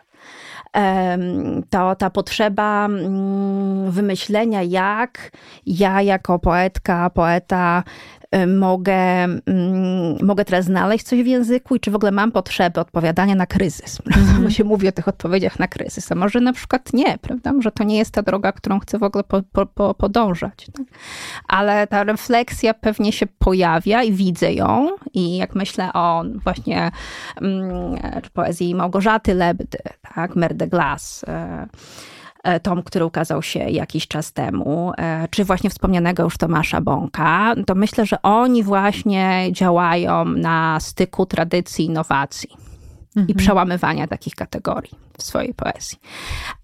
to 1.70 1.94
ta 1.94 2.10
potrzeba 2.10 2.84
mm, 2.84 3.90
wymyślenia, 3.90 4.62
jak 4.62 5.30
ja 5.66 6.00
jako 6.00 6.38
poetka, 6.38 7.10
poeta 7.10 7.82
mogę, 8.46 9.24
mm, 9.24 10.16
mogę 10.22 10.44
teraz 10.44 10.64
znaleźć 10.64 11.04
coś 11.06 11.22
w 11.22 11.26
języku 11.26 11.76
i 11.76 11.80
czy 11.80 11.90
w 11.90 11.94
ogóle 11.94 12.12
mam 12.12 12.32
potrzebę 12.32 12.80
odpowiadania 12.80 13.34
na 13.34 13.46
kryzys. 13.46 13.98
Mm. 14.16 14.42
Bo 14.44 14.50
się 14.50 14.64
mówi 14.64 14.88
o 14.88 14.92
tych 14.92 15.08
odpowiedziach 15.08 15.58
na 15.58 15.68
kryzys, 15.68 16.12
a 16.12 16.14
może 16.14 16.40
na 16.40 16.52
przykład 16.52 16.92
nie, 16.92 17.18
prawda? 17.18 17.52
Może 17.52 17.72
to 17.72 17.84
nie 17.84 17.98
jest 17.98 18.10
ta 18.10 18.22
droga, 18.22 18.52
którą 18.52 18.80
chcę 18.80 18.98
w 18.98 19.02
ogóle 19.02 19.24
po, 19.24 19.42
po, 19.52 19.66
po, 19.66 19.94
podążać. 19.94 20.66
Tak? 20.72 20.86
Ale 21.48 21.86
ta 21.86 22.04
refleksja 22.04 22.74
pewnie 22.74 23.12
się 23.12 23.26
pojawia 23.26 24.02
i 24.02 24.12
widzę 24.12 24.52
ją 24.52 24.88
i 25.14 25.36
jak 25.36 25.54
myślę 25.54 25.92
o 25.92 26.24
właśnie 26.44 26.90
mm, 27.40 27.96
poezji 28.32 28.74
Małgorzaty 28.74 29.34
Lebdy, 29.34 29.78
tak? 30.14 30.36
Mer 30.36 30.54
de 30.54 30.66
Glace, 30.66 31.28
e, 31.28 31.36
E, 31.36 31.68
tom, 32.62 32.82
który 32.82 33.04
ukazał 33.04 33.42
się 33.42 33.58
jakiś 33.58 34.08
czas 34.08 34.32
temu, 34.32 34.92
e, 34.98 35.28
czy 35.30 35.44
właśnie 35.44 35.70
wspomnianego 35.70 36.22
już 36.22 36.38
Tomasza 36.38 36.80
Bąka, 36.80 37.54
to 37.66 37.74
myślę, 37.74 38.06
że 38.06 38.22
oni 38.22 38.62
właśnie 38.62 39.48
działają 39.52 40.24
na 40.24 40.80
styku 40.80 41.26
tradycji 41.26 41.84
i 41.84 41.88
innowacji. 41.88 42.65
I 43.28 43.34
przełamywania 43.34 44.06
takich 44.06 44.34
kategorii 44.34 45.06
w 45.18 45.22
swojej 45.22 45.54
poezji. 45.54 45.98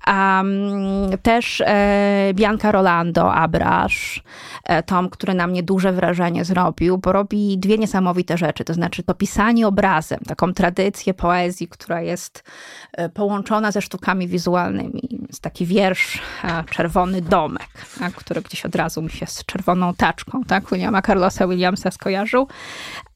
Um, 0.07 1.19
też 1.23 1.63
e, 1.67 2.31
Bianca 2.35 2.73
Rolando, 2.73 3.35
Abrasz, 3.35 4.23
e, 4.65 4.83
tom, 4.83 5.11
który 5.11 5.35
na 5.35 5.47
mnie 5.47 5.63
duże 5.63 5.93
wrażenie 5.93 6.45
zrobił, 6.45 6.99
bo 6.99 7.13
robi 7.13 7.59
dwie 7.59 7.79
niesamowite 7.79 8.39
rzeczy. 8.39 8.65
To 8.65 8.75
znaczy 8.75 9.03
to 9.03 9.15
pisanie 9.15 9.67
obrazem, 9.67 10.19
taką 10.19 10.55
tradycję 10.55 11.15
poezji, 11.15 11.69
która 11.69 12.01
jest 12.01 12.45
e, 12.93 13.09
połączona 13.09 13.73
ze 13.73 13.83
sztukami 13.83 14.29
wizualnymi. 14.29 15.21
Jest 15.29 15.43
taki 15.43 15.67
wiersz 15.67 16.21
e, 16.45 16.65
Czerwony 16.65 17.23
Domek, 17.23 17.69
tak, 17.99 18.13
który 18.15 18.43
gdzieś 18.43 18.65
od 18.65 18.75
razu 18.75 19.03
mi 19.03 19.11
się 19.11 19.27
z 19.27 19.45
czerwoną 19.45 19.95
taczką, 19.95 20.45
tak, 20.45 20.71
Williama 20.71 21.03
Carlosa 21.03 21.49
Williamsa 21.49 21.91
skojarzył. 21.91 22.49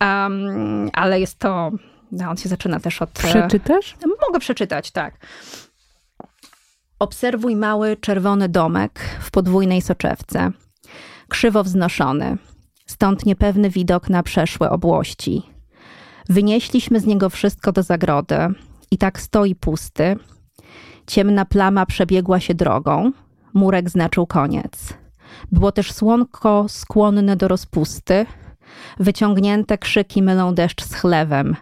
Um, 0.01 0.91
ale 0.93 1.21
jest 1.21 1.39
to 1.39 1.71
no, 2.13 2.31
on 2.31 2.37
się 2.37 2.49
zaczyna 2.49 2.81
też 2.81 3.03
od... 3.03 3.11
E, 3.25 3.29
Przeczytasz? 3.29 3.97
Mogę 4.27 4.41
przeczytać, 4.41 4.91
tak. 4.91 5.27
Obserwuj 6.99 7.57
mały 7.57 7.97
czerwony 7.97 8.49
domek 8.49 9.01
w 9.21 9.31
podwójnej 9.31 9.83
soczewce, 9.83 10.51
krzywo 11.29 11.65
wznoszony, 11.65 12.39
stąd 12.87 13.27
niepewny 13.27 13.71
widok 13.71 14.11
na 14.11 14.23
przeszłe 14.23 14.71
obłości. 14.71 15.43
Wynieśliśmy 16.29 17.01
z 17.01 17.07
niego 17.07 17.31
wszystko 17.31 17.73
do 17.73 17.83
zagrody 17.83 18.37
i 18.91 18.99
tak 18.99 19.21
stoi 19.21 19.55
pusty. 19.55 20.17
Ciemna 21.07 21.45
plama 21.45 21.87
przebiegła 21.87 22.41
się 22.41 22.55
drogą, 22.55 23.13
murek 23.55 23.91
znaczył 23.91 24.27
koniec. 24.27 24.95
Było 25.53 25.73
też 25.73 25.93
słonko 25.93 26.65
skłonne 26.69 27.37
do 27.37 27.49
rozpusty, 27.49 28.27
wyciągnięte 28.99 29.79
krzyki 29.79 30.23
mylą 30.23 30.55
deszcz 30.55 30.85
z 30.85 30.95
chlewem, 30.95 31.57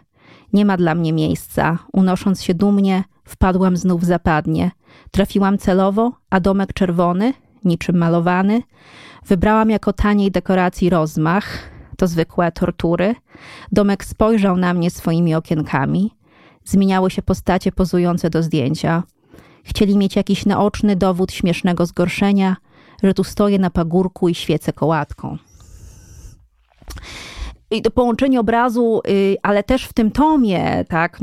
nie 0.55 0.65
ma 0.65 0.77
dla 0.77 0.95
mnie 0.95 1.13
miejsca. 1.13 1.77
Unosząc 1.93 2.43
się 2.43 2.53
dumnie, 2.53 3.03
wpadłam 3.23 3.77
znów 3.77 4.01
w 4.01 4.05
zapadnie. 4.05 4.71
Trafiłam 5.11 5.57
celowo, 5.57 6.11
a 6.29 6.39
domek 6.39 6.73
czerwony, 6.73 7.33
niczym 7.65 7.97
malowany, 7.97 8.61
wybrałam 9.25 9.69
jako 9.69 9.93
taniej 9.93 10.31
dekoracji 10.31 10.89
rozmach, 10.89 11.57
to 11.97 12.07
zwykłe 12.07 12.51
tortury. 12.51 13.15
Domek 13.71 14.05
spojrzał 14.05 14.57
na 14.57 14.73
mnie 14.73 14.91
swoimi 14.91 15.35
okienkami. 15.35 16.11
Zmieniały 16.65 17.11
się 17.11 17.21
postacie 17.21 17.71
pozujące 17.71 18.29
do 18.29 18.43
zdjęcia. 18.43 19.03
Chcieli 19.63 19.97
mieć 19.97 20.15
jakiś 20.15 20.45
naoczny 20.45 20.95
dowód 20.95 21.31
śmiesznego 21.31 21.85
zgorszenia, 21.85 22.55
że 23.03 23.13
tu 23.13 23.23
stoję 23.23 23.59
na 23.59 23.69
pagórku 23.69 24.29
i 24.29 24.35
świecę 24.35 24.73
kołatką 24.73 25.37
i 27.71 27.81
to 27.81 27.91
połączenie 27.91 28.39
obrazu, 28.39 29.01
y, 29.07 29.37
ale 29.43 29.63
też 29.63 29.85
w 29.85 29.93
tym 29.93 30.11
tomie, 30.11 30.85
tak, 30.89 31.19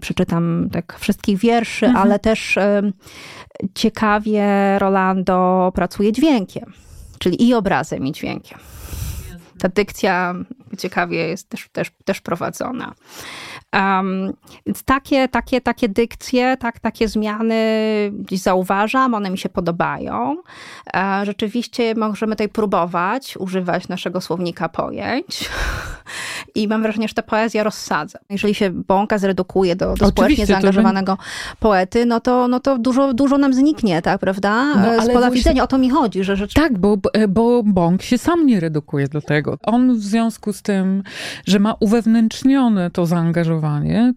przeczytam 0.00 0.68
tak 0.72 0.96
wszystkich 0.98 1.38
wierszy, 1.38 1.86
mhm. 1.86 2.04
ale 2.04 2.18
też 2.18 2.58
ciekawie 3.74 4.44
Rolando 4.78 5.72
pracuje 5.74 6.12
dźwiękiem, 6.12 6.72
czyli 7.18 7.48
i 7.48 7.54
obrazem, 7.54 8.06
i 8.06 8.12
dźwiękiem. 8.12 8.58
Ta 9.58 9.68
dykcja 9.68 10.34
ciekawie 10.78 11.28
jest 11.28 11.48
też, 11.48 11.68
też, 11.72 11.90
też 12.04 12.20
prowadzona. 12.20 12.94
Um, 13.76 14.32
więc 14.66 14.82
takie, 14.82 15.28
takie, 15.28 15.60
takie 15.60 15.88
dykcje, 15.88 16.56
tak, 16.56 16.80
takie 16.80 17.08
zmiany 17.08 17.54
gdzieś 18.12 18.40
zauważam, 18.40 19.14
one 19.14 19.30
mi 19.30 19.38
się 19.38 19.48
podobają. 19.48 20.36
E, 20.94 21.22
rzeczywiście 21.26 21.94
możemy 21.94 22.32
tutaj 22.32 22.48
próbować 22.48 23.36
używać 23.36 23.88
naszego 23.88 24.20
słownika 24.20 24.68
pojęć 24.68 25.50
i 26.54 26.68
mam 26.68 26.82
wrażenie, 26.82 27.08
że 27.08 27.14
ta 27.14 27.22
poezja 27.22 27.62
rozsadza. 27.62 28.18
Jeżeli 28.30 28.54
się 28.54 28.70
bąka 28.70 29.18
zredukuje 29.18 29.76
do, 29.76 29.94
do 29.94 30.06
społecznie 30.06 30.46
zaangażowanego 30.46 31.18
poety, 31.60 32.06
no 32.06 32.20
to, 32.20 32.48
no 32.48 32.60
to 32.60 32.78
dużo, 32.78 33.14
dużo 33.14 33.38
nam 33.38 33.54
zniknie, 33.54 34.02
tak, 34.02 34.20
prawda? 34.20 34.74
No, 34.74 35.02
Z 35.02 35.12
pola 35.12 35.30
widzenia 35.30 35.62
o 35.62 35.66
to 35.66 35.78
mi 35.78 35.90
chodzi, 35.90 36.24
że 36.24 36.36
rzeczywiście... 36.36 36.68
Tak, 36.68 36.78
bo, 36.78 36.96
bo 37.28 37.62
bąk 37.62 38.02
się 38.02 38.18
sam 38.18 38.46
nie 38.46 38.60
redukuje 38.60 39.08
do 39.08 39.20
tego. 39.20 39.58
On 39.62 39.94
w 39.94 40.02
związku 40.02 40.52
z 40.52 40.62
tym, 40.62 41.02
że 41.46 41.58
ma 41.58 41.74
uwewnętrznione 41.80 42.90
to 42.90 43.06
zaangażowanie 43.06 43.59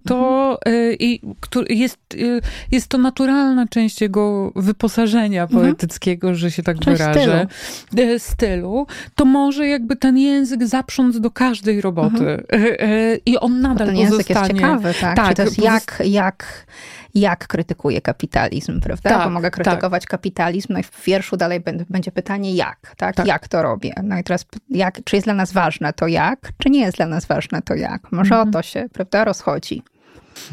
to 0.06 0.60
mhm. 0.66 0.96
i, 1.00 1.22
jest, 1.70 1.98
y, 2.14 2.42
jest 2.72 2.88
to 2.88 2.98
naturalna 2.98 3.68
część 3.68 4.02
jego 4.02 4.52
wyposażenia 4.56 5.44
mhm. 5.44 5.62
poetyckiego, 5.62 6.36
że 6.36 6.52
się 6.52 6.64
tak 6.64 6.80
część 6.80 6.98
wyrażę, 6.98 7.48
stylu. 7.90 8.12
Y, 8.12 8.20
stylu, 8.20 8.88
to 9.16 9.26
może 9.26 9.68
jakby 9.68 9.96
ten 9.96 10.18
język 10.18 10.68
zaprząc 10.68 11.20
do 11.20 11.32
każdej 11.32 11.82
roboty. 11.82 12.44
Mhm. 12.50 13.20
I 13.26 13.38
on 13.38 13.62
nadal 13.62 13.88
ten 13.88 13.96
pozostanie. 13.96 14.18
Język 14.18 14.30
jest 14.30 14.48
ciekawy, 14.48 14.94
tak? 15.02 15.16
tak 15.16 15.30
Czy 15.30 15.36
to 15.36 15.44
jest 15.44 15.58
jak, 15.58 16.04
jak 16.06 16.66
jak 17.14 17.48
krytykuje 17.48 18.02
kapitalizm, 18.02 18.82
prawda? 18.82 19.10
Tak, 19.10 19.24
Bo 19.24 19.30
mogę 19.30 19.52
tak. 19.52 19.54
krytykować 19.54 20.04
tak. 20.04 20.10
kapitalizm, 20.10 20.74
no 20.74 20.80
i 20.80 20.84
w 20.84 21.04
wierszu 21.06 21.38
dalej 21.38 21.60
będzie 21.90 22.12
pytanie 22.12 22.56
jak, 22.56 22.94
tak? 22.98 23.16
tak? 23.16 23.28
Jak 23.28 23.48
to 23.48 23.64
robię? 23.64 23.94
No 24.04 24.18
i 24.18 24.24
teraz 24.24 24.46
jak, 24.70 25.04
czy 25.04 25.16
jest 25.16 25.26
dla 25.26 25.34
nas 25.34 25.54
ważne 25.54 25.94
to 25.94 26.08
jak, 26.08 26.52
czy 26.58 26.70
nie 26.70 26.80
jest 26.80 26.98
dla 26.98 27.06
nas 27.06 27.26
ważne 27.26 27.62
to 27.62 27.76
jak? 27.76 28.12
Może 28.12 28.36
mhm. 28.36 28.50
o 28.50 28.52
to 28.52 28.62
się, 28.62 28.86
prawda, 28.94 29.24
rozchodzi. 29.24 29.84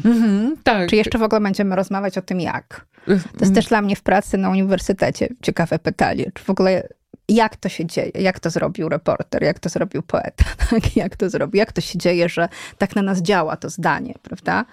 Mhm, 0.05 0.55
tak. 0.63 0.89
Czy 0.89 0.95
jeszcze 0.95 1.17
w 1.17 1.23
ogóle 1.23 1.41
będziemy 1.41 1.75
rozmawiać 1.75 2.17
o 2.17 2.21
tym 2.21 2.39
jak? 2.39 2.85
To 3.05 3.39
jest 3.39 3.55
też 3.55 3.65
dla 3.65 3.81
mnie 3.81 3.95
w 3.95 4.01
pracy 4.01 4.37
na 4.37 4.49
uniwersytecie 4.49 5.27
ciekawe 5.41 5.79
pytanie. 5.79 6.25
Czy 6.33 6.43
w 6.43 6.49
ogóle 6.49 6.87
jak 7.29 7.55
to 7.55 7.69
się 7.69 7.85
dzieje, 7.85 8.11
jak 8.15 8.39
to 8.39 8.49
zrobił 8.49 8.89
reporter, 8.89 9.43
jak 9.43 9.59
to 9.59 9.69
zrobił 9.69 10.01
poeta, 10.01 10.43
tak? 10.69 10.95
jak 10.95 11.15
to 11.15 11.29
zrobił, 11.29 11.57
jak 11.57 11.71
to 11.71 11.81
się 11.81 11.99
dzieje, 11.99 12.29
że 12.29 12.49
tak 12.77 12.95
na 12.95 13.01
nas 13.01 13.21
działa 13.21 13.55
to 13.55 13.69
zdanie, 13.69 14.13
prawda? 14.21 14.65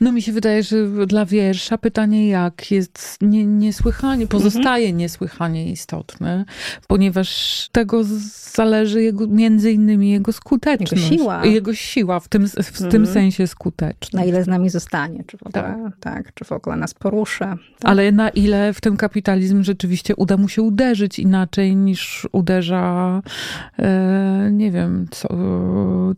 No 0.00 0.12
mi 0.12 0.22
się 0.22 0.32
wydaje, 0.32 0.62
że 0.62 1.06
dla 1.06 1.26
wiersza 1.26 1.78
pytanie 1.78 2.28
jak 2.28 2.70
jest 2.70 3.18
nie, 3.22 3.46
niesłychanie, 3.46 4.26
pozostaje 4.26 4.86
mhm. 4.86 4.96
niesłychanie 4.96 5.70
istotne, 5.70 6.44
ponieważ 6.86 7.68
tego 7.72 8.04
zależy 8.54 9.02
jego, 9.02 9.26
między 9.26 9.72
innymi 9.72 10.10
jego 10.10 10.32
skuteczność. 10.32 11.10
Jego 11.10 11.16
siła. 11.22 11.44
Jego 11.44 11.74
siła, 11.74 12.20
w 12.20 12.28
tym, 12.28 12.48
w 12.48 12.58
mhm. 12.58 12.90
tym 12.90 13.06
sensie 13.06 13.46
skuteczność. 13.46 14.12
Na 14.12 14.24
ile 14.24 14.44
z 14.44 14.46
nami 14.46 14.70
zostanie, 14.70 15.24
czy 15.26 15.36
w 15.36 15.46
ogóle, 15.46 15.90
tak, 16.00 16.24
tak 16.24 16.34
czy 16.34 16.44
w 16.44 16.52
ogóle 16.52 16.76
nas 16.76 16.94
poruszy. 16.94 17.38
Tak? 17.38 17.58
Ale 17.82 18.12
na 18.12 18.28
ile 18.28 18.72
w 18.72 18.80
tym 18.80 18.96
kapitalizm 18.96 19.62
rzeczywiście 19.62 20.16
uda 20.16 20.36
mu 20.36 20.48
się 20.48 20.62
uderzyć 20.62 21.18
inaczej 21.18 21.75
niż 21.84 22.28
uderza, 22.32 23.22
e, 23.78 24.48
nie 24.52 24.70
wiem, 24.70 25.06
co, 25.10 25.28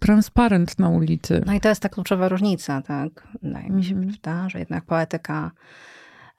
transparent 0.00 0.78
na 0.78 0.88
ulicy. 0.88 1.42
No 1.46 1.52
i 1.54 1.60
to 1.60 1.68
jest 1.68 1.82
ta 1.82 1.88
kluczowa 1.88 2.28
różnica, 2.28 2.82
tak? 2.82 3.28
Wydaje 3.42 3.70
mi 3.70 3.84
się, 3.84 3.94
mm. 3.94 4.08
prawda, 4.08 4.48
że 4.48 4.58
jednak 4.58 4.84
poetyka, 4.84 5.50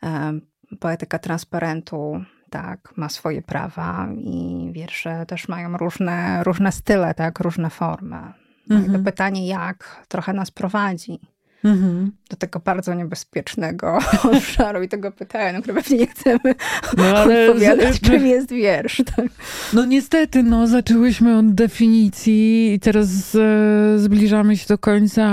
e, 0.04 0.40
poetyka 0.80 1.20
transparentu 1.20 2.24
tak, 2.50 2.94
ma 2.98 3.10
swoje 3.10 3.42
prawa 3.42 4.08
i 4.18 4.70
wiersze 4.72 5.26
też 5.26 5.48
mają 5.48 5.78
różne, 5.78 6.44
różne 6.44 6.72
style, 6.72 7.14
tak, 7.14 7.40
różne 7.40 7.70
formy. 7.70 8.34
No 8.70 8.76
mm 8.76 8.84
-hmm. 8.84 8.92
to 8.92 8.98
mhm. 8.98 9.04
pytanie, 9.04 9.48
jak 9.48 10.06
trochę 10.08 10.34
nas 10.34 10.52
prowadzi 10.52 11.20
mhm. 11.64 12.12
do 12.30 12.38
tego 12.38 12.60
bardzo 12.60 12.94
niebezpiecznego 12.94 14.00
obszaru 14.34 14.84
i 14.84 14.90
tego 14.90 15.12
pytania, 15.12 15.54
na 15.54 15.62
które 15.62 15.82
pewnie 15.82 15.98
nie 15.98 16.08
chcemy 16.08 16.56
no, 16.98 17.04
ale 17.04 17.46
odpowiadać, 17.50 17.96
z, 17.96 18.02
czym 18.02 18.28
jest 18.28 18.52
wiersz. 18.52 19.02
Tak? 19.16 19.26
No 19.74 19.86
niestety, 19.86 20.44
no 20.44 20.68
zaczęłyśmy 20.68 21.38
od 21.38 21.54
definicji 21.54 22.74
i 22.74 22.80
teraz 22.80 23.36
e, 23.36 24.00
zbliżamy 24.00 24.58
się 24.58 24.68
do 24.68 24.78
końca, 24.78 25.26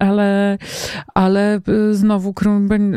ale, 0.00 0.58
ale 1.14 1.54
e, 1.54 1.60
znowu 1.92 2.34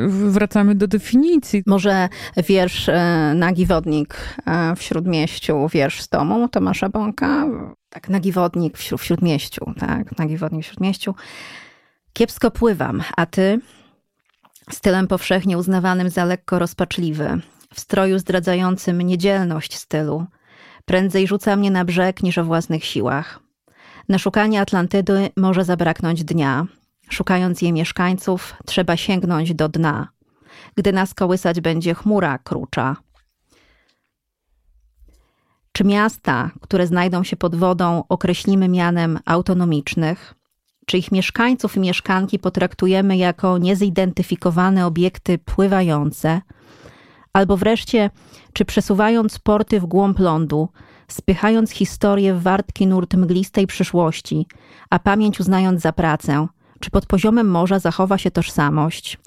wracamy 0.10 0.76
do 0.76 0.88
definicji. 0.88 1.64
Może 1.66 2.10
wiersz 2.48 2.90
e, 2.90 3.34
Nagi 3.36 3.66
Wodnik 3.66 4.16
e, 4.46 4.76
w 4.76 4.84
Śródmieściu, 4.84 5.68
wiersz 5.68 6.02
z 6.02 6.10
domu 6.10 6.50
Tomasza 6.50 6.90
Bąka, 6.90 7.46
tak, 7.90 8.10
Nagi 8.10 8.32
Wodnik 8.32 8.78
w, 8.78 8.98
w 8.98 9.04
Śródmieściu, 9.04 9.74
tak, 9.80 10.18
Nagi 10.18 10.38
Wodnik 10.38 10.64
w 10.64 10.68
Śródmieściu. 10.68 11.16
Kiepsko 12.14 12.52
pływam, 12.52 13.04
a 13.18 13.26
ty? 13.26 13.60
Stylem 14.72 15.08
powszechnie 15.08 15.58
uznawanym 15.58 16.10
za 16.10 16.26
lekko 16.26 16.60
rozpaczliwy, 16.60 17.42
w 17.74 17.80
stroju 17.80 18.20
zdradzającym 18.20 19.02
niedzielność 19.02 19.78
stylu. 19.78 20.26
Prędzej 20.86 21.28
rzuca 21.28 21.56
mnie 21.56 21.72
na 21.72 21.86
brzeg 21.86 22.24
niż 22.24 22.38
o 22.38 22.44
własnych 22.44 22.86
siłach. 22.86 23.40
Na 24.10 24.18
szukanie 24.18 24.62
Atlantydy 24.62 25.30
może 25.38 25.66
zabraknąć 25.66 26.24
dnia. 26.24 26.68
Szukając 27.10 27.62
jej 27.62 27.74
mieszkańców, 27.74 28.56
trzeba 28.66 28.98
sięgnąć 28.98 29.54
do 29.54 29.70
dna. 29.70 30.08
Gdy 30.76 30.94
nas 30.94 31.14
kołysać 31.14 31.62
będzie 31.62 31.94
chmura 31.94 32.38
krucza. 32.38 32.96
Czy 35.72 35.84
miasta, 35.84 36.52
które 36.62 36.88
znajdą 36.88 37.24
się 37.24 37.38
pod 37.38 37.56
wodą, 37.56 38.04
określimy 38.10 38.68
mianem 38.68 39.20
autonomicznych? 39.26 40.39
Czy 40.90 40.98
ich 40.98 41.12
mieszkańców 41.12 41.78
i 41.78 41.80
mieszkanki 41.80 42.40
potraktujemy 42.40 43.18
jako 43.18 43.58
niezidentyfikowane 43.58 44.86
obiekty 44.86 45.38
pływające, 45.38 46.42
albo 47.34 47.58
wreszcie, 47.58 48.10
czy 48.54 48.66
przesuwając 48.66 49.40
porty 49.40 49.80
w 49.80 49.86
głąb 49.86 50.20
lądu, 50.20 50.70
spychając 51.08 51.72
historię 51.72 52.34
w 52.34 52.42
wartki 52.42 52.88
nurt 52.88 53.14
mglistej 53.14 53.68
przyszłości, 53.68 54.48
a 54.90 55.00
pamięć 55.00 55.40
uznając 55.40 55.82
za 55.82 55.94
pracę, 55.94 56.48
czy 56.80 56.92
pod 56.92 57.06
poziomem 57.06 57.52
morza 57.52 57.80
zachowa 57.80 58.18
się 58.18 58.32
tożsamość? 58.32 59.18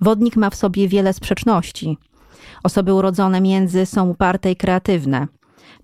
Wodnik 0.00 0.36
ma 0.36 0.50
w 0.50 0.54
sobie 0.54 0.88
wiele 0.88 1.12
sprzeczności. 1.12 1.98
Osoby 2.62 2.94
urodzone 2.94 3.40
między 3.40 3.86
są 3.86 4.08
uparte 4.08 4.50
i 4.50 4.56
kreatywne. 4.56 5.26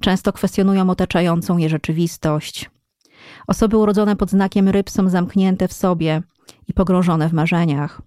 Często 0.01 0.33
kwestionują 0.33 0.91
otaczającą 0.91 1.59
je 1.59 1.69
rzeczywistość, 1.69 2.71
Osoby 3.47 3.77
urodzone 3.77 4.17
pod 4.17 4.31
znakiem 4.31 4.69
ryb 4.69 4.91
są 4.91 5.09
zamknięte 5.09 5.69
w 5.69 5.73
sobie 5.73 6.23
i 6.69 6.73
pogrążone 6.73 7.29
w 7.29 7.33
marzeniach. 7.33 8.03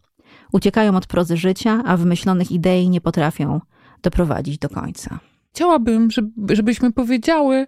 Uciekają 0.51 0.95
od 0.95 1.07
prozy 1.07 1.37
życia, 1.37 1.83
a 1.85 1.97
wymyślonych 1.97 2.51
idei 2.51 2.89
nie 2.89 3.01
potrafią 3.01 3.61
doprowadzić 4.01 4.57
do 4.57 4.69
końca. 4.69 5.19
Chciałabym, 5.53 6.09
żebyśmy 6.49 6.91
powiedziały, 6.91 7.65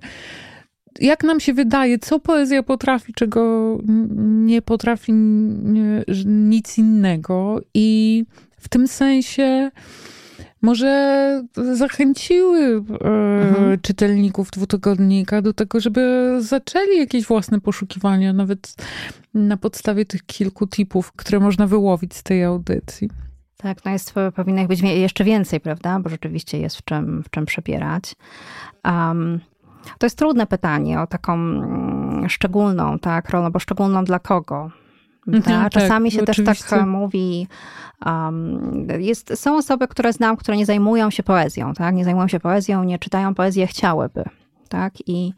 jak 0.99 1.23
nam 1.23 1.39
się 1.39 1.53
wydaje, 1.53 1.99
co 1.99 2.19
poezja 2.19 2.63
potrafi, 2.63 3.13
czego 3.13 3.77
nie 4.27 4.61
potrafi 4.61 5.13
nic 6.25 6.77
innego. 6.77 7.61
I 7.73 8.23
w 8.57 8.69
tym 8.69 8.87
sensie 8.87 9.71
może 10.61 11.43
zachęciły 11.73 12.59
e, 12.59 13.05
mhm. 13.41 13.79
czytelników 13.81 14.51
dwutygodnika 14.51 15.41
do 15.41 15.53
tego, 15.53 15.79
żeby 15.79 16.35
zaczęli 16.39 16.97
jakieś 16.97 17.25
własne 17.25 17.61
poszukiwania, 17.61 18.33
nawet 18.33 18.75
na 19.33 19.57
podstawie 19.57 20.05
tych 20.05 20.25
kilku 20.25 20.67
tipów, 20.67 21.11
które 21.11 21.39
można 21.39 21.67
wyłowić 21.67 22.15
z 22.15 22.23
tej 22.23 22.43
audycji. 22.43 23.09
Tak, 23.57 23.85
no 23.85 23.91
jest, 23.91 24.13
powinno 24.35 24.61
ich 24.61 24.67
być 24.67 24.81
jeszcze 24.81 25.23
więcej, 25.23 25.59
prawda? 25.59 25.99
Bo 25.99 26.09
rzeczywiście 26.09 26.59
jest 26.59 26.77
w 26.77 26.83
czym, 26.83 27.23
w 27.23 27.29
czym 27.29 27.45
przepierać. 27.45 28.15
Um, 28.85 29.39
to 29.97 30.05
jest 30.05 30.17
trudne 30.17 30.47
pytanie 30.47 31.01
o 31.01 31.07
taką 31.07 31.33
mm, 31.33 32.29
szczególną, 32.29 32.99
tak, 32.99 33.29
rolę, 33.29 33.51
bo 33.51 33.59
szczególną 33.59 34.03
dla 34.03 34.19
kogo? 34.19 34.71
Mhm, 35.27 35.43
tak? 35.43 35.71
Czasami 35.71 36.11
tak, 36.11 36.15
się 36.15 36.23
oczywiście. 36.23 36.63
też 36.63 36.69
tak 36.69 36.87
mówi. 36.87 37.47
Um, 38.05 38.87
jest, 38.99 39.33
są 39.35 39.57
osoby, 39.57 39.87
które 39.87 40.13
znam, 40.13 40.37
które 40.37 40.57
nie 40.57 40.65
zajmują 40.65 41.09
się 41.09 41.23
poezją, 41.23 41.73
tak? 41.73 41.95
Nie 41.95 42.05
zajmują 42.05 42.27
się 42.27 42.39
poezją, 42.39 42.83
nie 42.83 42.99
czytają 42.99 43.35
poezji, 43.35 43.67
chciałyby, 43.67 44.23
tak? 44.69 44.93
I, 45.07 45.33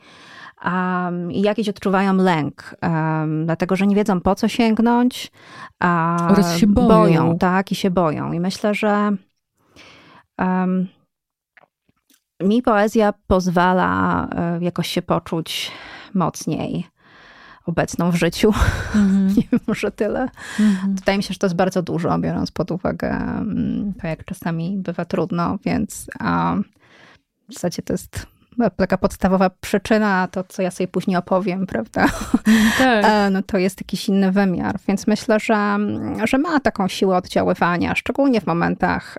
um, 0.65 1.31
i 1.31 1.41
jakiś 1.41 1.69
odczuwają 1.69 2.15
lęk, 2.15 2.75
um, 2.81 3.45
dlatego 3.45 3.75
że 3.75 3.87
nie 3.87 3.95
wiedzą 3.95 4.21
po 4.21 4.35
co 4.35 4.47
sięgnąć. 4.47 5.31
A 5.79 6.17
Oraz 6.31 6.57
się 6.57 6.67
boją. 6.67 6.87
boją. 6.87 7.37
Tak, 7.37 7.71
i 7.71 7.75
się 7.75 7.91
boją. 7.91 8.31
I 8.31 8.39
myślę, 8.39 8.73
że 8.73 9.11
mi 12.43 12.61
poezja 12.61 13.13
pozwala 13.27 14.27
e, 14.31 14.59
jakoś 14.61 14.87
się 14.87 15.01
poczuć 15.01 15.71
mocniej 16.13 16.87
obecną 17.69 18.11
w 18.11 18.15
życiu. 18.15 18.53
Mm. 18.95 19.27
nie 19.37 19.43
wiem, 19.51 19.59
może 19.67 19.91
tyle. 19.91 20.29
Mm. 20.59 20.95
Wydaje 20.95 21.17
mi 21.17 21.23
się, 21.23 21.33
że 21.33 21.39
to 21.39 21.47
jest 21.47 21.55
bardzo 21.55 21.81
dużo, 21.81 22.19
biorąc 22.19 22.51
pod 22.51 22.71
uwagę 22.71 23.11
mm, 23.11 23.93
to, 24.01 24.07
jak 24.07 24.25
czasami 24.25 24.77
bywa 24.77 25.05
trudno, 25.05 25.57
więc 25.65 26.07
a, 26.19 26.55
w 27.49 27.53
zasadzie 27.53 27.81
to 27.81 27.93
jest 27.93 28.25
taka 28.77 28.97
podstawowa 28.97 29.49
przyczyna, 29.49 30.27
to 30.27 30.43
co 30.43 30.61
ja 30.61 30.71
sobie 30.71 30.87
później 30.87 31.17
opowiem, 31.17 31.67
prawda? 31.67 32.05
Tak. 32.77 33.05
E, 33.05 33.29
no 33.29 33.43
to 33.43 33.57
jest 33.57 33.81
jakiś 33.81 34.09
inny 34.09 34.31
wymiar, 34.31 34.79
więc 34.87 35.07
myślę, 35.07 35.39
że, 35.39 35.77
że 36.23 36.37
ma 36.37 36.59
taką 36.59 36.87
siłę 36.87 37.17
oddziaływania, 37.17 37.95
szczególnie 37.95 38.41
w 38.41 38.47
momentach 38.47 39.17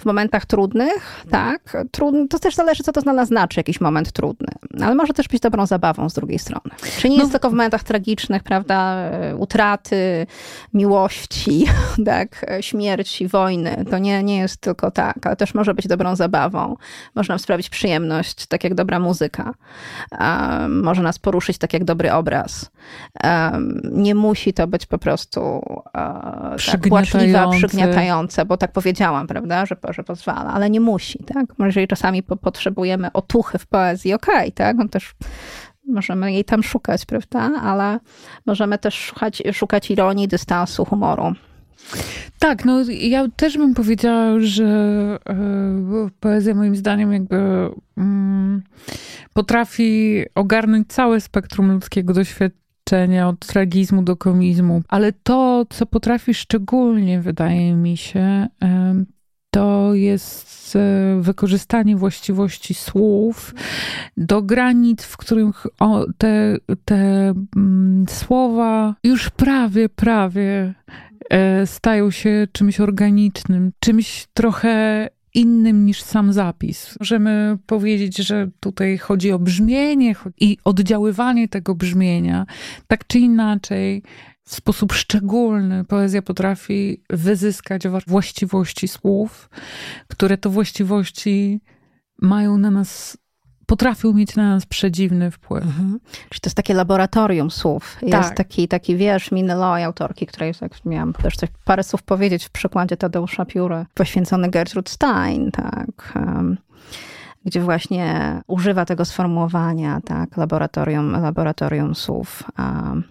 w 0.00 0.04
momentach 0.04 0.46
trudnych, 0.46 1.24
tak, 1.30 1.76
trudny, 1.90 2.28
to 2.28 2.38
też 2.38 2.54
zależy, 2.54 2.82
co 2.82 2.92
to 2.92 3.02
dla 3.02 3.12
nas 3.12 3.28
znaczy, 3.28 3.60
jakiś 3.60 3.80
moment 3.80 4.12
trudny, 4.12 4.48
ale 4.84 4.94
może 4.94 5.12
też 5.12 5.28
być 5.28 5.40
dobrą 5.40 5.66
zabawą 5.66 6.08
z 6.08 6.14
drugiej 6.14 6.38
strony. 6.38 6.70
Czyli 6.98 7.10
nie 7.10 7.16
no. 7.16 7.22
jest 7.22 7.32
tylko 7.32 7.50
w 7.50 7.52
momentach 7.52 7.82
tragicznych, 7.82 8.42
prawda, 8.42 8.96
utraty, 9.36 10.26
miłości, 10.74 11.66
tak, 12.06 12.46
śmierci, 12.60 13.28
wojny, 13.28 13.84
to 13.90 13.98
nie, 13.98 14.22
nie 14.22 14.38
jest 14.38 14.56
tylko 14.56 14.90
tak, 14.90 15.26
ale 15.26 15.36
też 15.36 15.54
może 15.54 15.74
być 15.74 15.86
dobrą 15.86 16.16
zabawą. 16.16 16.76
Można 17.14 17.38
sprawić 17.38 17.70
przyjemność, 17.70 18.46
tak 18.46 18.64
jak 18.64 18.74
dobra 18.74 18.98
muzyka. 18.98 19.54
Um, 20.20 20.82
może 20.82 21.02
nas 21.02 21.18
poruszyć, 21.18 21.58
tak 21.58 21.72
jak 21.72 21.84
dobry 21.84 22.12
obraz. 22.12 22.70
Um, 23.24 23.80
nie 23.84 24.14
musi 24.14 24.52
to 24.52 24.66
być 24.66 24.86
po 24.86 24.98
prostu 24.98 25.62
tak 26.66 26.80
płaczliwe, 26.88 27.48
przygniatające, 27.52 28.44
bo 28.44 28.56
tak 28.56 28.72
powiedziałam, 28.72 29.26
prawda, 29.26 29.66
że 29.66 29.76
że 29.92 30.04
pozwala, 30.04 30.52
ale 30.52 30.70
nie 30.70 30.80
musi, 30.80 31.18
tak? 31.18 31.46
Jeżeli 31.58 31.88
czasami 31.88 32.22
po 32.22 32.36
potrzebujemy 32.36 33.12
otuchy 33.12 33.58
w 33.58 33.66
poezji, 33.66 34.14
okej, 34.14 34.34
okay, 34.34 34.52
tak? 34.52 34.80
On 34.80 34.88
też 34.88 35.14
możemy 35.88 36.32
jej 36.32 36.44
tam 36.44 36.62
szukać, 36.62 37.06
prawda? 37.06 37.40
Ale 37.62 37.98
możemy 38.46 38.78
też 38.78 38.94
szukać, 38.94 39.42
szukać 39.52 39.90
ironii, 39.90 40.28
dystansu, 40.28 40.84
humoru. 40.84 41.34
Tak, 42.38 42.64
no 42.64 42.82
ja 42.90 43.28
też 43.36 43.58
bym 43.58 43.74
powiedziała, 43.74 44.40
że 44.40 44.64
e, 45.28 46.08
poezja 46.20 46.54
moim 46.54 46.76
zdaniem 46.76 47.12
jakby 47.12 47.36
mm, 47.96 48.62
potrafi 49.34 50.22
ogarnąć 50.34 50.88
całe 50.88 51.20
spektrum 51.20 51.72
ludzkiego 51.72 52.14
doświadczenia, 52.14 53.28
od 53.28 53.46
tragizmu 53.46 54.02
do 54.02 54.16
komizmu, 54.16 54.82
ale 54.88 55.12
to, 55.12 55.66
co 55.70 55.86
potrafi 55.86 56.34
szczególnie, 56.34 57.20
wydaje 57.20 57.74
mi 57.74 57.96
się, 57.96 58.48
to 59.50 59.94
jest 59.94 60.76
e, 60.76 61.20
wykorzystanie 61.20 61.96
właściwości 61.96 62.74
słów 62.74 63.54
do 64.16 64.42
granic, 64.42 65.02
w 65.02 65.16
których 65.16 65.66
te, 66.18 66.56
te 66.84 67.34
mm, 67.56 68.04
słowa 68.08 68.94
już 69.04 69.30
prawie, 69.30 69.88
prawie 69.88 70.74
e, 71.30 71.66
stają 71.66 72.10
się 72.10 72.48
czymś 72.52 72.80
organicznym, 72.80 73.72
czymś 73.80 74.26
trochę 74.34 75.08
innym 75.34 75.86
niż 75.86 76.02
sam 76.02 76.32
zapis. 76.32 76.96
Możemy 77.00 77.58
powiedzieć, 77.66 78.16
że 78.16 78.50
tutaj 78.60 78.98
chodzi 78.98 79.32
o 79.32 79.38
brzmienie 79.38 80.14
i 80.40 80.58
oddziaływanie 80.64 81.48
tego 81.48 81.74
brzmienia, 81.74 82.46
tak 82.86 83.06
czy 83.06 83.18
inaczej 83.18 84.02
w 84.50 84.54
sposób 84.54 84.92
szczególny 84.92 85.84
poezja 85.84 86.22
potrafi 86.22 87.02
wyzyskać 87.10 87.82
właściwości 88.06 88.88
słów, 88.88 89.50
które 90.08 90.38
to 90.38 90.50
właściwości 90.50 91.60
mają 92.22 92.58
na 92.58 92.70
nas 92.70 93.18
potrafią 93.66 94.12
mieć 94.12 94.36
na 94.36 94.54
nas 94.54 94.66
przedziwny 94.66 95.30
wpływ. 95.30 95.64
Mhm. 95.64 96.00
Czyli 96.28 96.40
to 96.40 96.46
jest 96.48 96.56
takie 96.56 96.74
laboratorium 96.74 97.50
słów. 97.50 97.98
Jest 98.02 98.12
tak. 98.12 98.36
taki, 98.36 98.68
taki 98.68 98.96
wiersz 98.96 99.32
Minneloy, 99.32 99.84
autorki, 99.84 100.26
której 100.26 100.54
tak 100.54 100.84
miałam 100.84 101.12
też 101.12 101.36
coś, 101.36 101.48
parę 101.64 101.82
słów 101.82 102.02
powiedzieć 102.02 102.44
w 102.44 102.50
przykładzie 102.50 102.96
Tadeusza 102.96 103.44
Pióry, 103.44 103.86
poświęcony 103.94 104.50
Gertrude 104.50 104.90
Stein, 104.90 105.50
tak. 105.50 106.12
Um, 106.16 106.58
gdzie 107.44 107.60
właśnie 107.60 108.40
używa 108.46 108.84
tego 108.84 109.04
sformułowania, 109.04 110.00
tak, 110.04 110.36
laboratorium, 110.36 111.12
laboratorium 111.12 111.94
słów. 111.94 112.42
Um, 112.58 113.04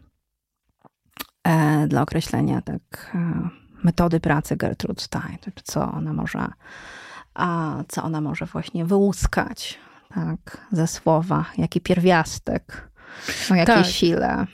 dla 1.87 2.01
określenia 2.01 2.61
tak 2.61 3.11
e, 3.15 3.49
metody 3.83 4.19
pracy 4.19 4.57
Gertrude 4.57 5.01
Stein, 5.01 5.37
co 5.63 5.91
ona 5.91 6.13
może, 6.13 6.47
a 7.33 7.75
co 7.87 8.03
ona 8.03 8.21
może 8.21 8.45
właśnie 8.45 8.85
wyłuskać 8.85 9.79
tak, 10.15 10.67
ze 10.71 10.87
słowa, 10.87 11.45
jaki 11.57 11.81
pierwiastek, 11.81 12.89
o 13.51 13.55
jakiej 13.55 13.75
tak. 13.75 13.85
sile. 13.85 14.45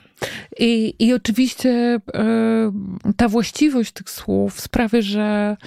I, 0.60 0.96
I 1.00 1.14
oczywiście 1.14 2.00
e, 2.14 2.72
ta 3.18 3.28
właściwość 3.28 3.92
tych 3.92 4.10
słów 4.10 4.62
sprawia, 4.62 5.02
że 5.02 5.58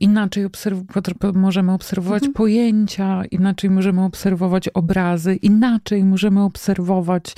inaczej 0.00 0.46
obserw- 0.46 1.34
możemy 1.34 1.72
obserwować 1.72 2.22
mhm. 2.22 2.32
pojęcia, 2.32 3.22
inaczej 3.30 3.70
możemy 3.70 4.04
obserwować 4.04 4.68
obrazy, 4.68 5.34
inaczej 5.34 6.04
możemy 6.04 6.42
obserwować 6.42 7.34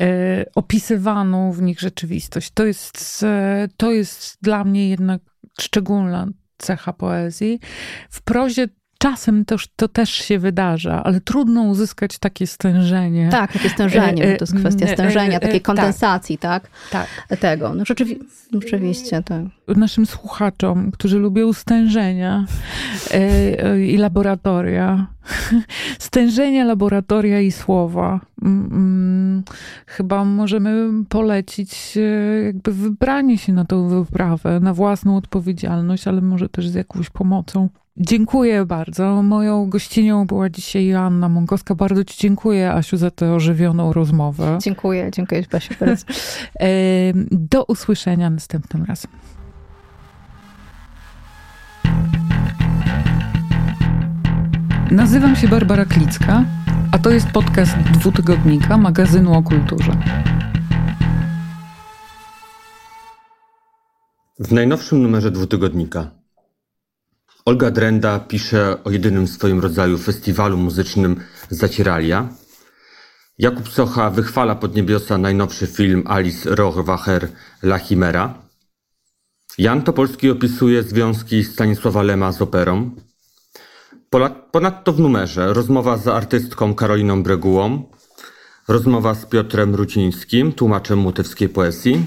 e, 0.00 0.44
opisywaną 0.54 1.52
w 1.52 1.62
nich 1.62 1.80
rzeczywistość. 1.80 2.50
To 2.54 2.64
jest, 2.64 3.22
e, 3.22 3.68
to 3.76 3.92
jest 3.92 4.38
dla 4.42 4.64
mnie 4.64 4.88
jednak 4.88 5.20
szczególna 5.60 6.28
cecha 6.58 6.92
poezji. 6.92 7.60
W 8.10 8.22
prozie 8.22 8.68
czasem 9.02 9.44
to, 9.44 9.56
to 9.76 9.88
też 9.88 10.10
się 10.10 10.38
wydarza, 10.38 11.04
ale 11.04 11.20
trudno 11.20 11.62
uzyskać 11.62 12.18
takie 12.18 12.46
stężenie. 12.46 13.28
Tak, 13.30 13.52
takie 13.52 13.68
stężenie, 13.68 14.24
e, 14.24 14.36
to 14.36 14.42
jest 14.42 14.54
kwestia 14.54 14.86
e, 14.86 14.94
stężenia, 14.94 15.36
e, 15.36 15.40
takiej 15.40 15.60
tak. 15.60 15.66
kondensacji, 15.66 16.38
tak? 16.38 16.68
Tak. 16.90 17.08
Tego. 17.40 17.74
No 17.74 17.84
rzeczywi 17.84 18.18
rzeczywiście, 18.52 19.22
tak. 19.22 19.42
Naszym 19.68 20.06
słuchaczom, 20.06 20.90
którzy 20.90 21.18
lubią 21.18 21.52
stężenia 21.52 22.46
i 23.86 23.96
laboratoria, 23.96 25.06
stężenia, 25.98 26.64
laboratoria 26.64 27.40
i 27.40 27.52
słowa, 27.52 28.20
mm, 28.42 28.66
mm, 28.72 29.42
chyba 29.86 30.24
możemy 30.24 31.04
polecić 31.08 31.98
jakby 32.44 32.72
wybranie 32.72 33.38
się 33.38 33.52
na 33.52 33.64
tą 33.64 33.88
wyprawę, 33.88 34.60
na 34.60 34.74
własną 34.74 35.16
odpowiedzialność, 35.16 36.08
ale 36.08 36.20
może 36.20 36.48
też 36.48 36.68
z 36.68 36.74
jakąś 36.74 37.10
pomocą. 37.10 37.68
Dziękuję 37.96 38.64
bardzo. 38.64 39.22
Moją 39.22 39.70
gościnią 39.70 40.26
była 40.26 40.50
dzisiaj 40.50 40.86
Joanna 40.86 41.28
Mąkowska. 41.28 41.74
Bardzo 41.74 42.04
Ci 42.04 42.18
dziękuję, 42.18 42.72
Asiu, 42.72 42.96
za 42.96 43.10
tę 43.10 43.34
ożywioną 43.34 43.92
rozmowę. 43.92 44.58
Dziękuję, 44.62 45.10
dziękuję 45.12 45.42
Basiu 45.52 45.74
bardzo. 45.80 46.06
Do 47.52 47.64
usłyszenia 47.64 48.30
następnym 48.30 48.84
razem. 48.84 49.10
Nazywam 54.90 55.36
się 55.36 55.48
Barbara 55.48 55.84
Klicka, 55.84 56.44
a 56.92 56.98
to 56.98 57.10
jest 57.10 57.26
podcast 57.26 57.76
dwutygodnika 57.76 58.78
magazynu 58.78 59.32
o 59.32 59.42
kulturze. 59.42 59.92
W 64.38 64.52
najnowszym 64.52 65.02
numerze 65.02 65.30
dwutygodnika 65.30 66.21
Olga 67.44 67.70
Drenda 67.70 68.20
pisze 68.20 68.84
o 68.84 68.90
jedynym 68.90 69.26
w 69.26 69.30
swoim 69.30 69.60
rodzaju 69.60 69.98
festiwalu 69.98 70.56
muzycznym 70.56 71.20
Zacieralia. 71.50 72.28
Jakub 73.38 73.68
Socha 73.68 74.10
wychwala 74.10 74.54
pod 74.54 74.76
niebiosa 74.76 75.18
najnowszy 75.18 75.66
film 75.66 76.02
Alice 76.06 76.54
Rohrwacher 76.54 77.28
La 77.62 77.78
Chimera. 77.78 78.34
Jan 79.58 79.82
Topolski 79.82 80.30
opisuje 80.30 80.82
związki 80.82 81.44
Stanisława 81.44 82.02
Lema 82.02 82.32
z 82.32 82.42
operą. 82.42 82.90
Ponadto 84.52 84.92
w 84.92 85.00
numerze 85.00 85.52
rozmowa 85.52 85.96
z 85.96 86.08
artystką 86.08 86.74
Karoliną 86.74 87.22
Bregułą, 87.22 87.90
rozmowa 88.68 89.14
z 89.14 89.26
Piotrem 89.26 89.74
Rucińskim, 89.74 90.52
tłumaczem 90.52 90.98
mutewskiej 90.98 91.48
poezji. 91.48 92.06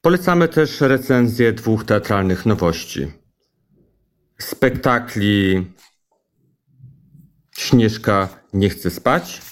Polecamy 0.00 0.48
też 0.48 0.80
recenzję 0.80 1.52
dwóch 1.52 1.84
teatralnych 1.84 2.46
nowości 2.46 3.19
spektakli 4.42 5.66
Śnieżka 7.56 8.28
nie 8.52 8.70
chce 8.70 8.90
spać 8.90 9.42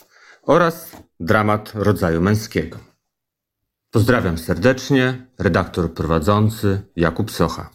oraz 0.42 0.96
dramat 1.20 1.72
rodzaju 1.74 2.20
męskiego. 2.20 2.78
Pozdrawiam 3.90 4.38
serdecznie, 4.38 5.26
redaktor 5.38 5.94
prowadzący 5.94 6.82
Jakub 6.96 7.30
Socha. 7.30 7.70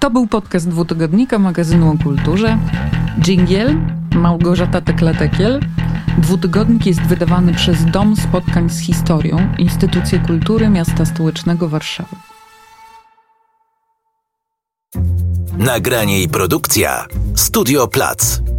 To 0.00 0.10
był 0.10 0.26
podcast 0.26 0.68
dwutygodnika 0.68 1.38
magazynu 1.38 1.90
o 1.90 2.04
kulturze. 2.04 2.58
Dżingiel 3.20 3.76
Małgorzata 4.14 4.80
Teklatekiel. 4.80 5.60
Dwutygodnik 6.18 6.86
jest 6.86 7.00
wydawany 7.00 7.54
przez 7.54 7.84
Dom 7.84 8.16
Spotkań 8.16 8.70
z 8.70 8.80
Historią, 8.80 9.54
Instytucję 9.58 10.18
Kultury 10.18 10.68
Miasta 10.68 11.04
Stołecznego 11.04 11.68
Warszawy. 11.68 12.16
Nagranie 15.58 16.22
i 16.22 16.28
produkcja 16.28 17.06
Studio 17.34 17.88
Plac. 17.88 18.55